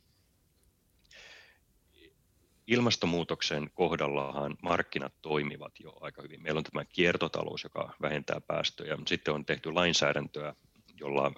Ilmastonmuutoksen 2.67 3.69
kohdallahan 3.73 4.58
markkinat 4.62 5.13
toimivat 5.21 5.80
jo 5.80 5.97
aika 6.01 6.21
hyvin. 6.21 6.41
Meillä 6.41 6.58
on 6.58 6.63
tämä 6.63 6.86
kiertotalous, 6.86 7.63
joka 7.63 7.95
vähentää 8.01 8.41
päästöjä. 8.41 8.97
Sitten 9.08 9.34
on 9.34 9.45
tehty 9.45 9.73
lainsäädäntöä, 9.73 10.56
jolla 10.99 11.32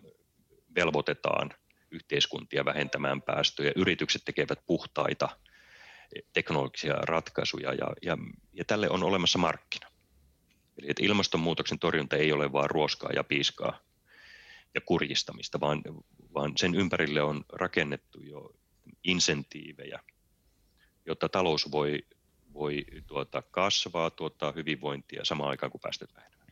velvoitetaan 0.76 1.50
yhteiskuntia 1.92 2.66
vähentämään 2.66 3.22
päästöjä. 3.22 3.72
Yritykset 3.76 4.22
tekevät 4.26 4.60
puhtaita 4.66 5.30
teknologisia 6.34 6.94
ratkaisuja 6.94 7.74
ja, 7.74 7.88
ja, 8.02 8.18
ja 8.54 8.66
tälle 8.66 8.90
on 8.90 9.04
olemassa 9.04 9.40
markkina. 9.40 9.88
Eli 10.78 10.88
että 10.90 11.04
ilmastonmuutoksen 11.06 11.80
torjunta 11.80 12.16
ei 12.16 12.32
ole 12.32 12.52
vain 12.52 12.70
ruoskaa 12.70 13.12
ja 13.16 13.24
piiskaa 13.24 13.80
ja 14.76 14.82
kurjistamista, 14.82 15.60
vaan, 15.60 15.82
vaan 16.34 16.54
sen 16.58 16.76
ympärille 16.76 17.22
on 17.22 17.46
rakennettu 17.54 18.22
jo 18.22 18.52
insentiivejä, 19.04 20.00
jotta 21.06 21.30
talous 21.30 21.72
voi, 21.72 22.04
voi 22.54 22.86
tuota, 23.08 23.42
kasvaa, 23.42 24.10
tuottaa 24.10 24.52
hyvinvointia 24.52 25.26
samaan 25.26 25.50
aikaan 25.50 25.72
kuin 25.72 25.82
päästöt 25.82 26.16
vähenevät. 26.16 26.48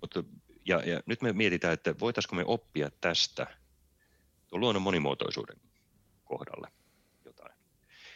Mutta, 0.00 0.24
ja, 0.64 0.82
ja 0.84 1.02
nyt 1.06 1.22
me 1.22 1.32
mietitään, 1.32 1.74
että 1.74 1.94
voitaisiko 2.00 2.36
me 2.36 2.44
oppia 2.46 2.90
tästä 3.00 3.46
luonnon 4.52 4.82
monimuotoisuuden 4.82 5.56
kohdalle 6.24 6.68
jotain. 7.24 7.54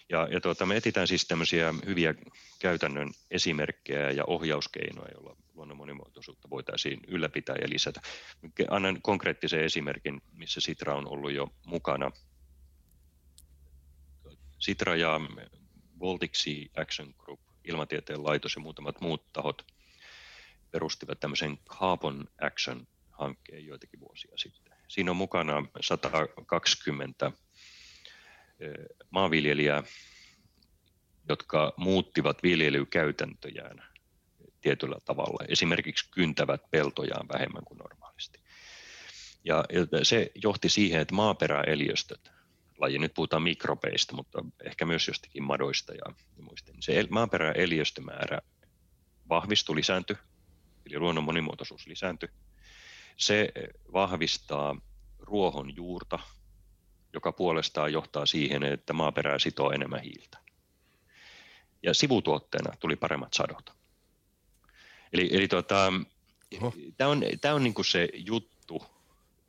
Ja, 0.09 0.29
ja 0.31 0.41
tuota, 0.41 0.67
me 0.67 0.77
etsitään 0.77 1.09
siis 1.09 1.25
tämmöisiä 1.27 1.75
hyviä 1.87 2.15
käytännön 2.59 3.11
esimerkkejä 3.31 4.11
ja 4.11 4.25
ohjauskeinoja, 4.27 5.13
joilla 5.13 5.37
luonnon 5.61 5.77
monimuotoisuutta 5.77 6.51
voitaisiin 6.51 7.01
ylläpitää 7.09 7.57
ja 7.57 7.69
lisätä. 7.69 8.01
Annan 8.71 9.03
konkreettisen 9.03 9.65
esimerkin, 9.65 10.23
missä 10.33 10.61
Sitra 10.61 10.95
on 10.95 11.09
ollut 11.09 11.33
jo 11.33 11.49
mukana. 11.67 12.11
Sitra 14.59 14.97
ja 14.97 15.21
Baltic 15.99 16.35
Sea 16.35 16.83
Action 16.83 17.15
Group, 17.19 17.41
ilmatieteen 17.65 18.25
laitos 18.25 18.55
ja 18.55 18.61
muutamat 18.61 19.01
muut 19.01 19.33
tahot 19.33 19.67
perustivat 20.71 21.21
tämmöisen 21.21 21.59
Carbon 21.59 22.29
Action-hankkeen 22.41 23.67
joitakin 23.67 24.01
vuosia 24.01 24.33
sitten. 24.37 24.73
Siinä 24.89 25.11
on 25.11 25.17
mukana 25.17 25.67
120 25.81 27.33
maanviljelijää, 29.11 29.83
jotka 31.29 31.73
muuttivat 31.77 32.43
viljelykäytäntöjään 32.43 33.90
tietyllä 34.61 34.97
tavalla. 35.05 35.45
Esimerkiksi 35.49 36.11
kyntävät 36.11 36.71
peltojaan 36.71 37.29
vähemmän 37.29 37.65
kuin 37.65 37.79
normaalisti. 37.79 38.41
Ja 39.45 39.65
se 40.03 40.31
johti 40.35 40.69
siihen, 40.69 41.01
että 41.01 41.15
maaperäeliöstöt, 41.15 42.31
laji, 42.79 42.99
nyt 42.99 43.15
puhutaan 43.15 43.43
mikrobeista, 43.43 44.15
mutta 44.15 44.45
ehkä 44.65 44.87
myös 44.87 45.09
jostakin 45.09 45.43
madoista 45.43 45.93
ja, 45.95 46.15
muista, 46.41 46.73
niin 46.73 46.83
se 46.83 47.07
maaperäeliöstömäärä 47.11 48.41
vahvistui, 49.29 49.77
lisääntyi, 49.77 50.17
eli 50.87 50.99
luonnon 50.99 51.25
monimuotoisuus 51.25 51.87
lisääntyi. 51.87 52.29
Se 53.17 53.53
vahvistaa 53.93 54.77
ruohon 55.19 55.77
juurta, 55.77 56.19
joka 57.13 57.33
puolestaan 57.33 57.93
johtaa 57.93 58.27
siihen, 58.27 58.63
että 58.63 58.93
maaperää 58.93 59.39
sitoo 59.39 59.71
enemmän 59.71 60.03
hiiltä. 60.03 60.39
Ja 61.83 61.95
sivutuotteena 61.95 62.77
tuli 62.77 62.97
paremmat 62.97 63.35
sadot. 63.35 63.80
Eli, 65.13 65.29
eli 65.33 65.49
tuota, 65.49 65.93
tämä 66.97 67.11
on, 67.11 67.23
tää 67.41 67.55
on 67.55 67.63
niinku 67.63 67.83
se 67.83 68.09
juttu, 68.15 68.83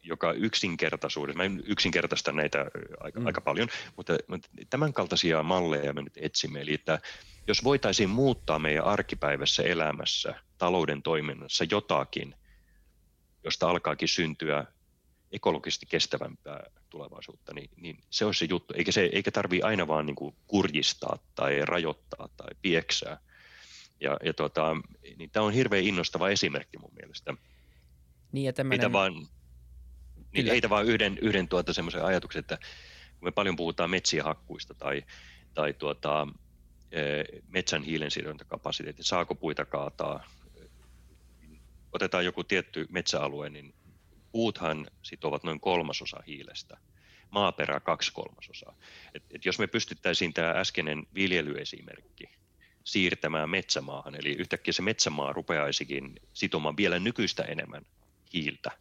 joka 0.04 0.34
yksinkertaisuudessa, 0.34 1.38
mä 1.38 1.60
yksinkertaistan 1.66 2.36
näitä 2.36 2.66
aika, 3.00 3.20
mm. 3.20 3.26
aika 3.26 3.42
paljon, 3.42 3.68
mutta, 3.98 4.18
mutta 4.28 4.50
tämän 4.70 4.94
kaltaisia 4.94 5.44
malleja 5.44 5.94
me 5.94 6.02
nyt 6.02 6.18
etsimme. 6.18 6.62
Eli 6.62 6.74
että 6.74 7.00
jos 7.48 7.64
voitaisiin 7.64 8.10
muuttaa 8.10 8.60
meidän 8.60 8.86
arkipäivässä 8.86 9.64
elämässä, 9.64 10.36
talouden 10.58 11.02
toiminnassa 11.02 11.66
jotakin, 11.72 12.36
josta 13.44 13.70
alkaakin 13.70 14.08
syntyä 14.08 14.66
ekologisesti 15.32 15.86
kestävämpää 15.86 16.64
tulevaisuutta, 16.90 17.54
niin, 17.54 17.70
niin 17.76 17.98
se 18.10 18.26
olisi 18.26 18.40
se 18.40 18.46
juttu. 18.50 18.74
Eikä, 18.78 18.92
se, 18.92 19.10
eikä 19.14 19.32
tarvii 19.32 19.62
aina 19.62 19.88
vaan 19.88 20.06
niin 20.06 20.16
kuin 20.16 20.36
kurjistaa 20.48 21.18
tai 21.36 21.66
rajoittaa 21.66 22.30
tai 22.38 22.50
pieksää. 22.62 23.20
Ja, 24.02 24.18
ja 24.26 24.34
tota, 24.34 24.76
niin 25.18 25.30
tämä 25.30 25.46
on 25.46 25.54
hirveän 25.54 25.84
innostava 25.84 26.30
esimerkki 26.30 26.78
mun 26.78 26.94
mielestä. 27.02 27.34
Niin 28.32 28.46
ja 28.46 28.54
tämmöinen... 28.54 28.94
vaan, 28.94 29.28
niin 30.34 30.48
heitä 30.48 30.70
vaan 30.70 30.86
yhden, 30.86 31.18
yhden 31.18 31.48
tuota 31.48 31.74
semmoisen 31.74 32.06
ajatuksen, 32.06 32.40
että 32.40 32.58
kun 33.20 33.28
me 33.28 33.32
paljon 33.32 33.56
puhutaan 33.56 33.90
metsien 33.90 34.24
hakkuista 34.24 34.74
tai, 34.74 35.04
tai 35.54 35.74
tuota, 35.74 36.28
e, 36.92 37.02
metsän 37.48 37.84
hiilensidontakapasiteetti, 37.84 39.04
saako 39.04 39.36
puita 39.36 39.66
kaataa, 39.66 40.24
otetaan 41.92 42.26
joku 42.26 42.44
tietty 42.44 42.88
metsäalue, 42.90 43.50
niin 43.50 43.74
puuthan 44.32 44.88
sitovat 45.02 45.44
noin 45.44 45.60
kolmasosa 45.60 46.24
hiilestä, 46.28 46.78
maaperä 47.30 47.80
kaksi 47.80 48.14
kolmasosaa. 48.14 48.76
Et, 49.14 49.24
et 49.32 49.46
jos 49.46 49.60
me 49.60 49.68
pystyttäisiin 49.68 50.34
tämä 50.34 50.52
äskeinen 50.52 51.08
viljelyesimerkki 51.16 52.41
siirtämään 52.84 53.50
metsämaahan, 53.50 54.16
eli 54.16 54.32
yhtäkkiä 54.32 54.74
se 54.74 54.82
metsämaa 54.82 55.34
rupeaisikin 55.34 56.16
sitomaan 56.34 56.78
vielä 56.78 57.00
nykyistä 57.00 57.44
enemmän 57.44 57.86
hiiltä, 58.34 58.72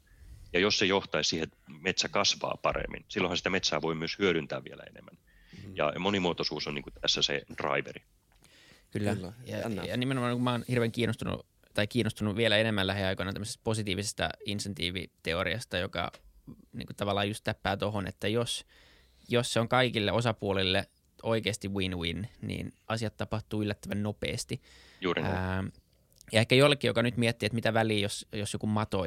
ja 0.52 0.60
jos 0.60 0.78
se 0.78 0.86
johtaisi 0.86 1.30
siihen, 1.30 1.44
että 1.44 1.58
metsä 1.80 2.08
kasvaa 2.08 2.58
paremmin, 2.62 3.04
silloinhan 3.08 3.36
sitä 3.36 3.50
metsää 3.50 3.82
voi 3.82 3.94
myös 3.94 4.18
hyödyntää 4.18 4.64
vielä 4.64 4.82
enemmän. 4.82 5.14
Mm-hmm. 5.52 5.76
Ja 5.76 5.92
monimuotoisuus 5.98 6.66
on 6.66 6.74
niin 6.74 6.82
kuin 6.82 6.94
tässä 7.00 7.22
se 7.22 7.42
driveri. 7.58 8.02
Kyllä. 8.90 9.14
Kyllä. 9.14 9.32
Ja, 9.44 9.84
ja 9.84 9.96
nimenomaan 9.96 10.32
kun 10.32 10.44
mä 10.44 10.50
oon 10.50 10.64
hirveän 10.68 10.92
kiinnostunut 10.92 11.46
tai 11.74 11.86
kiinnostunut 11.86 12.36
vielä 12.36 12.56
enemmän 12.56 12.86
lähiaikoina 12.86 13.32
tämmöisestä 13.32 13.60
positiivisesta 13.64 14.30
insentiiviteoriasta, 14.46 15.78
joka 15.78 16.12
niin 16.72 16.86
kuin 16.86 16.96
tavallaan 16.96 17.28
just 17.28 17.44
täppää 17.44 17.76
tuohon, 17.76 18.06
että 18.06 18.28
jos, 18.28 18.66
jos 19.28 19.52
se 19.52 19.60
on 19.60 19.68
kaikille 19.68 20.12
osapuolille 20.12 20.86
oikeasti 21.22 21.68
win-win, 21.68 22.28
niin 22.42 22.72
asiat 22.88 23.16
tapahtuu 23.16 23.62
yllättävän 23.62 24.02
nopeasti. 24.02 24.62
Juuri 25.00 25.22
Ää, 25.22 25.64
ja 26.32 26.40
ehkä 26.40 26.54
jollekin, 26.54 26.88
joka 26.88 27.02
nyt 27.02 27.16
miettii, 27.16 27.46
että 27.46 27.54
mitä 27.54 27.74
väliä, 27.74 27.98
jos, 27.98 28.26
jos 28.32 28.52
joku 28.52 28.66
mato, 28.66 29.04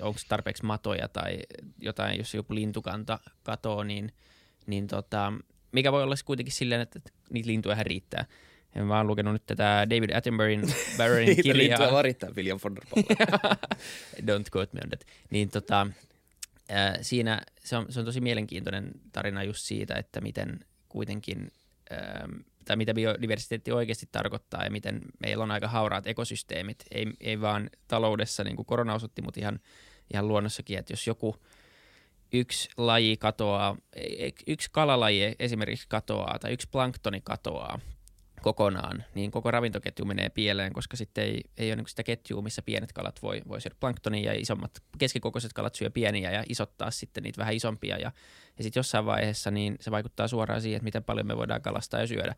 onko 0.00 0.20
tarpeeksi 0.28 0.64
matoja 0.64 1.08
tai 1.08 1.38
jotain, 1.78 2.18
jos 2.18 2.34
joku 2.34 2.54
lintukanta 2.54 3.18
katoo, 3.42 3.84
niin, 3.84 4.12
niin 4.66 4.86
tota, 4.86 5.32
mikä 5.72 5.92
voi 5.92 6.02
olla 6.02 6.14
kuitenkin 6.24 6.52
silleen, 6.52 6.80
että 6.80 7.00
niitä 7.30 7.46
lintuja 7.46 7.82
riittää. 7.82 8.24
Mä 8.74 8.96
oon 8.96 9.06
lukenut 9.06 9.32
nyt 9.32 9.46
tätä 9.46 9.86
David 9.90 10.10
Attenboryn 10.10 10.62
Barronin 10.98 11.36
kirjaa. 11.42 11.78
Niitä 11.78 11.92
varittaa 11.92 12.30
William 12.36 12.58
von 12.64 12.76
der 12.76 12.84
Don't 14.28 14.48
quote 14.56 14.70
me 14.72 14.80
on 14.84 14.88
that. 14.88 15.04
Niin 15.30 15.50
tota, 15.50 15.86
äh, 16.70 16.98
siinä 17.02 17.40
se 17.64 17.76
on, 17.76 17.86
se 17.92 18.00
on 18.00 18.06
tosi 18.06 18.20
mielenkiintoinen 18.20 18.90
tarina 19.12 19.42
just 19.42 19.60
siitä, 19.60 19.94
että 19.94 20.20
miten 20.20 20.60
kuitenkin 20.88 21.50
ähm, 21.92 22.40
tai 22.64 22.76
mitä 22.76 22.94
biodiversiteetti 22.94 23.72
oikeasti 23.72 24.08
tarkoittaa 24.12 24.64
ja 24.64 24.70
miten 24.70 25.00
meillä 25.20 25.44
on 25.44 25.50
aika 25.50 25.68
hauraat 25.68 26.06
ekosysteemit, 26.06 26.84
ei, 26.90 27.06
ei 27.20 27.40
vaan 27.40 27.70
taloudessa, 27.88 28.44
niin 28.44 28.56
kuin 28.56 28.66
korona 28.66 28.94
osoitti, 28.94 29.22
mutta 29.22 29.40
ihan, 29.40 29.60
ihan 30.12 30.28
luonnossakin, 30.28 30.78
että 30.78 30.92
jos 30.92 31.06
joku 31.06 31.36
yksi 32.32 32.68
laji 32.76 33.16
katoaa, 33.16 33.76
yksi 34.46 34.68
kalalaji 34.72 35.34
esimerkiksi 35.38 35.86
katoaa 35.88 36.38
tai 36.38 36.52
yksi 36.52 36.68
planktoni 36.72 37.20
katoaa, 37.24 37.80
kokonaan, 38.42 39.04
niin 39.14 39.30
koko 39.30 39.50
ravintoketju 39.50 40.04
menee 40.04 40.28
pieleen, 40.28 40.72
koska 40.72 40.96
sitten 40.96 41.24
ei, 41.24 41.40
ei 41.56 41.68
ole 41.68 41.76
niin 41.76 41.88
sitä 41.88 42.02
ketjua, 42.02 42.42
missä 42.42 42.62
pienet 42.62 42.92
kalat 42.92 43.22
voi, 43.22 43.42
voi 43.48 43.60
syödä 43.60 43.76
planktonia 43.80 44.32
ja 44.32 44.40
isommat, 44.40 44.82
keskikokoiset 44.98 45.52
kalat 45.52 45.74
syö 45.74 45.90
pieniä 45.90 46.30
ja 46.30 46.44
isottaa 46.48 46.90
sitten 46.90 47.22
niitä 47.22 47.38
vähän 47.38 47.54
isompia 47.54 47.96
ja, 47.96 48.12
ja 48.58 48.64
sitten 48.64 48.80
jossain 48.80 49.06
vaiheessa 49.06 49.50
niin 49.50 49.76
se 49.80 49.90
vaikuttaa 49.90 50.28
suoraan 50.28 50.60
siihen, 50.60 50.76
että 50.76 50.84
miten 50.84 51.04
paljon 51.04 51.26
me 51.26 51.36
voidaan 51.36 51.62
kalastaa 51.62 52.00
ja 52.00 52.06
syödä. 52.06 52.34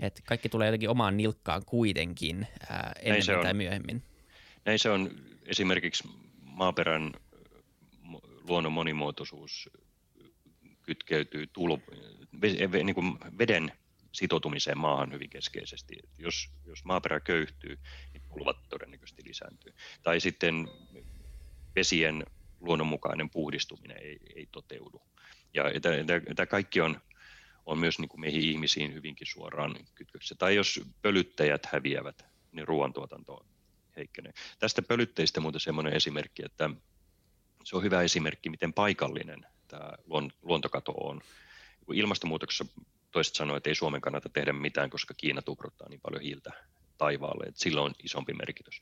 Et 0.00 0.22
kaikki 0.26 0.48
tulee 0.48 0.66
jotenkin 0.66 0.90
omaan 0.90 1.16
nilkkaan 1.16 1.62
kuitenkin 1.66 2.46
ää, 2.70 2.92
ennen 3.02 3.22
tai 3.42 3.54
myöhemmin. 3.54 4.02
Näin 4.64 4.78
se 4.78 4.90
on 4.90 5.10
esimerkiksi 5.46 6.08
maaperän 6.42 7.12
luonnon 8.48 8.72
monimuotoisuus 8.72 9.70
kytkeytyy 10.82 11.46
tulv, 11.46 11.80
niin 12.84 12.94
kuin 12.94 13.18
veden 13.38 13.72
sitoutumiseen 14.12 14.78
maahan 14.78 15.12
hyvin 15.12 15.30
keskeisesti. 15.30 15.96
Et 16.04 16.10
jos, 16.18 16.50
jos 16.66 16.84
maaperä 16.84 17.20
köyhtyy, 17.20 17.78
niin 18.12 18.22
tulvat 18.28 18.56
todennäköisesti 18.68 19.22
lisääntyy. 19.26 19.74
Tai 20.02 20.20
sitten 20.20 20.68
vesien 21.76 22.24
luonnonmukainen 22.60 23.30
puhdistuminen 23.30 23.96
ei, 23.96 24.20
ei 24.36 24.48
toteudu. 24.52 25.02
Ja 25.54 25.64
tämä 26.36 26.46
kaikki 26.46 26.80
on, 26.80 27.00
on 27.66 27.78
myös 27.78 27.98
niin 27.98 28.08
kuin 28.08 28.20
meihin 28.20 28.40
ihmisiin 28.40 28.94
hyvinkin 28.94 29.26
suoraan 29.26 29.76
kytköksissä. 29.94 30.34
Tai 30.34 30.54
jos 30.54 30.80
pölyttäjät 31.02 31.66
häviävät, 31.66 32.24
niin 32.52 32.68
ruoantuotanto 32.68 33.46
heikkenee. 33.96 34.32
Tästä 34.58 34.82
pölytteistä 34.82 35.40
muuten 35.40 35.60
semmoinen 35.60 35.92
esimerkki, 35.92 36.44
että 36.44 36.70
se 37.64 37.76
on 37.76 37.82
hyvä 37.82 38.02
esimerkki, 38.02 38.50
miten 38.50 38.72
paikallinen 38.72 39.46
tämä 39.68 39.92
luontokato 40.42 40.92
on. 40.92 41.20
Ilmastonmuutoksessa 41.94 42.66
toiset 43.10 43.34
sanoivat, 43.34 43.56
että 43.56 43.70
ei 43.70 43.74
Suomen 43.74 44.00
kannata 44.00 44.28
tehdä 44.28 44.52
mitään, 44.52 44.90
koska 44.90 45.14
Kiina 45.14 45.42
tupruttaa 45.42 45.88
niin 45.88 46.00
paljon 46.00 46.22
hiiltä 46.22 46.50
taivaalle, 46.98 47.44
että 47.44 47.60
sillä 47.60 47.82
on 47.82 47.94
isompi 48.04 48.34
merkitys. 48.34 48.80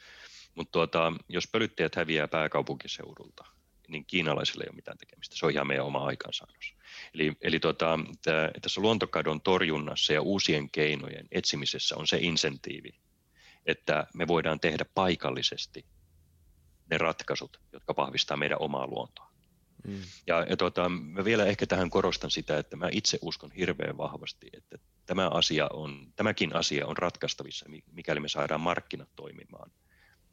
Mutta 0.55 0.73
tuota, 0.73 1.13
jos 1.29 1.49
pölyttäjät 1.53 1.95
häviää 1.95 2.29
pääkaupunkiseudulta, 2.29 3.45
niin 3.89 4.05
kiinalaisille 4.05 4.65
ei 4.65 4.69
ole 4.69 4.77
mitään 4.77 4.99
tekemistä. 4.99 5.37
Se 5.37 5.47
on 5.47 5.53
ihan 5.53 5.67
meidän 5.67 5.87
oma 5.87 6.05
aikaansaannos. 6.05 6.75
Eli, 7.15 7.37
eli 7.41 7.61
tuota, 7.61 7.99
tää, 8.23 8.51
tässä 8.63 8.81
luontokadon 8.81 9.41
torjunnassa 9.41 10.13
ja 10.13 10.23
uusien 10.23 10.71
keinojen 10.71 11.29
etsimisessä 11.31 11.97
on 11.97 12.07
se 12.07 12.19
insentiivi, 12.21 12.91
että 13.67 14.07
me 14.15 14.29
voidaan 14.29 14.61
tehdä 14.61 14.85
paikallisesti 14.95 15.85
ne 16.91 16.99
ratkaisut, 16.99 17.61
jotka 17.73 17.95
vahvistaa 17.97 18.37
meidän 18.37 18.61
omaa 18.61 18.87
luontoa. 18.87 19.28
Mm. 19.89 20.01
Ja, 20.27 20.47
ja 20.51 20.57
tota, 20.57 20.89
mä 20.89 21.25
vielä 21.25 21.47
ehkä 21.47 21.67
tähän 21.67 21.91
korostan 21.91 22.31
sitä, 22.31 22.59
että 22.59 22.77
mä 22.77 22.89
itse 22.93 23.19
uskon 23.23 23.53
hirveän 23.53 23.97
vahvasti, 23.97 24.49
että 24.53 24.79
tämä 25.07 25.29
asia 25.29 25.69
on, 25.73 26.13
tämäkin 26.17 26.57
asia 26.57 26.87
on 26.87 26.97
ratkaistavissa, 26.97 27.67
mikäli 27.93 28.21
me 28.21 28.29
saadaan 28.29 28.61
markkinat 28.61 29.09
toimimaan 29.17 29.71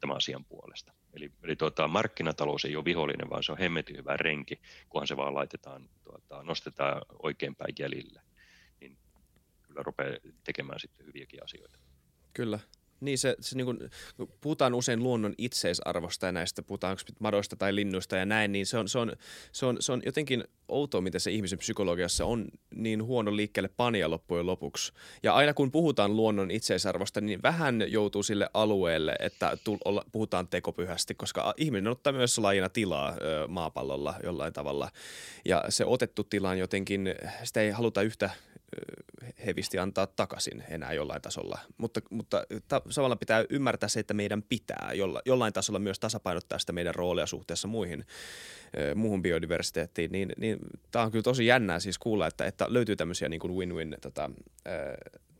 tämän 0.00 0.16
asian 0.16 0.44
puolesta. 0.44 0.92
Eli, 1.14 1.32
eli 1.42 1.56
tuota, 1.56 1.88
markkinatalous 1.88 2.64
ei 2.64 2.76
ole 2.76 2.84
vihollinen, 2.84 3.30
vaan 3.30 3.42
se 3.42 3.52
on 3.52 3.58
hemmetin 3.58 3.96
hyvä 3.96 4.16
renki, 4.16 4.60
kunhan 4.88 5.06
se 5.06 5.16
vaan 5.16 5.34
laitetaan, 5.34 5.88
tuota, 6.04 6.42
nostetaan 6.42 7.02
oikein 7.22 7.56
päin 7.56 7.74
jäljille, 7.78 8.22
niin 8.80 8.98
kyllä 9.62 9.82
rupeaa 9.82 10.16
tekemään 10.44 10.80
sitten 10.80 11.06
hyviäkin 11.06 11.44
asioita. 11.44 11.78
Kyllä. 12.32 12.58
Niin 13.00 13.18
se, 13.18 13.36
se 13.40 13.56
niin 13.56 13.64
kuin, 13.64 13.78
puhutaan 14.40 14.74
usein 14.74 15.02
luonnon 15.02 15.34
itseisarvosta 15.38 16.26
ja 16.26 16.32
näistä, 16.32 16.62
puhutaan 16.62 16.96
madoista 17.18 17.56
tai 17.56 17.74
linnuista 17.74 18.16
ja 18.16 18.24
näin, 18.24 18.52
niin 18.52 18.66
se 18.66 18.78
on, 18.78 18.88
se 18.88 18.98
on, 18.98 19.12
se 19.52 19.66
on, 19.66 19.76
se 19.80 19.92
on 19.92 20.02
jotenkin 20.06 20.44
outoa, 20.68 21.00
miten 21.00 21.20
se 21.20 21.30
ihmisen 21.30 21.58
psykologiassa 21.58 22.24
on 22.24 22.48
niin 22.74 23.04
huono 23.04 23.36
liikkeelle 23.36 23.70
pania 23.76 24.10
loppujen 24.10 24.46
lopuksi. 24.46 24.92
Ja 25.22 25.34
aina 25.34 25.54
kun 25.54 25.70
puhutaan 25.70 26.16
luonnon 26.16 26.50
itseisarvosta, 26.50 27.20
niin 27.20 27.42
vähän 27.42 27.84
joutuu 27.88 28.22
sille 28.22 28.50
alueelle, 28.54 29.16
että 29.20 29.58
puhutaan 30.12 30.48
tekopyhästi, 30.48 31.14
koska 31.14 31.54
ihminen 31.56 31.92
ottaa 31.92 32.12
myös 32.12 32.38
lajina 32.38 32.68
tilaa 32.68 33.10
ö, 33.10 33.48
maapallolla 33.48 34.14
jollain 34.22 34.52
tavalla. 34.52 34.90
Ja 35.44 35.64
se 35.68 35.84
otettu 35.84 36.24
tila 36.24 36.50
on 36.50 36.58
jotenkin, 36.58 37.14
sitä 37.44 37.60
ei 37.60 37.70
haluta 37.70 38.02
yhtä 38.02 38.30
hevisti 39.46 39.78
antaa 39.78 40.06
takaisin 40.06 40.64
enää 40.68 40.92
jollain 40.92 41.22
tasolla. 41.22 41.58
Mutta, 41.78 42.00
mutta 42.10 42.42
ta- 42.68 42.82
samalla 42.90 43.16
pitää 43.16 43.44
ymmärtää 43.50 43.88
se, 43.88 44.00
että 44.00 44.14
meidän 44.14 44.42
pitää 44.42 44.90
jolla, 44.94 45.22
jollain 45.26 45.52
tasolla 45.52 45.78
myös 45.78 45.98
tasapainottaa 45.98 46.58
sitä 46.58 46.72
meidän 46.72 46.94
roolia 46.94 47.26
suhteessa 47.26 47.68
muihin, 47.68 48.06
muuhun 48.94 49.22
biodiversiteettiin. 49.22 50.12
Niin, 50.12 50.32
niin 50.36 50.58
tämä 50.90 51.04
on 51.04 51.10
kyllä 51.10 51.22
tosi 51.22 51.46
jännää 51.46 51.80
siis 51.80 51.98
kuulla, 51.98 52.26
että, 52.26 52.44
että 52.44 52.66
löytyy 52.68 52.96
tämmöisiä 52.96 53.28
niin 53.28 53.40
kuin 53.40 53.54
win-win 53.54 53.96
tota, 54.00 54.30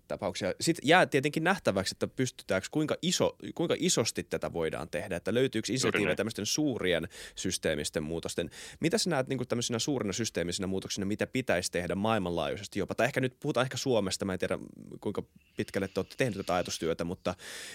tapauksia. 0.09 0.55
Sitten 0.61 0.89
jää 0.89 1.07
tietenkin 1.07 1.45
nähtäväksi, 1.45 1.95
että 1.95 2.07
pystytäänkö, 2.07 2.69
kuinka, 2.71 2.97
iso, 3.03 3.37
kuinka 3.55 3.75
isosti 3.79 4.23
tätä 4.23 4.53
voidaan 4.53 4.89
tehdä, 4.89 5.17
että 5.17 5.35
löytyykö 5.35 5.73
insentiivejä 5.73 6.17
tämmöisten 6.17 6.47
suurien 6.47 7.09
systeemisten 7.35 8.03
muutosten. 8.03 8.51
Mitä 8.81 8.99
sä 8.99 9.11
näet 9.11 9.29
niin 9.29 9.49
tämmöisenä 9.49 9.79
suurina 9.79 10.13
systeemisinä 10.13 10.67
muutoksina, 10.67 11.07
mitä 11.07 11.27
pitäisi 11.27 11.73
tehdä 11.73 11.95
maailmanlaajuisesti 11.95 12.79
jopa? 12.79 12.95
Tai 12.95 13.07
ehkä 13.07 13.21
nyt 13.21 13.41
puhutaan 13.41 13.65
ehkä 13.65 13.77
Suomesta, 13.77 14.25
mä 14.25 14.33
en 14.33 14.39
tiedä 14.39 14.59
kuinka 15.01 15.23
pitkälle 15.57 15.89
te 15.89 16.01
olette 16.01 16.15
tehneet 16.17 16.37
tätä 16.37 16.55
ajatustyötä, 16.55 17.05
mutta 17.05 17.35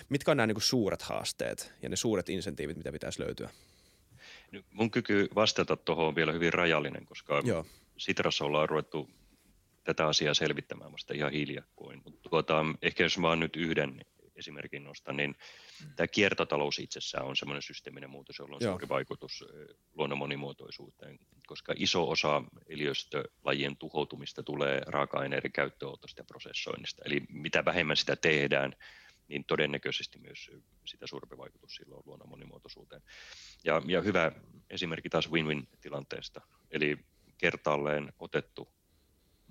mitkä 0.09 0.31
on 0.31 0.37
nämä 0.37 0.47
niin 0.47 0.61
suuret 0.61 1.01
haasteet 1.01 1.73
ja 1.81 1.89
ne 1.89 1.95
suuret 1.95 2.29
insentiivit, 2.29 2.77
mitä 2.77 2.91
pitäisi 2.91 3.19
löytyä? 3.19 3.49
Mun 4.71 4.91
kyky 4.91 5.27
vastata 5.35 5.75
tuohon 5.75 6.07
on 6.07 6.15
vielä 6.15 6.31
hyvin 6.31 6.53
rajallinen, 6.53 7.05
koska 7.05 7.41
Joo. 7.45 7.65
Sitrassa 7.97 8.45
ollaan 8.45 8.69
ruvettu 8.69 9.09
tätä 9.83 10.07
asiaa 10.07 10.33
selvittämään 10.33 10.91
vasta 10.91 11.13
ihan 11.13 11.31
hiljakkoin. 11.31 12.01
Mutta 12.03 12.29
tuota, 12.29 12.65
ehkä 12.81 13.03
jos 13.03 13.21
vaan 13.21 13.39
nyt 13.39 13.55
yhden 13.55 14.01
esimerkin 14.35 14.83
nostan, 14.83 15.17
niin 15.17 15.35
mm. 15.83 15.95
tämä 15.95 16.07
kiertotalous 16.07 16.79
itsessään 16.79 17.25
on 17.25 17.35
semmoinen 17.35 17.61
systeeminen 17.61 18.09
muutos, 18.09 18.39
jolla 18.39 18.55
on 18.55 18.61
Joo. 18.61 18.71
suuri 18.71 18.89
vaikutus 18.89 19.45
luonnon 19.93 20.17
monimuotoisuuteen, 20.17 21.19
koska 21.47 21.73
iso 21.77 22.09
osa 22.09 22.43
eliöstölajien 22.67 23.77
tuhoutumista 23.77 24.43
tulee 24.43 24.81
raaka-aineiden 24.87 25.51
käyttöönotosta 25.51 26.19
ja 26.19 26.25
prosessoinnista. 26.25 27.01
Eli 27.05 27.21
mitä 27.29 27.65
vähemmän 27.65 27.97
sitä 27.97 28.15
tehdään, 28.15 28.75
niin 29.27 29.45
todennäköisesti 29.45 30.19
myös 30.19 30.51
sitä 30.85 31.07
suurempi 31.07 31.37
vaikutus 31.37 31.75
sillä 31.75 31.95
on 31.95 32.03
luonnon 32.05 32.29
monimuotoisuuteen. 32.29 33.01
Ja, 33.63 33.81
ja 33.87 34.01
hyvä 34.01 34.31
esimerkki 34.69 35.09
taas 35.09 35.31
win-win 35.31 35.67
tilanteesta, 35.81 36.41
eli 36.71 36.97
kertaalleen 37.37 38.13
otettu 38.19 38.80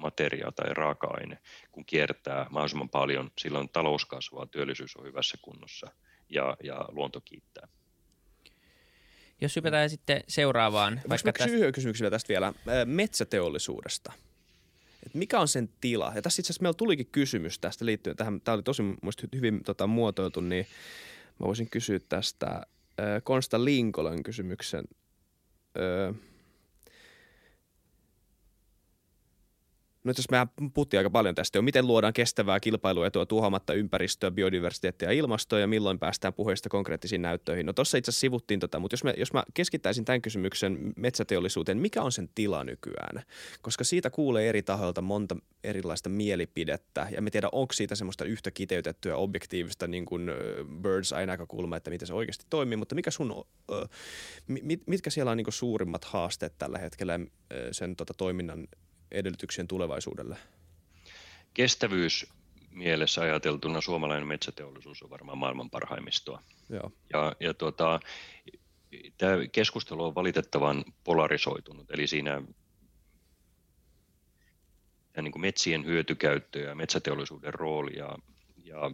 materia 0.00 0.52
tai 0.56 0.74
raaka-aine, 0.74 1.38
kun 1.72 1.84
kiertää 1.84 2.46
mahdollisimman 2.50 2.88
paljon, 2.88 3.30
silloin 3.38 3.68
talous 3.68 4.04
kasvaa, 4.04 4.46
työllisyys 4.46 4.96
on 4.96 5.04
hyvässä 5.04 5.38
kunnossa 5.42 5.90
ja, 6.28 6.56
ja 6.62 6.84
luonto 6.88 7.20
kiittää. 7.20 7.68
Jos 9.40 9.56
hypätään 9.56 9.86
mm. 9.86 9.90
sitten 9.90 10.24
seuraavaan. 10.28 11.00
Voisi 11.08 11.24
vaikka 11.24 11.44
tästä... 11.44 11.72
kysymyksiä 11.72 12.10
tästä 12.10 12.28
vielä 12.28 12.52
metsäteollisuudesta. 12.84 14.12
Et 15.06 15.14
mikä 15.14 15.40
on 15.40 15.48
sen 15.48 15.68
tila? 15.80 16.12
Ja 16.14 16.22
tässä 16.22 16.40
itse 16.40 16.52
asiassa 16.52 16.62
meillä 16.62 16.76
tulikin 16.76 17.06
kysymys 17.06 17.58
tästä 17.58 17.86
liittyen 17.86 18.16
tähän. 18.16 18.40
Tämä 18.40 18.54
oli 18.54 18.62
tosi 18.62 18.82
hyvin 19.34 19.64
tota, 19.64 19.86
muotoiltu, 19.86 20.40
niin 20.40 20.66
mä 21.38 21.46
voisin 21.46 21.70
kysyä 21.70 21.98
tästä 22.08 22.66
Konsta 23.24 23.64
Linkolan 23.64 24.22
kysymyksen. 24.22 24.84
Öö, 25.78 26.12
No 30.04 30.12
jos 30.16 30.30
mehän 30.30 30.48
puhuttiin 30.74 30.98
aika 30.98 31.10
paljon 31.10 31.34
tästä 31.34 31.58
jo, 31.58 31.62
miten 31.62 31.86
luodaan 31.86 32.12
kestävää 32.12 32.60
kilpailuetua 32.60 33.26
tuhoamatta 33.26 33.74
ympäristöä, 33.74 34.30
biodiversiteettiä 34.30 35.08
ja 35.08 35.18
ilmastoa 35.18 35.58
ja 35.58 35.66
milloin 35.66 35.98
päästään 35.98 36.34
puheista 36.34 36.68
konkreettisiin 36.68 37.22
näyttöihin. 37.22 37.66
No 37.66 37.72
tuossa 37.72 37.98
itse 37.98 38.10
asiassa 38.10 38.20
sivuttiin 38.20 38.60
tota, 38.60 38.78
mutta 38.78 38.94
jos, 38.94 39.04
me, 39.04 39.14
jos 39.16 39.32
mä 39.32 39.44
keskittäisin 39.54 40.04
tämän 40.04 40.22
kysymyksen 40.22 40.92
metsäteollisuuteen, 40.96 41.78
mikä 41.78 42.02
on 42.02 42.12
sen 42.12 42.28
tila 42.34 42.64
nykyään? 42.64 43.22
Koska 43.62 43.84
siitä 43.84 44.10
kuulee 44.10 44.48
eri 44.48 44.62
tahoilta 44.62 45.02
monta 45.02 45.36
erilaista 45.64 46.08
mielipidettä 46.08 47.08
ja 47.10 47.22
me 47.22 47.30
tiedä, 47.30 47.48
onko 47.52 47.72
siitä 47.72 47.94
semmoista 47.94 48.24
yhtä 48.24 48.50
kiteytettyä 48.50 49.16
objektiivista 49.16 49.86
niin 49.86 50.04
kuin 50.04 50.30
bird's 50.82 51.16
eye 51.16 51.26
näkökulma, 51.26 51.76
että 51.76 51.90
miten 51.90 52.06
se 52.06 52.14
oikeasti 52.14 52.46
toimii, 52.50 52.76
mutta 52.76 52.94
mikä 52.94 53.10
sun, 53.10 53.44
mitkä 54.86 55.10
siellä 55.10 55.30
on 55.30 55.36
niin 55.36 55.46
suurimmat 55.52 56.04
haasteet 56.04 56.54
tällä 56.58 56.78
hetkellä 56.78 57.20
sen 57.72 57.96
tota, 57.96 58.14
toiminnan 58.16 58.68
edellytyksien 59.10 59.68
tulevaisuudelle? 59.68 60.36
Kestävyys 61.54 62.26
mielessä 62.70 63.20
ajateltuna 63.20 63.80
suomalainen 63.80 64.26
metsäteollisuus 64.26 65.02
on 65.02 65.10
varmaan 65.10 65.38
maailman 65.38 65.70
parhaimmistoa. 65.70 66.42
Joo. 66.68 66.92
Ja, 67.12 67.36
ja 67.40 67.54
tuota, 67.54 68.00
tämä 69.18 69.32
keskustelu 69.52 70.04
on 70.04 70.14
valitettavan 70.14 70.84
polarisoitunut, 71.04 71.90
eli 71.90 72.06
siinä 72.06 72.42
ja 75.16 75.22
niin 75.22 75.32
kuin 75.32 75.40
metsien 75.40 75.84
hyötykäyttö 75.84 76.58
ja 76.58 76.74
metsäteollisuuden 76.74 77.54
rooli 77.54 77.96
ja, 77.96 78.18
ja, 78.64 78.90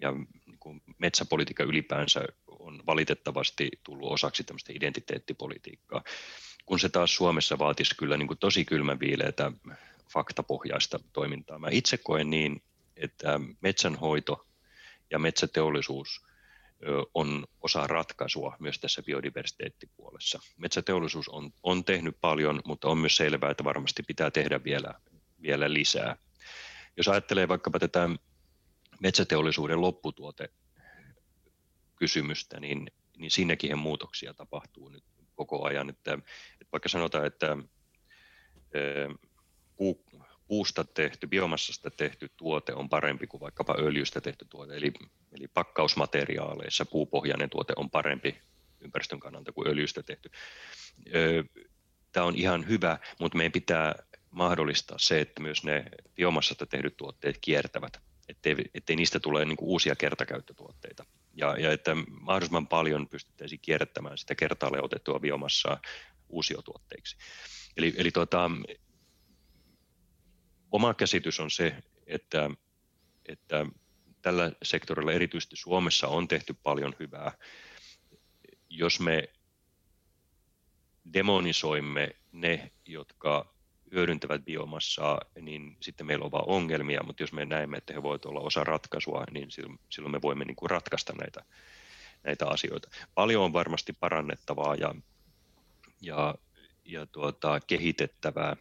ja 0.00 0.12
niin 0.46 0.58
kuin 0.60 0.82
metsäpolitiikka 0.98 1.62
ylipäänsä 1.62 2.24
on 2.46 2.82
valitettavasti 2.86 3.70
tullut 3.84 4.12
osaksi 4.12 4.44
tämmöistä 4.44 4.72
identiteettipolitiikkaa 4.76 6.04
kun 6.70 6.80
se 6.80 6.88
taas 6.88 7.14
Suomessa 7.14 7.58
vaatisi 7.58 7.94
kyllä 7.96 8.16
niin 8.16 8.26
kuin 8.26 8.38
tosi 8.38 8.64
kylmäviileitä 8.64 9.52
faktapohjaista 10.12 11.00
toimintaa. 11.12 11.58
Mä 11.58 11.68
itse 11.70 11.98
koen 11.98 12.30
niin, 12.30 12.62
että 12.96 13.40
metsänhoito 13.60 14.46
ja 15.10 15.18
metsäteollisuus 15.18 16.26
on 17.14 17.46
osa 17.60 17.86
ratkaisua 17.86 18.56
myös 18.58 18.78
tässä 18.78 19.02
biodiversiteettipuolessa. 19.02 20.40
Metsäteollisuus 20.56 21.28
on, 21.28 21.52
on 21.62 21.84
tehnyt 21.84 22.16
paljon, 22.20 22.60
mutta 22.64 22.88
on 22.88 22.98
myös 22.98 23.16
selvää, 23.16 23.50
että 23.50 23.64
varmasti 23.64 24.02
pitää 24.02 24.30
tehdä 24.30 24.64
vielä, 24.64 24.94
vielä 25.42 25.72
lisää. 25.72 26.16
Jos 26.96 27.08
ajattelee 27.08 27.48
vaikkapa 27.48 27.78
tätä 27.78 28.08
metsäteollisuuden 29.00 29.80
lopputuote 29.80 30.48
kysymystä, 31.96 32.60
niin, 32.60 32.90
niin 33.18 33.30
siinäkin 33.30 33.78
muutoksia 33.78 34.34
tapahtuu 34.34 34.88
nyt 34.88 35.04
koko 35.46 35.66
ajan. 35.66 35.88
Että, 35.88 36.12
että 36.60 36.72
vaikka 36.72 36.88
sanotaan, 36.88 37.26
että 37.26 37.56
puu, 39.76 40.04
puusta 40.48 40.84
tehty, 40.84 41.26
biomassasta 41.26 41.90
tehty 41.90 42.30
tuote 42.36 42.74
on 42.74 42.88
parempi 42.88 43.26
kuin 43.26 43.40
vaikkapa 43.40 43.74
öljystä 43.78 44.20
tehty 44.20 44.46
tuote, 44.50 44.76
eli, 44.76 44.92
eli 45.32 45.48
pakkausmateriaaleissa 45.48 46.86
puupohjainen 46.86 47.50
tuote 47.50 47.72
on 47.76 47.90
parempi 47.90 48.40
ympäristön 48.80 49.20
kannalta 49.20 49.52
kuin 49.52 49.68
öljystä 49.68 50.02
tehty. 50.02 50.30
Tämä 52.12 52.26
on 52.26 52.36
ihan 52.36 52.68
hyvä, 52.68 52.98
mutta 53.20 53.36
meidän 53.36 53.52
pitää 53.52 53.94
mahdollistaa 54.30 54.98
se, 54.98 55.20
että 55.20 55.42
myös 55.42 55.64
ne 55.64 55.84
biomassasta 56.14 56.66
tehdyt 56.66 56.96
tuotteet 56.96 57.38
kiertävät, 57.40 58.00
ettei, 58.28 58.56
ettei 58.74 58.96
niistä 58.96 59.20
tule 59.20 59.44
niin 59.44 59.56
uusia 59.60 59.96
kertakäyttötuotteita 59.96 61.04
ja, 61.34 61.56
ja 61.58 61.72
että 61.72 61.94
mahdollisimman 62.10 62.66
paljon 62.66 63.08
pystyttäisiin 63.08 63.60
kierrättämään 63.60 64.18
sitä 64.18 64.34
kertaalle 64.34 64.82
otettua 64.82 65.20
biomassaa 65.20 65.80
uusiotuotteiksi. 66.28 67.16
Eli, 67.76 67.94
eli 67.96 68.10
tuota, 68.10 68.50
oma 70.70 70.94
käsitys 70.94 71.40
on 71.40 71.50
se, 71.50 71.76
että, 72.06 72.50
että 73.26 73.66
tällä 74.22 74.52
sektorilla 74.62 75.12
erityisesti 75.12 75.56
Suomessa 75.56 76.08
on 76.08 76.28
tehty 76.28 76.54
paljon 76.62 76.94
hyvää. 77.00 77.32
Jos 78.68 79.00
me 79.00 79.28
demonisoimme 81.12 82.16
ne, 82.32 82.72
jotka 82.86 83.54
hyödyntävät 83.92 84.44
biomassaa, 84.44 85.20
niin 85.40 85.76
sitten 85.80 86.06
meillä 86.06 86.24
on 86.24 86.30
vain 86.30 86.44
ongelmia, 86.46 87.02
mutta 87.02 87.22
jos 87.22 87.32
me 87.32 87.46
näemme, 87.46 87.76
että 87.76 87.92
he 87.92 88.02
voivat 88.02 88.24
olla 88.24 88.40
osa 88.40 88.64
ratkaisua, 88.64 89.24
niin 89.30 89.48
silloin 89.90 90.12
me 90.12 90.22
voimme 90.22 90.44
niin 90.44 90.56
kuin 90.56 90.70
ratkaista 90.70 91.12
näitä, 91.12 91.44
näitä 92.24 92.46
asioita. 92.46 92.90
Paljon 93.14 93.44
on 93.44 93.52
varmasti 93.52 93.92
parannettavaa 93.92 94.74
ja, 94.74 94.94
ja, 96.02 96.34
ja 96.84 97.06
tuota, 97.06 97.60
kehitettävää, 97.60 98.56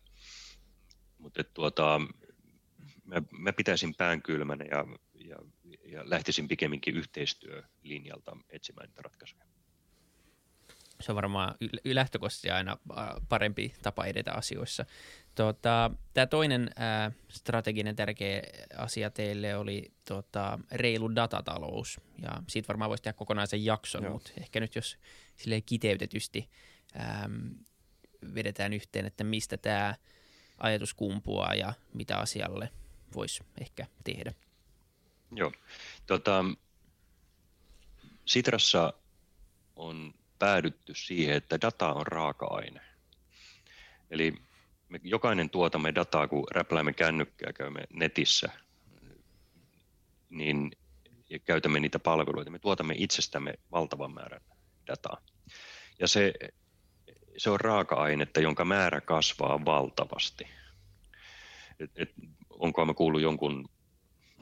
mutta 1.17 1.43
tuota, 1.43 2.01
mä, 3.05 3.21
mä 3.31 3.53
pitäisin 3.53 3.95
pään 3.95 4.21
kylmänä 4.21 4.65
ja, 4.71 4.85
ja, 5.13 5.35
ja 5.85 6.09
lähtisin 6.09 6.47
pikemminkin 6.47 6.95
yhteistyölinjalta 6.95 8.37
etsimään 8.49 8.89
niitä 8.89 9.01
ratkaisuja. 9.01 9.58
Se 11.01 11.11
on 11.11 11.15
varmaan 11.15 11.55
lähtökohtaisesti 11.85 12.49
aina 12.49 12.77
parempi 13.29 13.73
tapa 13.81 14.05
edetä 14.05 14.33
asioissa. 14.33 14.85
Tota, 15.35 15.91
Tämä 16.13 16.27
toinen 16.27 16.69
ää, 16.75 17.11
strateginen 17.29 17.95
tärkeä 17.95 18.41
asia 18.77 19.09
teille 19.09 19.55
oli 19.55 19.91
tota, 20.05 20.59
reilu 20.71 21.15
datatalous. 21.15 22.01
Ja 22.21 22.29
siitä 22.47 22.67
varmaan 22.67 22.89
voisi 22.89 23.03
tehdä 23.03 23.17
kokonaisen 23.17 23.65
jakson, 23.65 24.03
Joo. 24.03 24.13
mutta 24.13 24.31
ehkä 24.37 24.59
nyt 24.59 24.75
jos 24.75 24.97
silleen 25.37 25.63
kiteytetysti 25.63 26.49
äm, 27.23 27.55
vedetään 28.35 28.73
yhteen, 28.73 29.05
että 29.05 29.23
mistä 29.23 29.57
tämä 29.57 29.95
ajatus 30.57 30.93
kumpuaa 30.93 31.55
ja 31.55 31.73
mitä 31.93 32.17
asialle 32.17 32.69
voisi 33.15 33.43
ehkä 33.61 33.87
tehdä. 34.03 34.33
Joo. 35.31 35.51
Tota, 36.07 36.45
Sitrassa 38.25 38.93
on 39.75 40.13
päädytty 40.39 40.93
siihen, 40.95 41.35
että 41.35 41.61
data 41.61 41.93
on 41.93 42.07
raaka-aine. 42.07 42.81
Eli 44.09 44.33
me 44.89 44.99
jokainen 45.03 45.49
tuotamme 45.49 45.95
dataa, 45.95 46.27
kun 46.27 46.47
räpläämme 46.51 46.93
kännykkää, 46.93 47.53
käymme 47.53 47.81
netissä, 47.93 48.49
niin 50.29 50.71
ja 51.29 51.39
käytämme 51.39 51.79
niitä 51.79 51.99
palveluita. 51.99 52.51
Me 52.51 52.59
tuotamme 52.59 52.93
itsestämme 52.97 53.53
valtavan 53.71 54.13
määrän 54.13 54.41
dataa. 54.87 55.21
Ja 55.99 56.07
se, 56.07 56.33
se 57.37 57.49
on 57.49 57.59
raaka-ainetta, 57.59 58.39
jonka 58.39 58.65
määrä 58.65 59.01
kasvaa 59.01 59.65
valtavasti. 59.65 60.47
Et, 61.79 61.91
et, 61.95 62.11
onko 62.49 62.85
me 62.85 62.93
kuullut 62.93 63.21
jonkun 63.21 63.69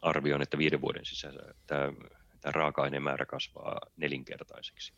arvion, 0.02 0.42
että 0.42 0.58
viiden 0.58 0.82
vuoden 0.82 1.06
sisällä 1.06 1.54
tämä, 1.68 1.94
tämä 2.42 2.52
raaka-aineen 2.52 3.04
määrä 3.04 3.26
kasvaa 3.26 3.82
nelinkertaiseksi. 3.98 4.94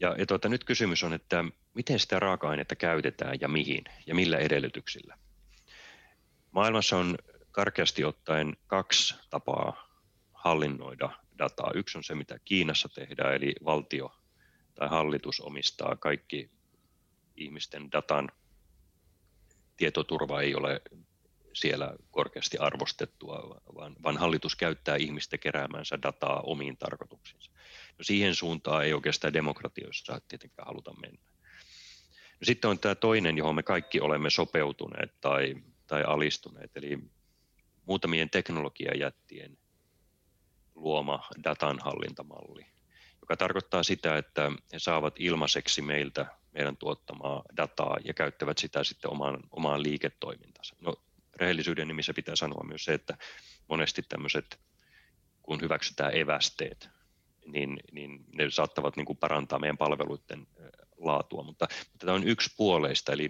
Ja, 0.00 0.14
ja 0.18 0.26
tuota, 0.26 0.48
nyt 0.48 0.64
kysymys 0.64 1.04
on, 1.04 1.12
että 1.12 1.44
miten 1.74 1.98
sitä 1.98 2.20
raaka-ainetta 2.20 2.76
käytetään 2.76 3.38
ja 3.40 3.48
mihin 3.48 3.84
ja 4.06 4.14
millä 4.14 4.38
edellytyksillä. 4.38 5.18
Maailmassa 6.52 6.96
on 6.96 7.18
karkeasti 7.50 8.04
ottaen 8.04 8.56
kaksi 8.66 9.14
tapaa 9.30 9.88
hallinnoida 10.32 11.10
dataa. 11.38 11.70
Yksi 11.74 11.98
on 11.98 12.04
se, 12.04 12.14
mitä 12.14 12.38
Kiinassa 12.44 12.88
tehdään, 12.88 13.34
eli 13.34 13.54
valtio 13.64 14.16
tai 14.74 14.88
hallitus 14.88 15.40
omistaa 15.40 15.96
kaikki 15.96 16.50
ihmisten 17.36 17.92
datan. 17.92 18.28
Tietoturva 19.76 20.40
ei 20.40 20.54
ole 20.54 20.80
siellä 21.52 21.94
korkeasti 22.10 22.58
arvostettua, 22.58 23.60
vaan, 23.74 23.96
vaan 24.02 24.16
hallitus 24.16 24.56
käyttää 24.56 24.96
ihmistä 24.96 25.38
keräämänsä 25.38 26.02
dataa 26.02 26.40
omiin 26.40 26.76
tarkoituksiinsa. 26.76 27.50
No 27.98 28.04
siihen 28.04 28.34
suuntaan 28.34 28.84
ei 28.84 28.92
oikeastaan 28.92 29.32
demokratioissa 29.32 30.20
tietenkään 30.28 30.66
haluta 30.66 30.94
mennä. 31.00 31.18
No 32.40 32.44
sitten 32.44 32.70
on 32.70 32.78
tämä 32.78 32.94
toinen, 32.94 33.36
johon 33.36 33.54
me 33.54 33.62
kaikki 33.62 34.00
olemme 34.00 34.30
sopeutuneet 34.30 35.20
tai, 35.20 35.54
tai 35.86 36.02
alistuneet, 36.06 36.76
eli 36.76 36.98
muutamien 37.86 38.30
teknologiajättien 38.30 39.58
luoma 40.74 41.28
datanhallintamalli, 41.44 42.66
joka 43.20 43.36
tarkoittaa 43.36 43.82
sitä, 43.82 44.16
että 44.16 44.52
he 44.72 44.78
saavat 44.78 45.14
ilmaiseksi 45.18 45.82
meiltä 45.82 46.26
meidän 46.52 46.76
tuottamaa 46.76 47.42
dataa 47.56 47.96
ja 48.04 48.14
käyttävät 48.14 48.58
sitä 48.58 48.84
sitten 48.84 49.10
omaan, 49.10 49.40
omaan 49.50 49.82
liiketoimintansa. 49.82 50.76
No, 50.80 50.94
rehellisyyden 51.36 51.88
nimissä 51.88 52.14
pitää 52.14 52.36
sanoa 52.36 52.64
myös 52.64 52.84
se, 52.84 52.94
että 52.94 53.18
monesti 53.68 54.02
tämmöiset, 54.02 54.60
kun 55.42 55.60
hyväksytään 55.60 56.16
evästeet, 56.16 56.95
niin, 57.46 57.80
niin 57.92 58.24
ne 58.34 58.50
saattavat 58.50 58.96
niin 58.96 59.06
kuin 59.06 59.18
parantaa 59.18 59.58
meidän 59.58 59.78
palveluiden 59.78 60.46
laatua. 60.96 61.42
Mutta, 61.42 61.68
mutta 61.92 62.06
tämä 62.06 62.16
on 62.16 62.28
yksi 62.28 62.54
puoleista, 62.56 63.12
eli 63.12 63.28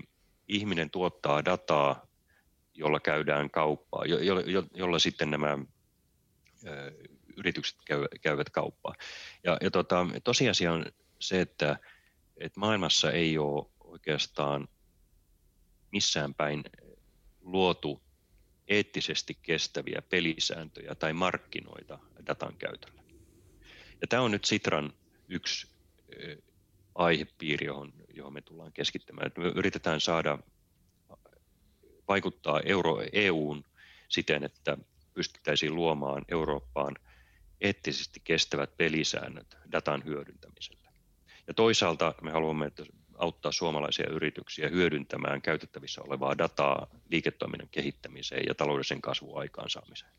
ihminen 0.49 0.91
tuottaa 0.91 1.45
dataa, 1.45 2.07
jolla 2.75 3.01
käydään 3.01 3.51
kauppaa, 3.51 4.05
jo, 4.05 4.19
jo, 4.19 4.41
jo, 4.41 4.64
jolla 4.75 4.99
sitten 4.99 5.31
nämä 5.31 5.59
ö, 6.67 6.93
yritykset 7.37 7.79
käy, 7.85 8.07
käyvät 8.21 8.51
kauppaa. 8.51 8.95
Ja, 9.45 9.57
ja 9.61 9.71
tota, 9.71 10.07
tosiasia 10.25 10.73
on 10.73 10.87
se, 11.21 11.41
että, 11.41 11.79
että 12.37 12.61
maailmassa 12.61 13.12
ei 13.12 13.39
ole 13.39 13.67
oikeastaan 13.81 14.69
missään 15.93 16.35
päin 16.35 16.64
luotu 17.41 18.03
eettisesti 18.69 19.39
kestäviä 19.43 20.03
pelisääntöjä 20.03 20.95
tai 20.95 21.12
markkinoita 21.12 21.99
datan 22.27 22.57
käytölle. 22.57 23.06
Ja 24.01 24.07
tämä 24.09 24.23
on 24.23 24.31
nyt 24.31 24.45
Sitran 24.45 24.93
yksi 25.29 25.69
aihepiiri, 26.95 27.67
johon, 27.67 27.93
johon 28.15 28.33
me 28.33 28.41
tullaan 28.41 28.73
keskittämään. 28.73 29.31
me 29.39 29.45
yritetään 29.45 30.01
saada 30.01 30.39
vaikuttaa 32.09 32.61
Euro, 32.61 32.99
EUn 33.13 33.65
siten, 34.09 34.45
että 34.45 34.79
pystyttäisiin 35.15 35.75
luomaan 35.75 36.25
Eurooppaan 36.29 36.97
eettisesti 37.61 38.21
kestävät 38.25 38.77
pelisäännöt 38.77 39.57
datan 39.73 40.05
hyödyntämiselle. 40.05 40.89
Ja 41.47 41.55
toisaalta 41.55 42.15
me 42.23 42.31
haluamme, 42.31 42.67
että 42.67 42.85
auttaa 43.19 43.53
suomalaisia 43.53 44.11
yrityksiä 44.11 44.69
hyödyntämään 44.69 45.43
käytettävissä 45.43 46.03
olevaa 46.03 46.39
dataa 46.39 46.87
liiketoiminnan 47.11 47.69
kehittämiseen 47.69 48.45
ja 48.49 48.55
taloudellisen 48.55 49.01
kasvun 49.01 49.41
aikaansaamiseen. 49.41 50.12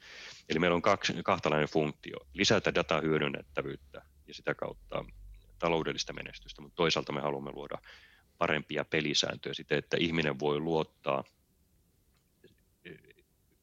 Eli 0.49 0.59
meillä 0.59 0.75
on 0.75 0.81
kaksi, 0.81 1.13
kahtalainen 1.23 1.69
funktio, 1.69 2.17
lisätä 2.33 2.75
datan 2.75 3.03
hyödynnettävyyttä 3.03 4.01
ja 4.27 4.33
sitä 4.33 4.55
kautta 4.55 5.05
taloudellista 5.59 6.13
menestystä, 6.13 6.61
mutta 6.61 6.75
toisaalta 6.75 7.13
me 7.13 7.21
haluamme 7.21 7.51
luoda 7.51 7.77
parempia 8.37 8.85
pelisääntöjä 8.85 9.53
siten, 9.53 9.77
että 9.77 9.97
ihminen 9.99 10.39
voi 10.39 10.59
luottaa– 10.59 11.23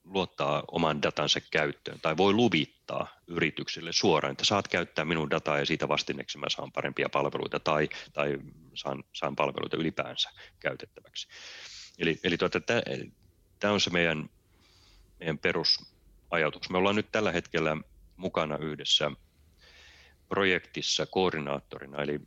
luottaa 0.05 0.65
oman 0.71 1.03
datansa 1.03 1.41
käyttöön 1.41 2.01
tai 2.01 2.17
voi 2.17 2.33
luvittaa 2.33 3.09
yrityksille 3.27 3.93
suoraan, 3.93 4.33
että 4.33 4.45
saat 4.45 4.69
käyttää 4.69 5.05
minun 5.05 5.31
dataa 5.31 5.59
ja 5.59 5.67
siitä 5.67 5.89
vastineeksi 5.89 6.39
mä 6.39 6.47
saan 6.49 6.73
parempia 6.73 7.09
palveluita 7.09 7.61
tai, 7.61 7.89
tai 8.13 8.39
saan, 8.75 9.05
saan 9.13 9.37
palveluita 9.37 9.77
ylipäänsä 9.77 10.31
käytettäväksi. 10.61 11.29
Eli, 11.99 12.21
eli 12.25 12.37
tuota, 12.37 12.61
tämä 13.61 13.73
on 13.73 13.81
se 13.81 13.91
meidän, 13.91 14.31
meidän 15.21 15.39
perusajatus. 15.39 16.71
Me 16.71 16.79
ollaan 16.79 16.97
nyt 16.97 17.13
tällä 17.13 17.33
hetkellä 17.33 17.77
mukana 18.17 18.57
yhdessä 18.57 19.11
projektissa 20.29 21.07
koordinaattorina, 21.07 22.03
eli 22.03 22.21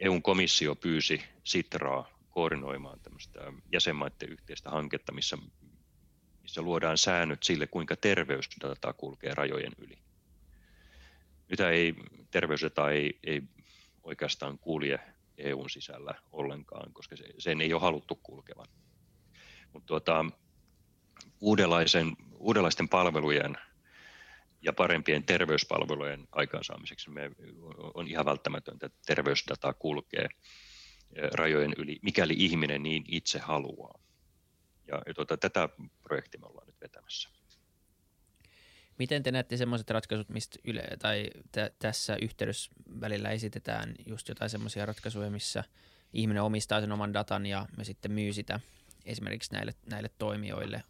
EUn 0.00 0.22
komissio 0.22 0.74
pyysi 0.74 1.22
Sitraa 1.44 2.08
koordinoimaan 2.30 3.00
tämmöistä 3.00 3.52
jäsenmaiden 3.72 4.28
yhteistä 4.28 4.70
hanketta, 4.70 5.12
missä 5.12 5.38
missä 6.46 6.62
luodaan 6.62 6.98
säännöt 6.98 7.42
sille, 7.42 7.66
kuinka 7.66 7.96
terveysdata 7.96 8.92
kulkee 8.92 9.34
rajojen 9.34 9.72
yli. 9.78 9.98
Nyt 11.48 11.60
ei, 11.60 11.94
terveysdata 12.30 12.90
ei, 12.90 13.18
ei 13.24 13.42
oikeastaan 14.02 14.58
kulje 14.58 14.98
EUn 15.38 15.70
sisällä 15.70 16.14
ollenkaan, 16.32 16.92
koska 16.92 17.16
se, 17.16 17.24
sen 17.38 17.60
ei 17.60 17.72
ole 17.72 17.82
haluttu 17.82 18.14
kulkevan. 18.22 18.66
Mutta 19.72 19.86
tuota, 19.86 20.24
uudenlaisten 22.38 22.88
palvelujen 22.90 23.58
ja 24.62 24.72
parempien 24.72 25.24
terveyspalvelujen 25.24 26.28
aikaansaamiseksi 26.32 27.10
me 27.10 27.30
on 27.94 28.08
ihan 28.08 28.24
välttämätöntä, 28.24 28.86
että 28.86 28.98
terveysdata 29.06 29.74
kulkee 29.74 30.28
rajojen 31.32 31.74
yli, 31.76 31.98
mikäli 32.02 32.34
ihminen 32.38 32.82
niin 32.82 33.04
itse 33.08 33.38
haluaa. 33.38 34.05
Ja, 34.88 35.02
ja 35.06 35.14
tuota, 35.14 35.36
tätä 35.36 35.68
projektia 36.02 36.40
me 36.40 36.46
ollaan 36.46 36.66
nyt 36.66 36.80
vetämässä. 36.80 37.28
Miten 38.98 39.22
te 39.22 39.32
näette 39.32 39.56
sellaiset 39.56 39.90
ratkaisut, 39.90 40.28
mistä 40.28 40.58
yle, 40.64 40.88
tai 40.98 41.30
t- 41.52 41.78
tässä 41.78 42.16
yhteydessä 42.22 42.70
välillä 43.00 43.30
esitetään 43.30 43.94
just 44.06 44.28
jotain 44.28 44.50
semmoisia 44.50 44.86
ratkaisuja, 44.86 45.30
missä 45.30 45.64
ihminen 46.12 46.42
omistaa 46.42 46.80
sen 46.80 46.92
oman 46.92 47.14
datan 47.14 47.46
ja 47.46 47.66
me 47.76 47.84
sitten 47.84 48.12
myy 48.12 48.32
sitä 48.32 48.60
esimerkiksi 49.04 49.52
näille, 49.52 49.74
näille 49.90 50.10
toimijoille. 50.18 50.82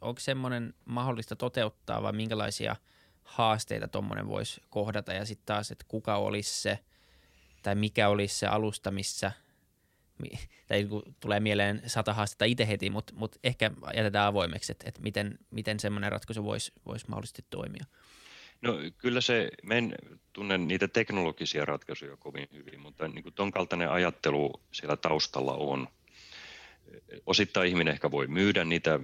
Onko 0.00 0.20
semmoinen 0.20 0.74
mahdollista 0.84 1.36
toteuttaa 1.36 2.02
vai 2.02 2.12
minkälaisia 2.12 2.76
haasteita 3.22 3.88
tuommoinen 3.88 4.28
voisi 4.28 4.60
kohdata 4.70 5.12
ja 5.12 5.24
sitten 5.24 5.46
taas, 5.46 5.70
että 5.70 5.84
kuka 5.88 6.16
olisi 6.16 6.62
se 6.62 6.78
tai 7.62 7.74
mikä 7.74 8.08
olisi 8.08 8.38
se 8.38 8.46
alusta, 8.46 8.90
missä– 8.90 9.32
tai 10.66 10.88
tulee 11.20 11.40
mieleen 11.40 11.82
sata 11.86 12.14
haastetta 12.14 12.44
itse 12.44 12.68
heti, 12.68 12.90
mutta, 12.90 13.12
mutta 13.16 13.38
ehkä 13.44 13.70
jätetään 13.96 14.26
avoimeksi, 14.26 14.72
että, 14.72 14.88
että 14.88 15.02
miten, 15.02 15.38
miten 15.50 15.80
semmoinen 15.80 16.12
ratkaisu 16.12 16.44
voisi, 16.44 16.72
voisi 16.86 17.08
mahdollisesti 17.08 17.44
toimia. 17.50 17.84
No 18.62 18.78
kyllä 18.98 19.20
se, 19.20 19.50
en 19.70 19.94
tunne 20.32 20.58
niitä 20.58 20.88
teknologisia 20.88 21.64
ratkaisuja 21.64 22.16
kovin 22.16 22.48
hyvin, 22.52 22.80
mutta 22.80 23.08
niin 23.08 23.22
kuin 23.22 23.34
ton 23.34 23.50
kaltainen 23.52 23.90
ajattelu 23.90 24.62
siellä 24.72 24.96
taustalla 24.96 25.54
on. 25.54 25.88
Osittain 27.26 27.68
ihminen 27.68 27.92
ehkä 27.92 28.10
voi 28.10 28.26
myydä 28.26 28.64
niitä 28.64 29.00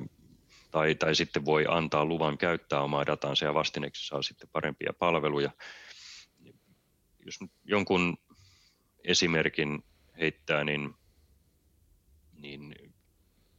tai, 0.71 0.95
tai 0.95 1.15
sitten 1.15 1.45
voi 1.45 1.65
antaa 1.69 2.05
luvan 2.05 2.39
käyttää 2.39 2.81
omaa 2.81 3.07
datansa 3.07 3.45
ja 3.45 3.55
vastineeksi 3.55 4.07
saa 4.07 4.23
sitten 4.23 4.49
parempia 4.53 4.93
palveluja. 4.99 5.51
Jos 7.27 7.41
nyt 7.41 7.51
jonkun 7.65 8.19
esimerkin 9.05 9.85
heittää, 10.21 10.65
niin, 10.65 10.95
niin 12.41 12.95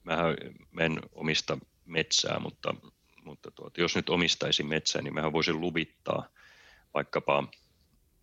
mä, 0.04 0.18
en 0.80 1.00
omista 1.12 1.58
metsää, 1.86 2.40
mutta, 2.40 2.76
mutta 3.24 3.52
tuota, 3.52 3.82
jos 3.82 3.96
nyt 3.96 4.10
omistaisin 4.10 4.68
metsää, 4.68 5.02
niin 5.02 5.14
mä 5.14 5.32
voisin 5.32 5.62
luvittaa 5.62 6.28
vaikkapa 6.94 7.48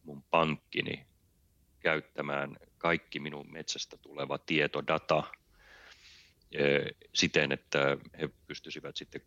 mun 0.04 0.22
pankkini 0.22 1.06
käyttämään 1.80 2.56
kaikki 2.78 3.20
minun 3.20 3.52
metsästä 3.52 3.96
tuleva 3.96 4.38
tieto, 4.38 4.86
data 4.86 5.24
siten, 7.14 7.52
että 7.52 7.96
he 8.20 8.28
pystyisivät 8.46 8.96
sitten 8.96 9.20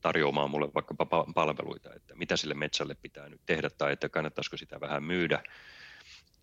tarjoamaan 0.00 0.50
mulle 0.50 0.74
vaikkapa 0.74 1.06
palveluita, 1.34 1.94
että 1.94 2.14
mitä 2.14 2.36
sille 2.36 2.54
metsälle 2.54 2.94
pitää 2.94 3.28
nyt 3.28 3.40
tehdä 3.46 3.70
tai 3.70 3.92
että 3.92 4.08
kannattaisiko 4.08 4.56
sitä 4.56 4.80
vähän 4.80 5.04
myydä 5.04 5.42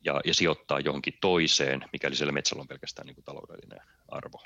ja, 0.06 0.22
ja 0.26 0.34
sijoittaa 0.34 0.80
johonkin 0.80 1.18
toiseen, 1.22 1.86
mikäli 1.94 2.16
sillä 2.16 2.32
metsällä 2.32 2.62
on 2.62 2.68
pelkästään 2.68 3.06
niin 3.06 3.16
kuin 3.16 3.26
taloudellinen 3.26 3.80
arvo. 4.08 4.44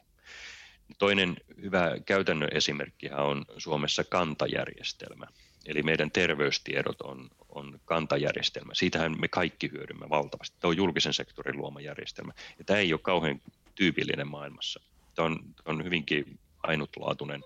Toinen 0.98 1.38
hyvä 1.62 1.92
käytännön 2.06 2.50
esimerkki 2.52 3.10
on 3.10 3.46
Suomessa 3.58 4.04
kantajärjestelmä. 4.04 5.28
Eli 5.66 5.84
meidän 5.84 6.12
terveystiedot 6.12 7.02
on, 7.02 7.30
on 7.50 7.80
kantajärjestelmä. 7.86 8.74
Siitähän 8.74 9.20
me 9.20 9.28
kaikki 9.28 9.72
hyödymme 9.72 10.10
valtavasti. 10.10 10.58
Tämä 10.60 10.70
on 10.70 10.78
julkisen 10.78 11.14
sektorin 11.14 11.58
luoma 11.58 11.82
järjestelmä. 11.82 12.34
Ja 12.60 12.66
tämä 12.66 12.80
ei 12.80 12.94
ole 12.94 13.00
kauhean 13.04 13.42
tyypillinen 13.76 14.28
maailmassa. 14.28 14.82
Tämä 15.16 15.26
on, 15.26 15.40
on 15.66 15.84
hyvinkin 15.84 16.40
ainutlaatuinen 16.64 17.44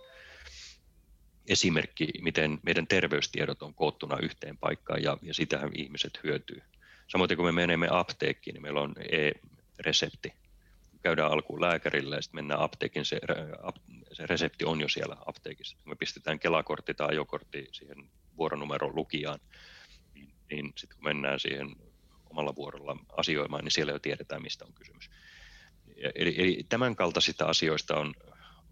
esimerkki, 1.48 2.08
miten 2.22 2.60
meidän 2.64 2.88
terveystiedot 2.88 3.62
on 3.62 3.74
koottuna 3.74 4.18
yhteen 4.22 4.58
paikkaan 4.58 5.04
ja, 5.04 5.18
ja 5.22 5.34
sitähän 5.34 5.72
ihmiset 5.76 6.20
hyötyy. 6.24 6.62
Samoin 7.10 7.36
kun 7.36 7.46
me 7.46 7.52
menemme 7.52 7.88
apteekkiin, 7.92 8.54
niin 8.54 8.62
meillä 8.62 8.82
on 8.82 8.96
e-resepti. 9.12 10.34
Käydään 11.02 11.32
alkuun 11.32 11.62
lääkärillä 11.62 12.16
ja 12.16 12.22
sitten 12.22 12.38
mennään 12.38 12.60
apteekin, 12.60 13.06
se, 13.06 13.20
se 14.12 14.26
resepti 14.26 14.66
on 14.66 14.82
jo 14.82 14.90
siellä 14.90 15.18
apteekissa. 15.26 15.78
Me 15.86 15.96
pistetään 15.96 16.40
kelakortti 16.40 16.94
tai 16.94 17.08
ajokortti 17.10 17.68
siihen 17.72 18.10
vuoronumeron 18.38 18.96
lukijaan, 18.96 19.40
niin, 20.14 20.34
niin 20.52 20.74
sitten 20.76 20.98
kun 20.98 21.04
mennään 21.04 21.40
siihen 21.40 21.76
omalla 22.30 22.56
vuorolla 22.56 22.98
asioimaan, 23.18 23.64
niin 23.64 23.72
siellä 23.72 23.92
jo 23.92 24.00
tiedetään, 24.00 24.42
mistä 24.42 24.66
on 24.66 24.74
kysymys. 24.74 25.10
Eli, 26.16 26.36
eli 26.38 26.66
tämän 26.70 26.96
kaltaisista 26.96 27.46
asioista 27.46 27.98
on, 27.98 28.14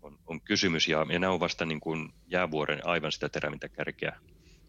on, 0.02 0.20
on 0.28 0.42
kysymys, 0.42 0.88
ja, 0.88 1.06
ja 1.10 1.20
nämä 1.20 1.34
on 1.34 1.40
vasta 1.40 1.66
niin 1.66 1.80
kuin 1.80 2.14
jäävuoren 2.28 2.88
aivan 2.88 3.12
sitä 3.12 3.30
terävintä 3.30 3.70
kärkeä, 3.70 4.20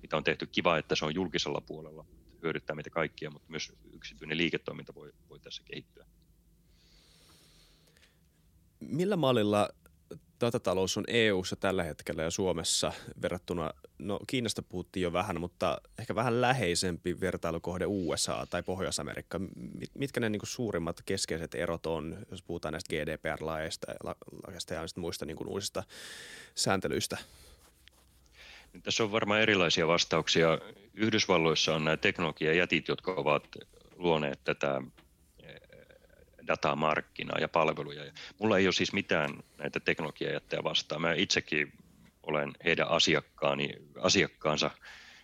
mitä 0.03 0.17
on 0.17 0.25
tehty. 0.25 0.47
Kiva, 0.47 0.79
että 0.79 0.95
se 0.95 1.05
on 1.05 1.15
julkisella 1.15 1.61
puolella, 1.61 2.07
hyödyttää 2.43 2.77
meitä 2.77 2.91
kaikkia, 2.91 3.31
mutta 3.31 3.51
myös 3.51 3.73
yksityinen 3.93 4.39
liiketoiminta 4.39 4.95
voi, 4.95 5.13
voi 5.29 5.41
tässä 5.41 5.63
kehittyä. 5.65 6.07
Millä 8.81 9.17
mallilla 9.17 9.69
datatalous 10.41 10.97
on 10.97 11.05
EU-ssa 11.09 11.57
tällä 11.57 11.83
hetkellä 11.83 12.23
ja 12.23 12.31
Suomessa 12.31 12.93
verrattuna, 13.23 13.71
no 13.99 14.21
Kiinasta 14.27 14.63
puhuttiin 14.63 15.03
jo 15.03 15.13
vähän, 15.13 15.41
mutta 15.41 15.81
ehkä 15.99 16.15
vähän 16.15 16.41
läheisempi 16.41 17.21
vertailukohde 17.21 17.87
USA 17.87 18.47
tai 18.51 18.63
Pohjois-Amerikka. 18.63 19.41
Mitkä 19.95 20.21
ne 20.21 20.29
niin 20.29 20.41
kuin 20.41 20.49
suurimmat 20.49 21.03
keskeiset 21.07 21.55
erot 21.55 21.87
on, 21.87 22.19
jos 22.31 22.43
puhutaan 22.43 22.73
näistä 22.73 22.97
GDPR-laeista 22.97 23.93
ja 24.75 24.81
muista 24.97 25.27
niin 25.27 25.37
kuin 25.37 25.49
uusista 25.49 25.83
sääntelyistä? 26.55 27.19
Tässä 28.83 29.05
on 29.05 29.13
varmaan 29.13 29.41
erilaisia 29.41 29.87
vastauksia. 29.87 30.59
Yhdysvalloissa 30.99 31.75
on 31.75 31.85
nämä 31.85 31.97
teknologiajätit, 31.97 32.89
jotka 32.89 33.13
ovat 33.13 33.45
luoneet 33.97 34.45
tätä 34.45 34.83
datamarkkinaa 36.47 37.39
ja 37.41 37.49
palveluja. 37.49 38.13
Mulla 38.39 38.59
ei 38.59 38.67
ole 38.67 38.73
siis 38.73 38.93
mitään 38.93 39.43
näitä 39.59 39.81
teknologiajättejä 39.81 40.65
vastaan. 40.65 41.01
Mä 41.01 41.13
itsekin 41.13 41.73
olen 42.23 42.53
heidän 42.65 42.89
asiakkaani, 42.89 43.71
asiakkaansa 44.01 44.71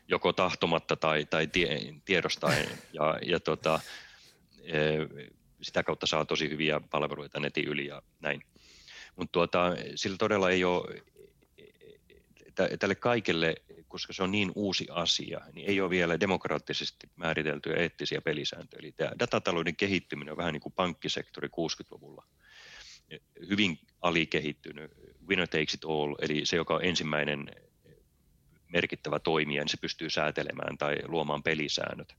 joko 0.09 0.33
tahtomatta 0.33 0.97
tai, 0.97 1.25
tai 1.25 1.47
tie, 1.47 1.95
tiedostaen 2.05 2.68
ja, 2.93 3.18
ja 3.27 3.41
tota, 3.41 3.81
e, 4.62 4.81
sitä 5.62 5.83
kautta 5.83 6.07
saa 6.07 6.25
tosi 6.25 6.51
hyviä 6.51 6.81
palveluita 6.91 7.41
netin 7.41 7.64
yli 7.64 7.87
ja 7.87 8.03
näin. 8.20 8.43
Mutta 9.16 9.33
tuota, 9.33 9.72
sillä 9.95 10.16
todella 10.16 10.51
ei 10.51 10.64
ole, 10.64 11.03
tälle 12.79 12.95
kaikelle, 12.95 13.55
koska 13.95 14.12
se 14.12 14.22
on 14.22 14.30
niin 14.30 14.53
uusi 14.55 14.86
asia, 14.90 15.40
niin 15.53 15.68
ei 15.68 15.80
ole 15.80 15.90
vielä 15.90 16.20
demokraattisesti 16.20 17.11
määriteltyjä 17.16 17.76
eettisiä 17.76 18.20
pelisääntöjä. 18.20 18.78
Eli 18.80 18.92
tämä 18.92 19.11
datatalouden 19.18 19.76
kehittyminen 19.76 20.32
on 20.32 20.36
vähän 20.36 20.53
niin 20.53 20.61
kuin 20.61 20.72
pankkisektori 20.72 21.49
60-luvulla. 21.49 22.24
Hyvin 23.49 23.78
alikehittynyt, 24.01 24.92
winner 25.28 25.49
takes 25.49 25.74
it 25.74 25.84
all, 25.84 26.14
eli 26.20 26.47
se, 26.47 26.57
joka 26.57 26.74
on 26.74 26.84
ensimmäinen 26.84 27.47
merkittävä 28.68 29.18
toimija, 29.18 29.62
niin 29.62 29.68
se 29.68 29.76
pystyy 29.76 30.11
säätelemään 30.11 30.78
tai 30.78 30.97
luomaan 31.05 31.42
pelisäännöt. 31.42 32.14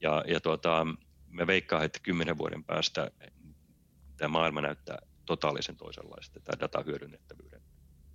Ja, 0.00 0.24
ja 0.28 0.40
tuota, 0.40 0.86
mä 1.28 1.46
veikkaan, 1.46 1.84
että 1.84 1.98
kymmenen 2.02 2.38
vuoden 2.38 2.64
päästä 2.64 3.10
tämä 4.16 4.28
maailma 4.28 4.60
näyttää 4.60 4.98
totaalisen 5.26 5.76
toisenlaista, 5.76 6.40
tämä 6.40 6.60
datahyödynnettävyyden 6.60 7.61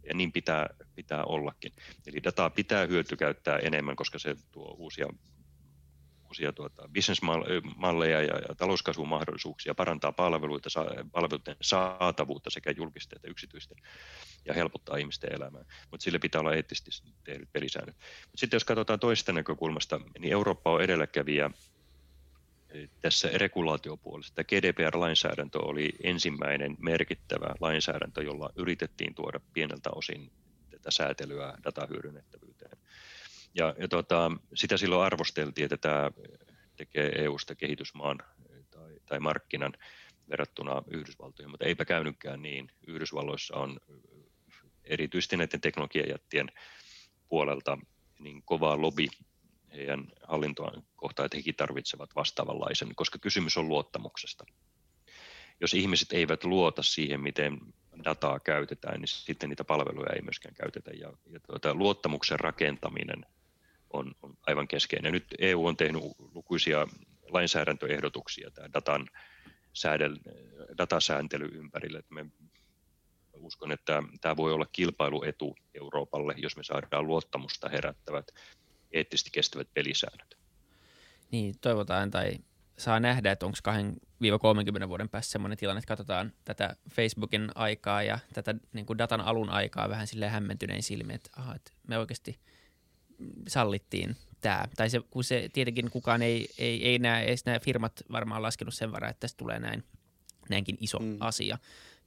ja 0.08 0.14
niin 0.14 0.32
pitää, 0.32 0.70
pitää 0.96 1.24
ollakin. 1.24 1.72
Eli 2.08 2.24
dataa 2.24 2.50
pitää 2.50 2.86
hyötykäyttää 2.86 3.58
enemmän, 3.58 3.96
koska 3.96 4.20
se 4.20 4.36
tuo 4.52 4.76
uusia, 4.78 5.08
uusia 6.26 6.54
tuota, 6.54 6.90
bisnesmalleja 6.92 8.22
ja, 8.22 8.38
ja 8.48 8.56
talouskasvun 8.58 9.08
mahdollisuuksia, 9.08 9.76
parantaa 9.76 10.12
palveluita, 10.12 10.70
palveluiden 11.12 11.56
saatavuutta 11.62 12.50
sekä 12.50 12.72
julkisten 12.72 13.16
että 13.16 13.28
yksityisten 13.28 13.78
ja 14.46 14.54
helpottaa 14.54 14.98
ihmisten 14.98 15.34
elämää. 15.34 15.66
Mutta 15.92 16.04
sille 16.04 16.20
pitää 16.20 16.42
olla 16.42 16.54
eettisesti 16.54 17.14
tehdyt 17.24 17.50
pelisäännöt. 17.54 17.96
Mut 18.28 18.40
sitten 18.40 18.56
jos 18.56 18.66
katsotaan 18.66 19.00
toisesta 19.00 19.34
näkökulmasta, 19.34 20.02
niin 20.20 20.34
Eurooppa 20.34 20.72
on 20.72 20.82
edelläkävijä 20.82 21.52
tässä 23.02 23.30
regulaatiopuolessa. 23.34 24.44
GDPR-lainsäädäntö 24.44 25.60
oli 25.60 25.90
ensimmäinen 26.04 26.76
merkittävä 26.80 27.56
lainsäädäntö, 27.60 28.24
jolla 28.24 28.50
yritettiin 28.56 29.16
tuoda 29.16 29.40
pieneltä 29.54 29.90
osin 29.96 30.32
tätä 30.70 30.92
säätelyä 30.92 31.58
datahyödynnettävyyteen. 31.64 32.78
Ja, 33.56 33.76
ja 33.80 33.88
tota, 33.88 34.32
sitä 34.54 34.78
silloin 34.78 35.06
arvosteltiin, 35.06 35.66
että 35.66 35.78
tämä 35.78 36.12
tekee 36.76 37.24
EU-sta 37.24 37.56
kehitysmaan 37.56 38.18
tai, 38.72 39.00
tai 39.06 39.20
markkinan 39.20 39.74
verrattuna 40.30 40.84
Yhdysvaltoihin, 40.92 41.52
mutta 41.52 41.66
eipä 41.66 41.86
käynytkään 41.86 42.42
niin. 42.42 42.72
Yhdysvalloissa 42.88 43.56
on 43.56 43.80
erityisesti 44.84 45.38
näiden 45.38 45.62
teknologiajättien 45.62 46.52
puolelta 47.30 47.78
niin 48.20 48.44
kova 48.46 48.82
lobby 48.82 49.06
heidän 49.78 50.08
hallintoaan 50.24 50.84
kohtaan, 50.96 51.26
että 51.26 51.38
hekin 51.38 51.56
tarvitsevat 51.56 52.16
vastaavanlaisen, 52.16 52.96
koska 52.96 53.20
kysymys 53.20 53.58
on 53.58 53.68
luottamuksesta. 53.68 54.46
Jos 55.62 55.74
ihmiset 55.74 56.14
eivät 56.14 56.44
luota 56.44 56.84
siihen, 56.84 57.22
miten 57.22 57.60
dataa 58.04 58.40
käytetään, 58.40 59.00
niin 59.00 59.08
sitten 59.08 59.50
niitä 59.50 59.64
palveluja 59.64 60.14
ei 60.14 60.22
myöskään 60.22 60.56
käytetä. 60.56 60.92
Ja, 60.92 61.14
ja 61.26 61.40
tuota, 61.40 61.76
luottamuksen 61.76 62.40
rakentaminen 62.40 63.26
on, 63.94 64.16
on 64.22 64.38
aivan 64.48 64.68
keskeinen. 64.68 65.14
Nyt 65.14 65.26
EU 65.40 65.66
on 65.68 65.78
tehnyt 65.78 66.02
lukuisia 66.34 66.88
lainsäädäntöehdotuksia 67.30 68.52
tämä 68.52 68.70
datan 68.74 69.10
säädel, 69.74 70.18
datasääntely 70.78 71.50
ympärille. 71.54 72.04
Me 72.10 72.26
uskon, 73.34 73.72
että 73.72 74.04
tämä 74.22 74.38
voi 74.38 74.54
olla 74.54 74.66
kilpailuetu 74.72 75.56
Euroopalle, 75.74 76.34
jos 76.38 76.58
me 76.58 76.64
saadaan 76.64 77.08
luottamusta 77.08 77.70
herättävät 77.70 78.32
eettisesti 78.98 79.30
kestävät 79.34 79.68
pelisäännöt. 79.74 80.38
Niin, 81.32 81.56
toivotaan 81.62 82.12
tai 82.12 82.32
saa 82.78 83.00
nähdä, 83.00 83.32
että 83.32 83.46
onko 83.46 83.58
2-30 84.86 84.90
vuoden 84.90 85.10
päässä 85.10 85.32
sellainen 85.32 85.58
tilanne, 85.58 85.80
että 85.80 85.88
katsotaan 85.88 86.34
tätä 86.46 86.76
Facebookin 86.90 87.50
aikaa 87.56 88.04
ja 88.04 88.20
tätä 88.34 88.56
niin 88.74 88.86
kuin 88.86 88.98
datan 88.98 89.22
alun 89.22 89.50
aikaa 89.50 89.90
vähän 89.90 90.08
sille 90.08 90.30
hämmentynein 90.30 90.84
silmin, 90.84 91.16
että, 91.16 91.30
aha, 91.36 91.56
että 91.56 91.72
me 91.88 91.98
oikeasti 91.98 92.40
sallittiin 93.48 94.16
tämä. 94.42 94.66
Tai 94.76 94.90
se, 94.90 95.02
kun 95.10 95.24
se 95.24 95.50
tietenkin 95.54 95.92
kukaan 95.92 96.22
ei, 96.22 96.50
ei, 96.58 96.88
ei 96.88 97.00
näe, 97.00 97.24
ei 97.24 97.36
nämä 97.46 97.60
firmat 97.60 98.04
varmaan 98.12 98.42
laskenut 98.42 98.74
sen 98.74 98.92
varaa, 98.92 99.10
että 99.10 99.20
tästä 99.20 99.38
tulee 99.38 99.60
näin, 99.60 99.84
näinkin 100.50 100.78
iso 100.80 101.00
mm. 101.00 101.18
asia. 101.20 101.58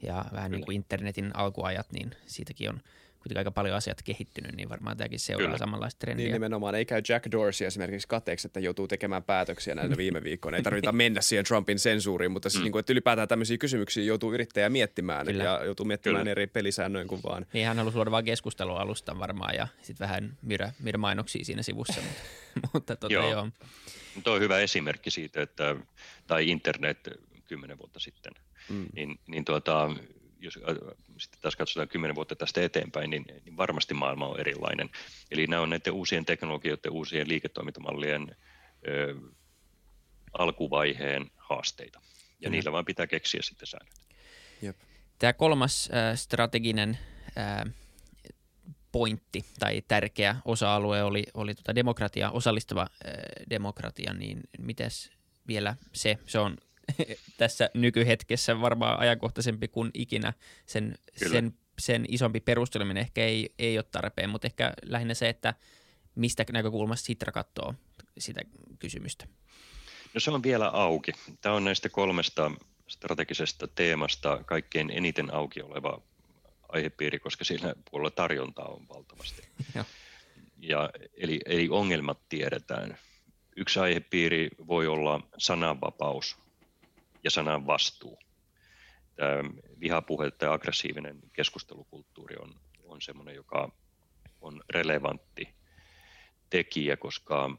Ja 0.02 0.14
vähän 0.14 0.30
Kyllä. 0.32 0.48
niin 0.48 0.64
kuin 0.64 0.76
internetin 0.76 1.36
alkuajat, 1.36 1.92
niin 1.92 2.10
siitäkin 2.26 2.70
on 2.70 2.80
kuitenkin 3.20 3.38
aika 3.38 3.50
paljon 3.50 3.76
asiat 3.76 4.02
kehittynyt, 4.02 4.56
niin 4.56 4.68
varmaan 4.68 4.96
tämäkin 4.96 5.20
seuraa 5.20 5.46
Kyllä. 5.46 5.58
samanlaista 5.58 5.98
trendiä. 5.98 6.24
Niin 6.24 6.32
nimenomaan, 6.32 6.74
ei 6.74 6.84
käy 6.84 7.02
Jack 7.08 7.26
Dorsey 7.32 7.66
esimerkiksi 7.66 8.08
kateeksi, 8.08 8.48
että 8.48 8.60
joutuu 8.60 8.88
tekemään 8.88 9.22
päätöksiä 9.22 9.74
näillä 9.74 9.96
viime 10.04 10.24
viikkoina. 10.24 10.56
Ei 10.56 10.62
tarvita 10.62 10.92
mennä 10.92 11.20
siihen 11.20 11.44
Trumpin 11.44 11.78
sensuuriin, 11.78 12.32
mutta 12.32 12.50
siis 12.50 12.60
mm. 12.60 12.64
niin 12.64 12.72
kuin, 12.72 12.80
että 12.80 12.92
ylipäätään 12.92 13.28
tämmöisiä 13.28 13.58
kysymyksiä 13.58 14.04
joutuu 14.04 14.32
yrittäjä 14.32 14.68
miettimään 14.68 15.26
Kyllä. 15.26 15.44
ja 15.44 15.64
joutuu 15.64 15.86
miettimään 15.86 16.20
Kyllä. 16.20 16.30
eri 16.30 16.46
pelisäännöin 16.46 17.08
kuin 17.08 17.20
vaan. 17.22 17.46
Niin 17.52 17.66
hän 17.66 17.76
halusi 17.76 17.96
luoda 17.96 18.10
vaan 18.10 18.24
keskustelua 18.24 18.80
alusta 18.80 19.18
varmaan 19.18 19.54
ja 19.54 19.68
sitten 19.82 20.08
vähän 20.08 20.38
myydä, 20.42 20.72
myydä 20.82 20.98
mainoksia 20.98 21.44
siinä 21.44 21.62
sivussa, 21.62 22.00
mutta, 22.00 22.22
mutta 22.72 22.96
tota, 22.96 23.14
joo. 23.14 23.30
joo. 23.30 23.48
Tuo 24.24 24.34
on 24.34 24.40
hyvä 24.40 24.58
esimerkki 24.58 25.10
siitä, 25.10 25.42
että, 25.42 25.76
tai 26.26 26.50
internet 26.50 27.08
kymmenen 27.46 27.78
vuotta 27.78 28.00
sitten, 28.00 28.32
mm. 28.70 28.86
niin, 28.94 29.18
niin 29.26 29.44
tuota, 29.44 29.90
jos 30.40 30.58
äh, 30.68 30.74
sitten 31.18 31.40
taas 31.40 31.56
katsotaan 31.56 31.88
kymmenen 31.88 32.14
vuotta 32.14 32.36
tästä 32.36 32.62
eteenpäin, 32.62 33.10
niin, 33.10 33.24
niin 33.44 33.56
varmasti 33.56 33.94
maailma 33.94 34.26
on 34.26 34.40
erilainen. 34.40 34.90
Eli 35.30 35.46
nämä 35.46 35.62
on 35.62 35.70
näiden 35.70 35.92
uusien 35.92 36.24
teknologioiden, 36.24 36.92
uusien 36.92 37.28
liiketoimintamallien 37.28 38.36
ö, 38.88 39.14
alkuvaiheen 40.38 41.30
haasteita. 41.36 42.00
Ja 42.40 42.48
mm. 42.48 42.52
niillä 42.52 42.72
vaan 42.72 42.84
pitää 42.84 43.06
keksiä 43.06 43.42
sitten 43.42 43.66
säännöt. 43.66 43.94
Jep. 44.62 44.76
Tämä 45.18 45.32
kolmas 45.32 45.90
äh, 45.94 46.16
strateginen 46.16 46.98
äh, 47.38 47.74
pointti 48.92 49.44
tai 49.58 49.82
tärkeä 49.88 50.36
osa-alue 50.44 51.02
oli, 51.02 51.24
oli 51.34 51.54
tota 51.54 51.74
demokratia, 51.74 52.30
osallistava 52.30 52.82
äh, 52.82 53.12
demokratia, 53.50 54.14
niin 54.14 54.40
mites 54.58 55.10
vielä 55.48 55.76
se, 55.92 56.18
se 56.26 56.38
on 56.38 56.56
tässä 57.38 57.70
nykyhetkessä 57.74 58.60
varmaan 58.60 58.98
ajankohtaisempi 58.98 59.68
kuin 59.68 59.90
ikinä. 59.94 60.32
Sen, 60.66 60.98
sen, 61.16 61.54
sen 61.78 62.04
isompi 62.08 62.40
perusteleminen 62.40 63.00
ehkä 63.00 63.24
ei, 63.24 63.54
ei 63.58 63.78
ole 63.78 63.84
tarpeen, 63.92 64.30
mutta 64.30 64.46
ehkä 64.46 64.72
lähinnä 64.82 65.14
se, 65.14 65.28
että 65.28 65.54
mistä 66.14 66.44
näkökulmasta 66.52 67.06
Sitra 67.06 67.32
katsoo 67.32 67.74
sitä 68.18 68.40
kysymystä. 68.78 69.26
No 70.14 70.20
se 70.20 70.30
on 70.30 70.42
vielä 70.42 70.68
auki. 70.68 71.12
Tämä 71.40 71.54
on 71.54 71.64
näistä 71.64 71.88
kolmesta 71.88 72.50
strategisesta 72.88 73.68
teemasta 73.68 74.44
kaikkein 74.46 74.90
eniten 74.90 75.34
auki 75.34 75.62
oleva 75.62 76.02
aihepiiri, 76.68 77.18
koska 77.18 77.44
siinä 77.44 77.74
puolella 77.90 78.10
tarjontaa 78.10 78.68
on 78.68 78.88
valtavasti. 78.88 79.42
ja, 80.70 80.90
eli, 81.16 81.40
eli 81.46 81.68
ongelmat 81.70 82.18
tiedetään. 82.28 82.98
Yksi 83.56 83.80
aihepiiri 83.80 84.48
voi 84.66 84.86
olla 84.86 85.20
sananvapaus 85.38 86.38
ja 87.24 87.30
sanan 87.30 87.66
vastuu. 87.66 88.18
Tämä 89.16 89.42
vihapuhe 89.80 90.32
ja 90.42 90.52
aggressiivinen 90.52 91.18
keskustelukulttuuri 91.32 92.36
on, 92.36 92.54
on 92.84 93.02
sellainen, 93.02 93.34
joka 93.34 93.72
on 94.40 94.62
relevantti 94.70 95.48
tekijä, 96.50 96.96
koska 96.96 97.56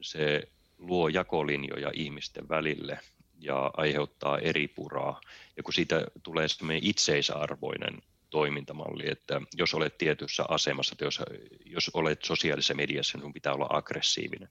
se 0.00 0.48
luo 0.78 1.08
jakolinjoja 1.08 1.90
ihmisten 1.94 2.48
välille 2.48 3.00
ja 3.40 3.70
aiheuttaa 3.76 4.38
eri 4.38 4.68
puraa. 4.68 5.20
Ja 5.56 5.62
kun 5.62 5.74
siitä 5.74 6.06
tulee 6.22 6.48
semmoinen 6.48 6.84
itseisarvoinen 6.84 8.02
toimintamalli, 8.30 9.10
että 9.10 9.40
jos 9.54 9.74
olet 9.74 9.98
tietyssä 9.98 10.44
asemassa, 10.48 10.92
että 10.94 11.04
jos, 11.04 11.20
jos 11.64 11.90
olet 11.94 12.24
sosiaalisessa 12.24 12.74
mediassa, 12.74 13.16
niin 13.18 13.22
sinun 13.22 13.32
pitää 13.32 13.54
olla 13.54 13.66
aggressiivinen. 13.70 14.48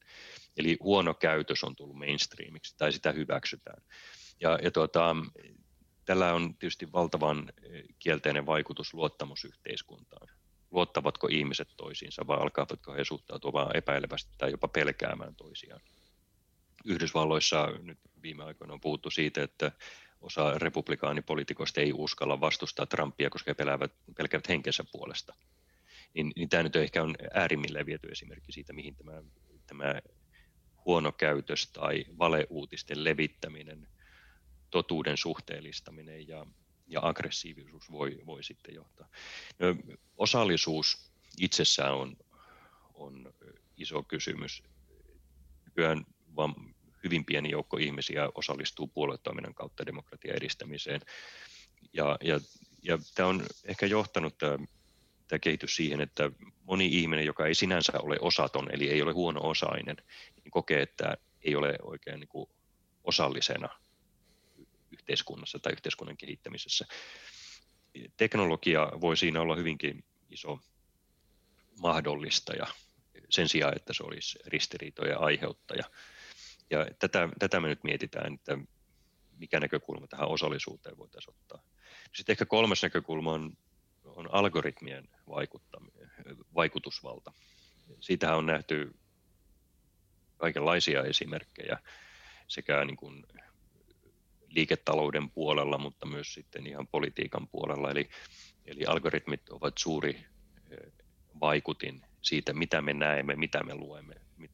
Eli 0.58 0.78
huono 0.80 1.14
käytös 1.14 1.64
on 1.64 1.76
tullut 1.76 1.98
mainstreamiksi 1.98 2.76
tai 2.78 2.94
sitä 2.94 3.12
hyväksytään. 3.12 3.84
Ja, 4.40 4.60
ja 4.64 4.72
tuota, 4.72 5.16
tällä 6.06 6.34
on 6.34 6.56
tietysti 6.56 6.92
valtavan 6.92 7.54
kielteinen 8.00 8.46
vaikutus 8.46 8.94
luottamusyhteiskuntaan. 8.94 10.28
Luottavatko 10.72 11.28
ihmiset 11.32 11.68
toisiinsa 11.78 12.28
vai 12.28 12.38
alkaavatko 12.38 12.94
he 12.94 13.04
suhtautua 13.04 13.54
vain 13.54 13.78
epäilevästi 13.78 14.32
tai 14.38 14.52
jopa 14.52 14.68
pelkäämään 14.68 15.36
toisiaan? 15.36 15.82
Yhdysvalloissa 16.86 17.68
nyt 17.84 18.00
viime 18.22 18.44
aikoina 18.44 18.74
on 18.74 18.82
puhuttu 18.82 19.10
siitä, 19.10 19.44
että 19.44 19.72
osa 20.22 20.60
republikaanipoliitikoista 20.60 21.82
ei 21.82 21.94
uskalla 21.94 22.42
vastustaa 22.42 22.86
Trumpia, 22.86 23.30
koska 23.30 23.52
he 23.52 23.56
peläävät, 23.56 23.92
pelkäävät 24.18 24.50
henkensä 24.50 24.84
puolesta. 24.92 25.36
Niin, 26.14 26.32
niin 26.36 26.50
tämä 26.50 26.64
nyt 26.64 26.76
ehkä 26.76 27.04
on 27.04 27.16
äärimmilleen 27.34 27.86
viety 27.86 28.08
esimerkki 28.08 28.52
siitä, 28.52 28.74
mihin 28.74 28.96
tämä, 28.96 29.22
tämä 29.68 30.02
huono 30.86 31.12
käytös 31.12 31.72
tai 31.72 32.06
valeuutisten 32.18 33.04
levittäminen 33.04 33.88
totuuden 34.70 35.18
suhteellistaminen 35.18 36.28
ja, 36.28 36.46
ja 36.88 37.00
aggressiivisuus 37.04 37.92
voi, 37.92 38.22
voi 38.26 38.44
sitten 38.44 38.76
johtaa. 38.76 39.08
No, 39.60 39.68
osallisuus 40.18 41.12
itsessään 41.40 41.94
on, 41.94 42.18
on 42.94 43.34
iso 43.78 44.04
kysymys. 44.04 44.64
Nykyään 45.66 46.06
vaan 46.36 46.56
hyvin 47.04 47.26
pieni 47.26 47.50
joukko 47.50 47.78
ihmisiä 47.78 48.30
osallistuu 48.36 48.88
puoluetoiminnan 48.88 49.54
kautta 49.54 49.86
demokratian 49.86 50.38
edistämiseen. 50.38 51.02
Ja, 51.94 52.18
ja, 52.24 52.40
ja 52.84 52.98
tämä 53.16 53.30
on 53.30 53.46
ehkä 53.64 53.86
johtanut 53.86 54.38
tämä, 54.38 54.58
tämä 55.28 55.40
kehitys 55.40 55.76
siihen, 55.76 56.02
että 56.02 56.32
moni 56.64 56.86
ihminen, 56.86 57.26
joka 57.26 57.46
ei 57.46 57.56
sinänsä 57.56 57.94
ole 58.00 58.18
osaton, 58.22 58.72
eli 58.72 58.90
ei 58.90 59.02
ole 59.02 59.14
huono-osainen, 59.14 59.98
niin 60.44 60.52
kokee, 60.52 60.82
että 60.82 61.18
ei 61.42 61.56
ole 61.56 61.76
oikein 61.82 62.20
niin 62.20 62.28
kuin 62.28 62.50
osallisena 63.04 63.70
yhteiskunnassa 65.00 65.60
tai 65.60 65.72
yhteiskunnan 65.72 66.18
kehittämisessä. 66.18 66.86
Teknologia 68.18 68.92
voi 69.02 69.18
siinä 69.18 69.42
olla 69.42 69.56
hyvinkin 69.56 70.04
iso 70.30 70.60
mahdollistaja 71.80 72.68
sen 73.30 73.50
sijaan, 73.50 73.76
että 73.76 73.94
se 73.94 74.04
olisi 74.04 74.40
ristiriitoja 74.46 75.20
aiheuttaja. 75.20 75.84
Ja 76.70 76.86
tätä, 77.00 77.30
tätä 77.40 77.60
me 77.60 77.68
nyt 77.68 77.84
mietitään, 77.84 78.34
että 78.34 78.58
mikä 79.38 79.60
näkökulma 79.60 80.08
tähän 80.08 80.28
osallisuuteen 80.28 80.98
voitaisiin 80.98 81.36
ottaa. 81.36 81.62
Sitten 82.16 82.34
ehkä 82.34 82.46
kolmas 82.46 82.84
näkökulma 82.84 83.32
on, 83.32 83.58
on 84.04 84.34
algoritmien 84.34 85.10
vaikutusvalta. 86.56 87.32
Siitähän 88.00 88.38
on 88.38 88.46
nähty 88.46 88.96
kaikenlaisia 90.38 91.04
esimerkkejä 91.04 91.80
sekä 92.48 92.86
niin 92.86 92.98
kuin 92.98 93.26
liiketalouden 94.50 95.30
puolella, 95.30 95.78
mutta 95.78 96.06
myös 96.06 96.34
sitten 96.34 96.68
ihan 96.68 96.88
politiikan 96.88 97.48
puolella. 97.48 97.92
Eli, 97.92 98.10
eli 98.66 98.86
algoritmit 98.86 99.50
ovat 99.50 99.78
suuri 99.78 100.26
vaikutin 101.40 102.02
siitä, 102.22 102.54
mitä 102.54 102.82
me 102.82 102.94
näemme, 102.94 103.36
mitä 103.36 103.64
me 103.64 103.76
luemme, 103.76 104.16
mi, 104.38 104.50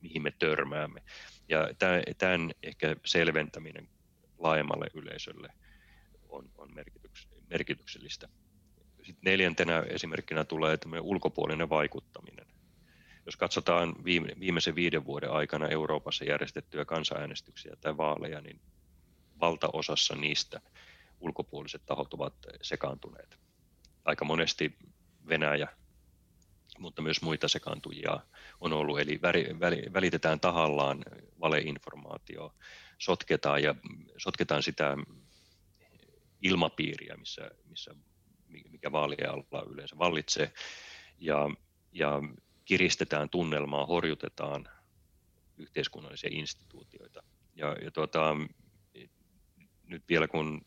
mihin 0.00 0.22
me 0.22 0.30
törmäämme. 0.38 1.02
Ja 1.48 1.68
tämän 2.18 2.50
ehkä 2.62 2.96
selventäminen 3.04 3.88
laajemmalle 4.38 4.86
yleisölle 4.94 5.48
on, 6.28 6.50
on 6.58 6.68
merkityksellistä. 7.50 8.28
Sitten 8.96 9.24
neljäntenä 9.24 9.80
esimerkkinä 9.80 10.44
tulee 10.44 10.78
ulkopuolinen 11.00 11.68
vaikuttaminen. 11.68 12.46
Jos 13.26 13.36
katsotaan 13.36 13.94
viime, 14.04 14.28
viimeisen 14.40 14.74
viiden 14.74 15.04
vuoden 15.04 15.30
aikana 15.30 15.68
Euroopassa 15.68 16.24
järjestettyjä 16.24 16.84
kansanäänestyksiä 16.84 17.76
tai 17.80 17.96
vaaleja, 17.96 18.40
niin 18.40 18.60
valtaosassa 19.42 20.14
niistä 20.14 20.60
ulkopuoliset 21.20 21.82
tahot 21.86 22.14
ovat 22.14 22.34
sekaantuneet. 22.62 23.38
Aika 24.04 24.24
monesti 24.24 24.78
Venäjä, 25.28 25.68
mutta 26.78 27.02
myös 27.02 27.22
muita 27.22 27.48
sekaantujia 27.48 28.20
on 28.60 28.72
ollut, 28.72 29.00
eli 29.00 29.20
välitetään 29.92 30.40
tahallaan 30.40 31.04
valeinformaatio, 31.40 32.54
sotketaan 32.98 33.62
ja 33.62 33.74
sotketaan 34.16 34.62
sitä 34.62 34.96
ilmapiiriä, 36.42 37.14
missä, 37.16 37.50
missä 37.68 37.94
mikä 38.70 38.92
vaalien 38.92 39.30
alla 39.30 39.66
yleensä 39.70 39.98
vallitsee, 39.98 40.52
ja, 41.18 41.50
ja 41.92 42.20
kiristetään 42.64 43.30
tunnelmaa, 43.30 43.86
horjutetaan 43.86 44.68
yhteiskunnallisia 45.56 46.30
instituutioita. 46.32 47.22
Ja, 47.54 47.76
ja 47.84 47.90
tuota, 47.90 48.36
nyt 49.92 50.08
vielä 50.08 50.28
kun 50.28 50.66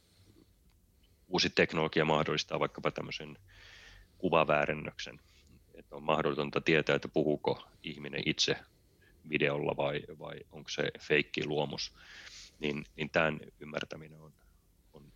uusi 1.28 1.49
teknologia 1.49 2.05
mahdollistaa 2.05 2.59
vaikkapa 2.59 2.91
tämmöisen 2.91 3.38
kuvaväärennöksen, 4.17 5.19
että 5.73 5.95
on 5.95 6.03
mahdotonta 6.03 6.61
tietää, 6.61 6.95
että 6.95 7.07
puhuuko 7.07 7.67
ihminen 7.84 8.21
itse 8.26 8.55
videolla 9.30 9.78
vai, 9.78 10.01
vai 10.19 10.39
onko 10.51 10.69
se 10.69 10.91
feikki 10.99 11.45
luomus, 11.45 11.93
niin, 12.59 12.86
niin 12.95 13.09
tämän 13.09 13.39
ymmärtäminen 13.59 14.21
on, 14.21 14.34
on 14.93 15.13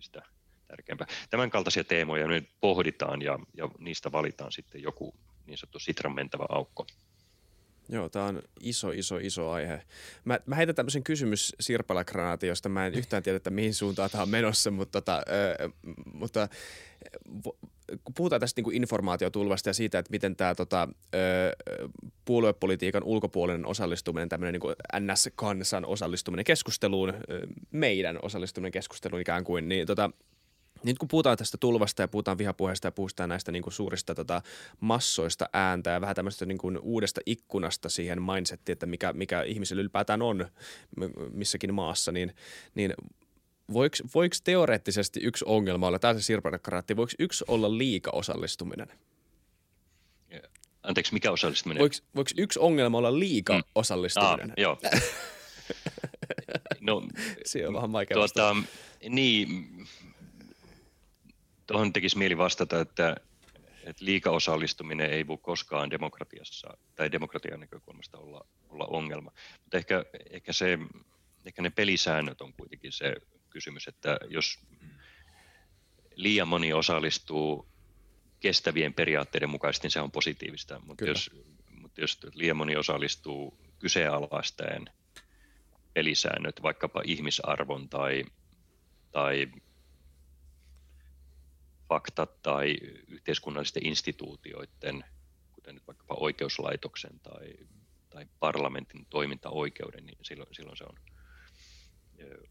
sitä 0.00 0.22
tärkeämpää. 0.66 1.06
Tämän 1.30 1.50
kaltaisia 1.50 1.84
teemoja 1.84 2.26
nyt 2.26 2.48
pohditaan 2.60 3.22
ja, 3.22 3.38
ja 3.54 3.68
niistä 3.78 4.12
valitaan 4.12 4.52
sitten 4.52 4.82
joku 4.82 5.14
niin 5.46 5.58
sanottu 5.58 5.78
sitran 5.78 6.14
mentävä 6.14 6.46
aukko. 6.48 6.86
Joo, 7.88 8.08
tämä 8.08 8.24
on 8.24 8.42
iso, 8.60 8.90
iso, 8.90 9.16
iso 9.16 9.50
aihe. 9.50 9.82
Mä, 10.24 10.38
mä 10.46 10.54
heitän 10.54 10.74
tämmöisen 10.74 11.04
kysymys 11.04 11.52
sirpalagranaatin, 11.60 12.48
josta 12.48 12.68
mä 12.68 12.86
en 12.86 12.94
yhtään 12.94 13.22
tiedä, 13.22 13.36
että 13.36 13.50
mihin 13.50 13.74
suuntaan 13.74 14.10
tämä 14.10 14.22
on 14.22 14.28
menossa, 14.28 14.70
mutta, 14.70 15.00
tota, 15.00 15.22
ö, 15.60 15.70
mutta 16.12 16.48
kun 18.04 18.14
puhutaan 18.14 18.40
tästä 18.40 18.58
niin 18.58 18.64
kuin 18.64 18.76
informaatiotulvasta 18.76 19.68
ja 19.68 19.74
siitä, 19.74 19.98
että 19.98 20.10
miten 20.10 20.36
tämä 20.36 20.54
tota, 20.54 20.88
puoluepolitiikan 22.24 23.04
ulkopuolinen 23.04 23.66
osallistuminen, 23.66 24.28
tämmöinen 24.28 24.52
niin 24.52 24.60
kuin 24.60 24.74
NS-kansan 25.00 25.84
osallistuminen 25.84 26.44
keskusteluun, 26.44 27.14
meidän 27.70 28.18
osallistuminen 28.22 28.72
keskusteluun 28.72 29.20
ikään 29.20 29.44
kuin, 29.44 29.68
niin 29.68 29.86
tota, 29.86 30.10
nyt 30.84 30.98
kun 30.98 31.08
puhutaan 31.08 31.38
tästä 31.38 31.58
tulvasta 31.58 32.02
ja 32.02 32.08
puhutaan 32.08 32.38
vihapuheesta 32.38 32.86
ja 32.86 32.92
puhutaan 32.92 33.28
näistä 33.28 33.52
niin 33.52 33.62
kuin 33.62 33.72
suurista 33.72 34.14
tota, 34.14 34.42
massoista 34.80 35.48
ääntä 35.52 35.90
ja 35.90 36.00
vähän 36.00 36.16
tämmöistä 36.16 36.46
niin 36.46 36.58
kuin 36.58 36.78
uudesta 36.78 37.20
ikkunasta 37.26 37.88
siihen 37.88 38.22
mindsettiin, 38.22 38.72
että 38.72 38.86
mikä, 38.86 39.12
mikä 39.12 39.42
ihmisellä 39.42 39.80
ylipäätään 39.80 40.22
on 40.22 40.46
missäkin 41.30 41.74
maassa, 41.74 42.12
niin, 42.12 42.34
niin 42.74 42.94
voiko, 43.72 43.96
voiko 44.14 44.36
teoreettisesti 44.44 45.20
yksi 45.22 45.44
ongelma 45.48 45.86
olla, 45.86 45.98
tämä 45.98 46.14
se 46.14 46.22
sirpalekkaraatti, 46.22 46.96
voiko 46.96 47.12
yksi 47.18 47.44
olla 47.48 47.78
liika 47.78 48.10
osallistuminen? 48.10 48.88
Anteeksi, 50.82 51.12
mikä 51.12 51.30
osallistuminen? 51.30 51.80
Voiko, 51.80 51.96
voiko 52.16 52.30
yksi 52.36 52.58
ongelma 52.58 52.98
olla 52.98 53.18
liika 53.18 53.54
mm. 53.54 53.62
osallistuminen? 53.74 54.50
Ah, 54.50 54.54
joo. 54.56 54.78
no, 56.80 57.02
se 57.44 57.68
on 57.68 57.74
vähän 57.74 57.92
vaikea 57.92 58.14
tuota, 58.14 58.56
Niin, 59.08 59.68
tuohon 61.66 61.92
tekisi 61.92 62.18
mieli 62.18 62.38
vastata, 62.38 62.80
että, 62.80 63.16
että 63.84 64.04
liikaosallistuminen 64.04 65.10
ei 65.10 65.26
voi 65.26 65.38
koskaan 65.38 65.90
demokratiassa 65.90 66.76
tai 66.94 67.12
demokratian 67.12 67.60
näkökulmasta 67.60 68.18
olla, 68.18 68.46
olla 68.68 68.86
ongelma. 68.86 69.32
Mutta 69.62 69.76
ehkä, 69.76 70.04
ehkä, 70.30 70.52
se, 70.52 70.78
ehkä 71.46 71.62
ne 71.62 71.70
pelisäännöt 71.70 72.40
on 72.40 72.52
kuitenkin 72.52 72.92
se 72.92 73.14
kysymys, 73.50 73.88
että 73.88 74.18
jos 74.28 74.58
liian 76.14 76.48
moni 76.48 76.72
osallistuu 76.72 77.68
kestävien 78.40 78.94
periaatteiden 78.94 79.50
mukaisesti, 79.50 79.84
niin 79.84 79.92
se 79.92 80.00
on 80.00 80.10
positiivista. 80.10 80.80
Mutta 80.86 81.04
jos, 81.04 81.30
mutta 81.70 82.00
jos 82.00 82.18
liian 82.34 82.56
moni 82.56 82.76
osallistuu 82.76 83.58
kyseenalaistaen 83.78 84.84
pelisäännöt, 85.94 86.62
vaikkapa 86.62 87.02
ihmisarvon 87.04 87.88
tai, 87.88 88.24
tai 89.12 89.46
faktat 91.88 92.42
tai 92.42 92.76
yhteiskunnallisten 93.08 93.86
instituutioiden, 93.86 95.04
kuten 95.52 95.74
nyt 95.74 95.86
vaikkapa 95.86 96.14
oikeuslaitoksen 96.14 97.20
tai, 97.20 97.54
tai 98.10 98.26
parlamentin 98.40 99.06
toimintaoikeuden, 99.10 100.06
niin 100.06 100.18
silloin, 100.22 100.54
silloin 100.54 100.76
se 100.76 100.84
on, 100.84 100.96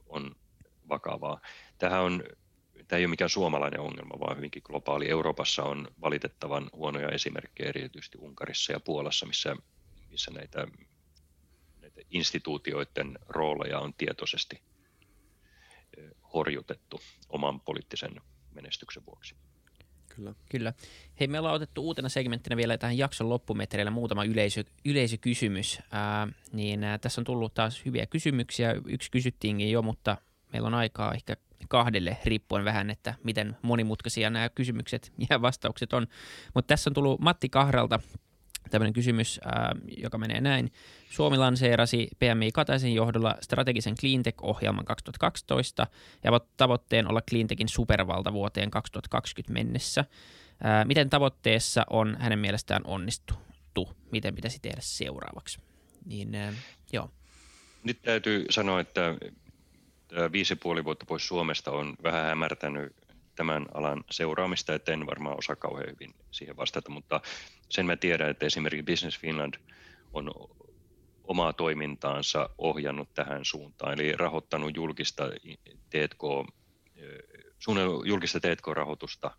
on 0.05 0.35
vakavaa. 0.89 1.41
Tähän 1.77 2.01
on, 2.01 2.23
tämä 2.87 2.97
ei 2.97 3.05
ole 3.05 3.09
mikään 3.09 3.29
suomalainen 3.29 3.79
ongelma, 3.79 4.19
vaan 4.19 4.37
hyvinkin 4.37 4.61
globaali. 4.65 5.09
Euroopassa 5.09 5.63
on 5.63 5.87
valitettavan 6.01 6.69
huonoja 6.73 7.09
esimerkkejä, 7.09 7.69
erityisesti 7.69 8.17
Unkarissa 8.17 8.73
ja 8.73 8.79
Puolassa, 8.79 9.25
missä, 9.25 9.55
missä 10.09 10.31
näitä, 10.31 10.67
näitä 11.81 12.01
instituutioiden 12.09 13.19
rooleja 13.27 13.79
on 13.79 13.93
tietoisesti 13.93 14.61
horjutettu 16.33 17.01
oman 17.29 17.61
poliittisen 17.61 18.21
menestyksen 18.55 19.05
vuoksi. 19.05 19.35
Kyllä. 20.15 20.33
Kyllä. 20.49 20.73
Hei, 21.19 21.27
me 21.27 21.39
ollaan 21.39 21.55
otettu 21.55 21.81
uutena 21.81 22.09
segmenttinä 22.09 22.57
vielä 22.57 22.77
tähän 22.77 22.97
jakson 22.97 23.29
loppumetreillä 23.29 23.91
muutama 23.91 24.23
yleisö, 24.23 24.63
yleisökysymys. 24.85 25.79
Ää, 25.91 26.27
niin 26.51 26.83
ää, 26.83 26.97
tässä 26.97 27.21
on 27.21 27.25
tullut 27.25 27.53
taas 27.53 27.85
hyviä 27.85 28.05
kysymyksiä. 28.05 28.75
Yksi 28.87 29.11
kysyttiinkin 29.11 29.71
jo, 29.71 29.81
mutta 29.81 30.17
meillä 30.53 30.67
on 30.67 30.73
aikaa 30.73 31.13
ehkä 31.13 31.37
kahdelle 31.69 32.17
riippuen 32.25 32.65
vähän, 32.65 32.89
että 32.89 33.13
miten 33.23 33.57
monimutkaisia 33.61 34.29
nämä 34.29 34.49
kysymykset 34.49 35.13
ja 35.29 35.41
vastaukset 35.41 35.93
on. 35.93 36.07
Mutta 36.53 36.67
tässä 36.67 36.89
on 36.89 36.93
tullut 36.93 37.19
Matti 37.19 37.49
Kahralta 37.49 37.99
tämmöinen 38.69 38.93
kysymys, 38.93 39.39
ää, 39.45 39.75
joka 39.97 40.17
menee 40.17 40.41
näin. 40.41 40.71
Suomi 41.09 41.37
lanseerasi 41.37 42.07
PMI 42.19 42.51
Kataisen 42.51 42.93
johdolla 42.93 43.35
strategisen 43.41 43.95
cleantech-ohjelman 43.95 44.85
2012 44.85 45.87
ja 46.23 46.31
tavoitteen 46.57 47.09
olla 47.09 47.21
cleantechin 47.21 47.69
supervalta 47.69 48.33
vuoteen 48.33 48.71
2020 48.71 49.53
mennessä. 49.53 50.05
Ää, 50.63 50.85
miten 50.85 51.09
tavoitteessa 51.09 51.85
on 51.89 52.17
hänen 52.19 52.39
mielestään 52.39 52.81
onnistuttu? 52.85 53.89
Miten 54.11 54.35
pitäisi 54.35 54.59
tehdä 54.61 54.81
seuraavaksi? 54.81 55.59
Niin, 56.05 56.35
ää, 56.35 56.53
joo. 56.93 57.09
Nyt 57.83 58.01
täytyy 58.01 58.45
sanoa, 58.49 58.79
että 58.79 59.15
viisi 60.31 60.53
ja 60.53 60.57
puoli 60.57 60.83
vuotta 60.83 61.05
pois 61.05 61.27
Suomesta 61.27 61.71
on 61.71 61.95
vähän 62.03 62.25
hämärtänyt 62.25 62.95
tämän 63.35 63.65
alan 63.73 64.03
seuraamista, 64.11 64.73
että 64.73 64.93
en 64.93 65.05
varmaan 65.05 65.37
osaa 65.37 65.55
kauhean 65.55 65.89
hyvin 65.89 66.15
siihen 66.31 66.57
vastata, 66.57 66.91
mutta 66.91 67.21
sen 67.69 67.85
mä 67.85 67.95
tiedän, 67.95 68.29
että 68.29 68.45
esimerkiksi 68.45 68.83
Business 68.83 69.19
Finland 69.19 69.53
on 70.13 70.31
omaa 71.23 71.53
toimintaansa 71.53 72.49
ohjannut 72.57 73.13
tähän 73.13 73.45
suuntaan, 73.45 73.93
eli 73.93 74.11
rahoittanut 74.11 74.75
julkista 74.75 75.29
T&K, 75.89 76.23
julkista 78.05 78.39
T&K-rahoitusta 78.39 79.31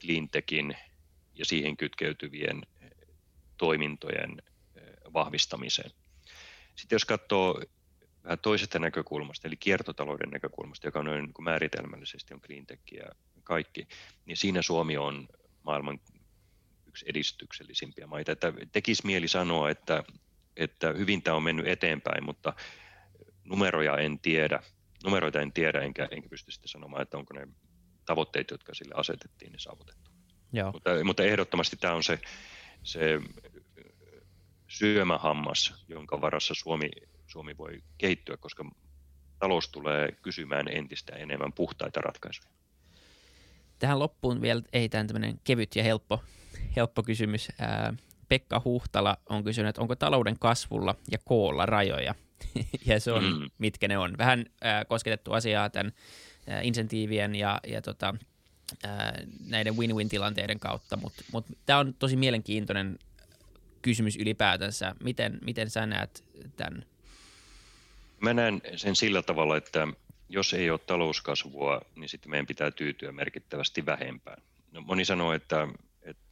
cleantechin 0.00 0.76
ja 1.34 1.44
siihen 1.44 1.76
kytkeytyvien 1.76 2.62
toimintojen 3.56 4.42
vahvistamiseen. 5.12 5.90
Sitten 6.74 6.96
jos 6.96 7.04
katsoo 7.04 7.62
vähän 8.24 8.38
toisesta 8.38 8.78
näkökulmasta, 8.78 9.48
eli 9.48 9.56
kiertotalouden 9.56 10.30
näkökulmasta, 10.30 10.86
joka 10.86 10.98
on 10.98 11.04
noin 11.04 11.24
niin 11.24 11.44
määritelmällisesti 11.44 12.34
on 12.34 12.40
cleantech 12.40 12.82
ja 12.92 13.04
kaikki, 13.44 13.88
niin 14.26 14.36
siinä 14.36 14.62
Suomi 14.62 14.96
on 14.96 15.28
maailman 15.62 16.00
yksi 16.86 17.04
edistyksellisimpiä 17.08 18.06
maita. 18.06 18.32
Että 18.32 18.52
tekisi 18.72 19.06
mieli 19.06 19.28
sanoa, 19.28 19.70
että, 19.70 20.04
että 20.56 20.92
hyvin 20.92 21.22
tämä 21.22 21.36
on 21.36 21.42
mennyt 21.42 21.66
eteenpäin, 21.66 22.24
mutta 22.24 22.52
numeroja 23.44 23.98
en 23.98 24.18
tiedä. 24.18 24.62
Numeroita 25.04 25.40
en 25.40 25.52
tiedä, 25.52 25.80
enkä, 25.80 26.08
enkä 26.10 26.28
pysty 26.28 26.50
sitten 26.50 26.68
sanomaan, 26.68 27.02
että 27.02 27.18
onko 27.18 27.34
ne 27.34 27.48
tavoitteet, 28.06 28.50
jotka 28.50 28.74
sille 28.74 28.94
asetettiin, 28.96 29.52
niin 29.52 29.60
saavutettu. 29.60 30.10
Joo. 30.52 30.72
Mutta, 30.72 30.90
mutta 31.04 31.22
ehdottomasti 31.22 31.76
tämä 31.76 31.94
on 31.94 32.02
se, 32.02 32.18
se 32.82 33.20
syömähammas, 34.68 35.84
jonka 35.88 36.20
varassa 36.20 36.54
Suomi 36.54 36.90
Suomi 37.32 37.58
voi 37.58 37.82
kehittyä, 37.98 38.36
koska 38.36 38.64
talous 39.38 39.68
tulee 39.68 40.12
kysymään 40.22 40.68
entistä 40.68 41.16
enemmän 41.16 41.52
puhtaita 41.52 42.00
ratkaisuja. 42.00 42.48
Tähän 43.78 43.98
loppuun 43.98 44.40
vielä 44.40 44.62
ei 44.72 44.88
tämmöinen 44.88 45.40
kevyt 45.44 45.76
ja 45.76 45.82
helppo, 45.82 46.22
helppo 46.76 47.02
kysymys. 47.02 47.48
Ää, 47.58 47.94
Pekka 48.28 48.62
Huhtala 48.64 49.16
on 49.28 49.44
kysynyt, 49.44 49.68
että 49.68 49.80
onko 49.80 49.96
talouden 49.96 50.38
kasvulla 50.38 50.94
ja 51.10 51.18
koolla 51.24 51.66
rajoja? 51.66 52.14
ja 52.86 53.00
se 53.00 53.12
on, 53.12 53.24
mm. 53.24 53.50
mitkä 53.58 53.88
ne 53.88 53.98
on. 53.98 54.18
Vähän 54.18 54.46
ää, 54.62 54.84
kosketettu 54.84 55.32
asiaa 55.32 55.70
tämän 55.70 55.92
ää, 56.46 56.60
insentiivien 56.60 57.34
ja, 57.34 57.60
ja 57.66 57.82
tota, 57.82 58.14
ää, 58.84 59.22
näiden 59.48 59.76
win-win-tilanteiden 59.76 60.60
kautta, 60.60 60.96
mutta 60.96 61.22
mut, 61.32 61.48
mut 61.48 61.58
tämä 61.66 61.78
on 61.78 61.94
tosi 61.94 62.16
mielenkiintoinen 62.16 62.98
kysymys 63.82 64.16
ylipäätänsä. 64.16 64.94
Miten, 65.02 65.38
miten 65.44 65.70
sä 65.70 65.86
näet 65.86 66.24
tämän 66.56 66.91
Mä 68.22 68.34
näen 68.34 68.62
sen 68.76 68.96
sillä 68.96 69.22
tavalla, 69.22 69.56
että 69.56 69.88
jos 70.28 70.54
ei 70.54 70.70
ole 70.70 70.78
talouskasvua, 70.78 71.80
niin 71.96 72.08
sitten 72.08 72.30
meidän 72.30 72.46
pitää 72.46 72.70
tyytyä 72.70 73.12
merkittävästi 73.12 73.86
vähempään. 73.86 74.42
No, 74.70 74.80
moni 74.80 75.04
sanoo, 75.04 75.32
että, 75.32 75.68
että 76.02 76.22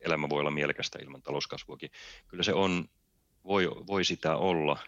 elämä 0.00 0.28
voi 0.28 0.40
olla 0.40 0.50
mielekästä 0.50 0.98
ilman 1.02 1.22
talouskasvuakin. 1.22 1.90
Kyllä 2.28 2.42
se 2.42 2.52
on, 2.52 2.88
voi, 3.44 3.70
voi 3.86 4.04
sitä 4.04 4.36
olla, 4.36 4.78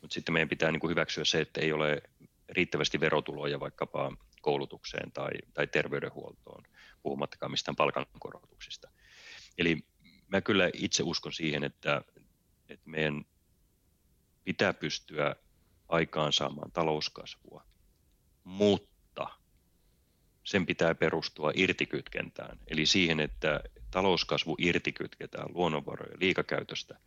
mutta 0.00 0.14
sitten 0.14 0.32
meidän 0.32 0.48
pitää 0.48 0.72
niin 0.72 0.80
kuin 0.80 0.90
hyväksyä 0.90 1.24
se, 1.24 1.40
että 1.40 1.60
ei 1.60 1.72
ole 1.72 2.02
riittävästi 2.48 3.00
verotuloja 3.00 3.60
vaikkapa 3.60 4.16
koulutukseen 4.42 5.12
tai, 5.12 5.30
tai 5.54 5.66
terveydenhuoltoon, 5.66 6.64
puhumattakaan 7.02 7.50
mistään 7.50 7.76
palkankorotuksista. 7.76 8.90
Eli 9.58 9.84
mä 10.28 10.40
kyllä 10.40 10.70
itse 10.72 11.02
uskon 11.02 11.32
siihen, 11.32 11.64
että, 11.64 12.02
että 12.68 12.90
meidän 12.90 13.24
pitää 14.44 14.74
pystyä 14.74 15.36
aikaansaamaan 15.94 16.72
talouskasvua, 16.72 17.64
mutta 18.44 19.26
sen 20.44 20.66
pitää 20.66 20.94
perustua 20.94 21.52
irtikytkentään, 21.54 22.58
eli 22.66 22.86
siihen, 22.86 23.20
että 23.20 23.60
talouskasvu 23.90 24.56
irtikytketään 24.58 25.46
luonnonvarojen 25.54 26.20
liikakäytöstä 26.20 26.98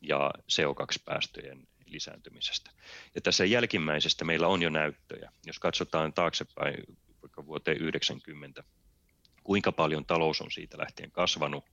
ja 0.00 0.30
CO2-päästöjen 0.52 1.68
lisääntymisestä. 1.86 2.70
Ja 3.14 3.20
tässä 3.20 3.44
jälkimmäisestä 3.44 4.24
meillä 4.24 4.48
on 4.48 4.62
jo 4.62 4.70
näyttöjä. 4.70 5.32
Jos 5.46 5.58
katsotaan 5.58 6.12
taaksepäin 6.12 6.98
vaikka 7.22 7.46
vuoteen 7.46 7.76
90, 7.76 8.64
kuinka 9.44 9.72
paljon 9.72 10.06
talous 10.06 10.40
on 10.40 10.50
siitä 10.50 10.78
lähtien 10.78 11.10
kasvanut, 11.10 11.64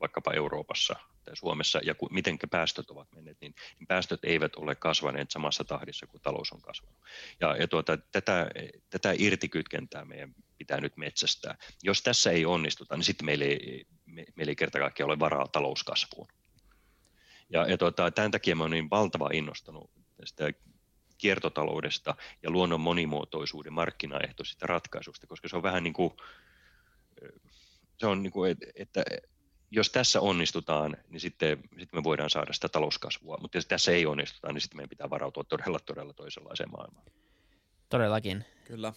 vaikkapa 0.00 0.32
Euroopassa 0.32 0.96
Suomessa 1.34 1.80
ja 1.84 1.94
miten 2.10 2.38
päästöt 2.50 2.90
ovat 2.90 3.12
menneet, 3.14 3.40
niin, 3.40 3.54
niin 3.78 3.86
päästöt 3.86 4.20
eivät 4.22 4.56
ole 4.56 4.74
kasvaneet 4.74 5.30
samassa 5.30 5.64
tahdissa 5.64 6.06
kuin 6.06 6.22
talous 6.22 6.52
on 6.52 6.62
kasvanut. 6.62 7.00
Ja, 7.40 7.56
ja 7.56 7.68
tuota, 7.68 7.96
tätä, 7.96 8.50
tätä 8.90 9.14
irtikytkentää 9.18 10.04
meidän 10.04 10.34
pitää 10.58 10.80
nyt 10.80 10.96
metsästää. 10.96 11.56
Jos 11.82 12.02
tässä 12.02 12.30
ei 12.30 12.46
onnistuta, 12.46 12.96
niin 12.96 13.04
sitten 13.04 13.26
meillä 13.26 13.44
ei, 13.44 13.86
me, 14.06 14.24
meillä 14.34 14.50
ei 14.50 14.56
kerta 14.56 14.78
kaikkiaan 14.78 15.10
ole 15.10 15.18
varaa 15.18 15.48
talouskasvuun. 15.48 16.28
Ja, 17.50 17.66
ja 17.66 17.78
tuota, 17.78 18.10
tämän 18.10 18.30
takia 18.30 18.56
mä 18.56 18.62
olen 18.62 18.70
niin 18.70 18.90
valtava 18.90 19.30
innostunut 19.32 19.90
tästä 20.16 20.52
kiertotaloudesta 21.18 22.14
ja 22.42 22.50
luonnon 22.50 22.80
monimuotoisuuden 22.80 23.72
markkinaehtoisista 23.72 24.66
ratkaisusta, 24.66 25.26
koska 25.26 25.48
se 25.48 25.56
on 25.56 25.62
vähän 25.62 25.82
niin 25.82 25.92
kuin, 25.92 26.10
se 27.98 28.06
on 28.06 28.22
niin 28.22 28.32
kuin, 28.32 28.56
että 28.74 29.02
jos 29.70 29.90
tässä 29.90 30.20
onnistutaan, 30.20 30.96
niin 31.08 31.20
sitten, 31.20 31.58
sitten 31.78 32.00
me 32.00 32.04
voidaan 32.04 32.30
saada 32.30 32.52
sitä 32.52 32.68
talouskasvua, 32.68 33.38
mutta 33.40 33.58
jos 33.58 33.66
tässä 33.66 33.92
ei 33.92 34.06
onnistuta, 34.06 34.52
niin 34.52 34.60
sitten 34.60 34.76
meidän 34.76 34.88
pitää 34.88 35.10
varautua 35.10 35.44
todella, 35.44 35.78
todella 35.78 36.12
toisenlaiseen 36.12 36.70
maailmaan. 36.70 37.06
Todellakin. 37.88 38.44
Kyllä. 38.64 38.92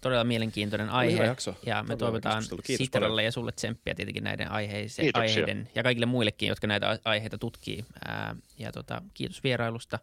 Todella 0.00 0.24
mielenkiintoinen 0.24 0.90
aihe. 0.90 1.24
jakso. 1.24 1.54
Ja 1.66 1.82
me 1.82 1.86
Todella 1.86 1.98
toivotaan 1.98 2.42
Sitralle 2.76 3.22
ja 3.22 3.32
sulle 3.32 3.52
tsemppiä 3.52 3.94
tietenkin 3.94 4.24
näiden 4.24 4.50
aiheise- 4.50 5.02
Kiitoksia. 5.02 5.22
aiheiden 5.22 5.70
ja 5.74 5.82
kaikille 5.82 6.06
muillekin, 6.06 6.48
jotka 6.48 6.66
näitä 6.66 6.98
aiheita 7.04 7.38
tutkii. 7.38 7.84
Ää, 8.04 8.36
ja 8.58 8.72
tota, 8.72 9.02
kiitos 9.14 9.44
vierailusta. 9.44 9.98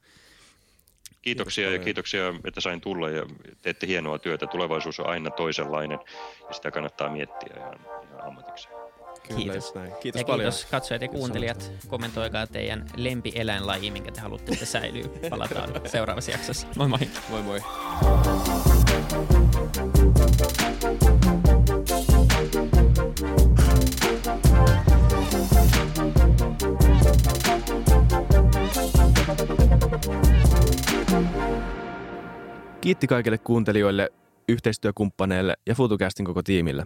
Kiitoksia 1.22 1.72
ja 1.72 1.80
kiitoksia, 1.80 2.24
että 2.46 2.62
sain 2.62 2.82
tulla 2.82 3.10
ja 3.10 3.26
teette 3.62 3.88
hienoa 3.88 4.20
työtä. 4.20 4.48
Tulevaisuus 4.48 5.00
on 5.00 5.08
aina 5.08 5.30
toisenlainen 5.30 6.00
ja 6.48 6.54
sitä 6.54 6.72
kannattaa 6.72 7.10
miettiä 7.10 7.54
ihan, 7.58 7.80
ihan 7.82 8.22
ammatikseen. 8.28 8.83
Kyllä, 9.28 9.40
Kiitos. 9.40 9.76
näin. 9.76 9.92
Kiitos 10.02 10.22
ja 10.22 10.26
paljon. 10.26 10.52
kiitos 10.52 10.66
katsojat 10.72 11.02
ja 11.02 11.08
Kiitos 11.08 11.20
kuuntelijat. 11.20 11.72
Kommentoikaa 11.88 12.48
teidän 12.48 12.86
lempieläinlaji, 12.96 13.92
minkä 13.92 14.12
te 14.12 14.22
haluatte, 14.22 14.52
että 14.54 14.66
säilyy. 14.66 15.04
Palataan 15.30 15.70
seuraavassa 15.86 16.32
jaksossa. 16.32 16.68
Moi 16.76 16.88
moi! 16.88 17.00
Moi 17.30 17.42
moi. 17.44 17.60
Kiitti 32.82 33.08
kaikille 33.08 33.38
kuuntelijoille, 33.38 34.10
yhteistyökumppaneille 34.50 35.58
ja 35.66 35.76
FutuCastin 35.76 36.26
koko 36.26 36.44
tiimille. 36.44 36.86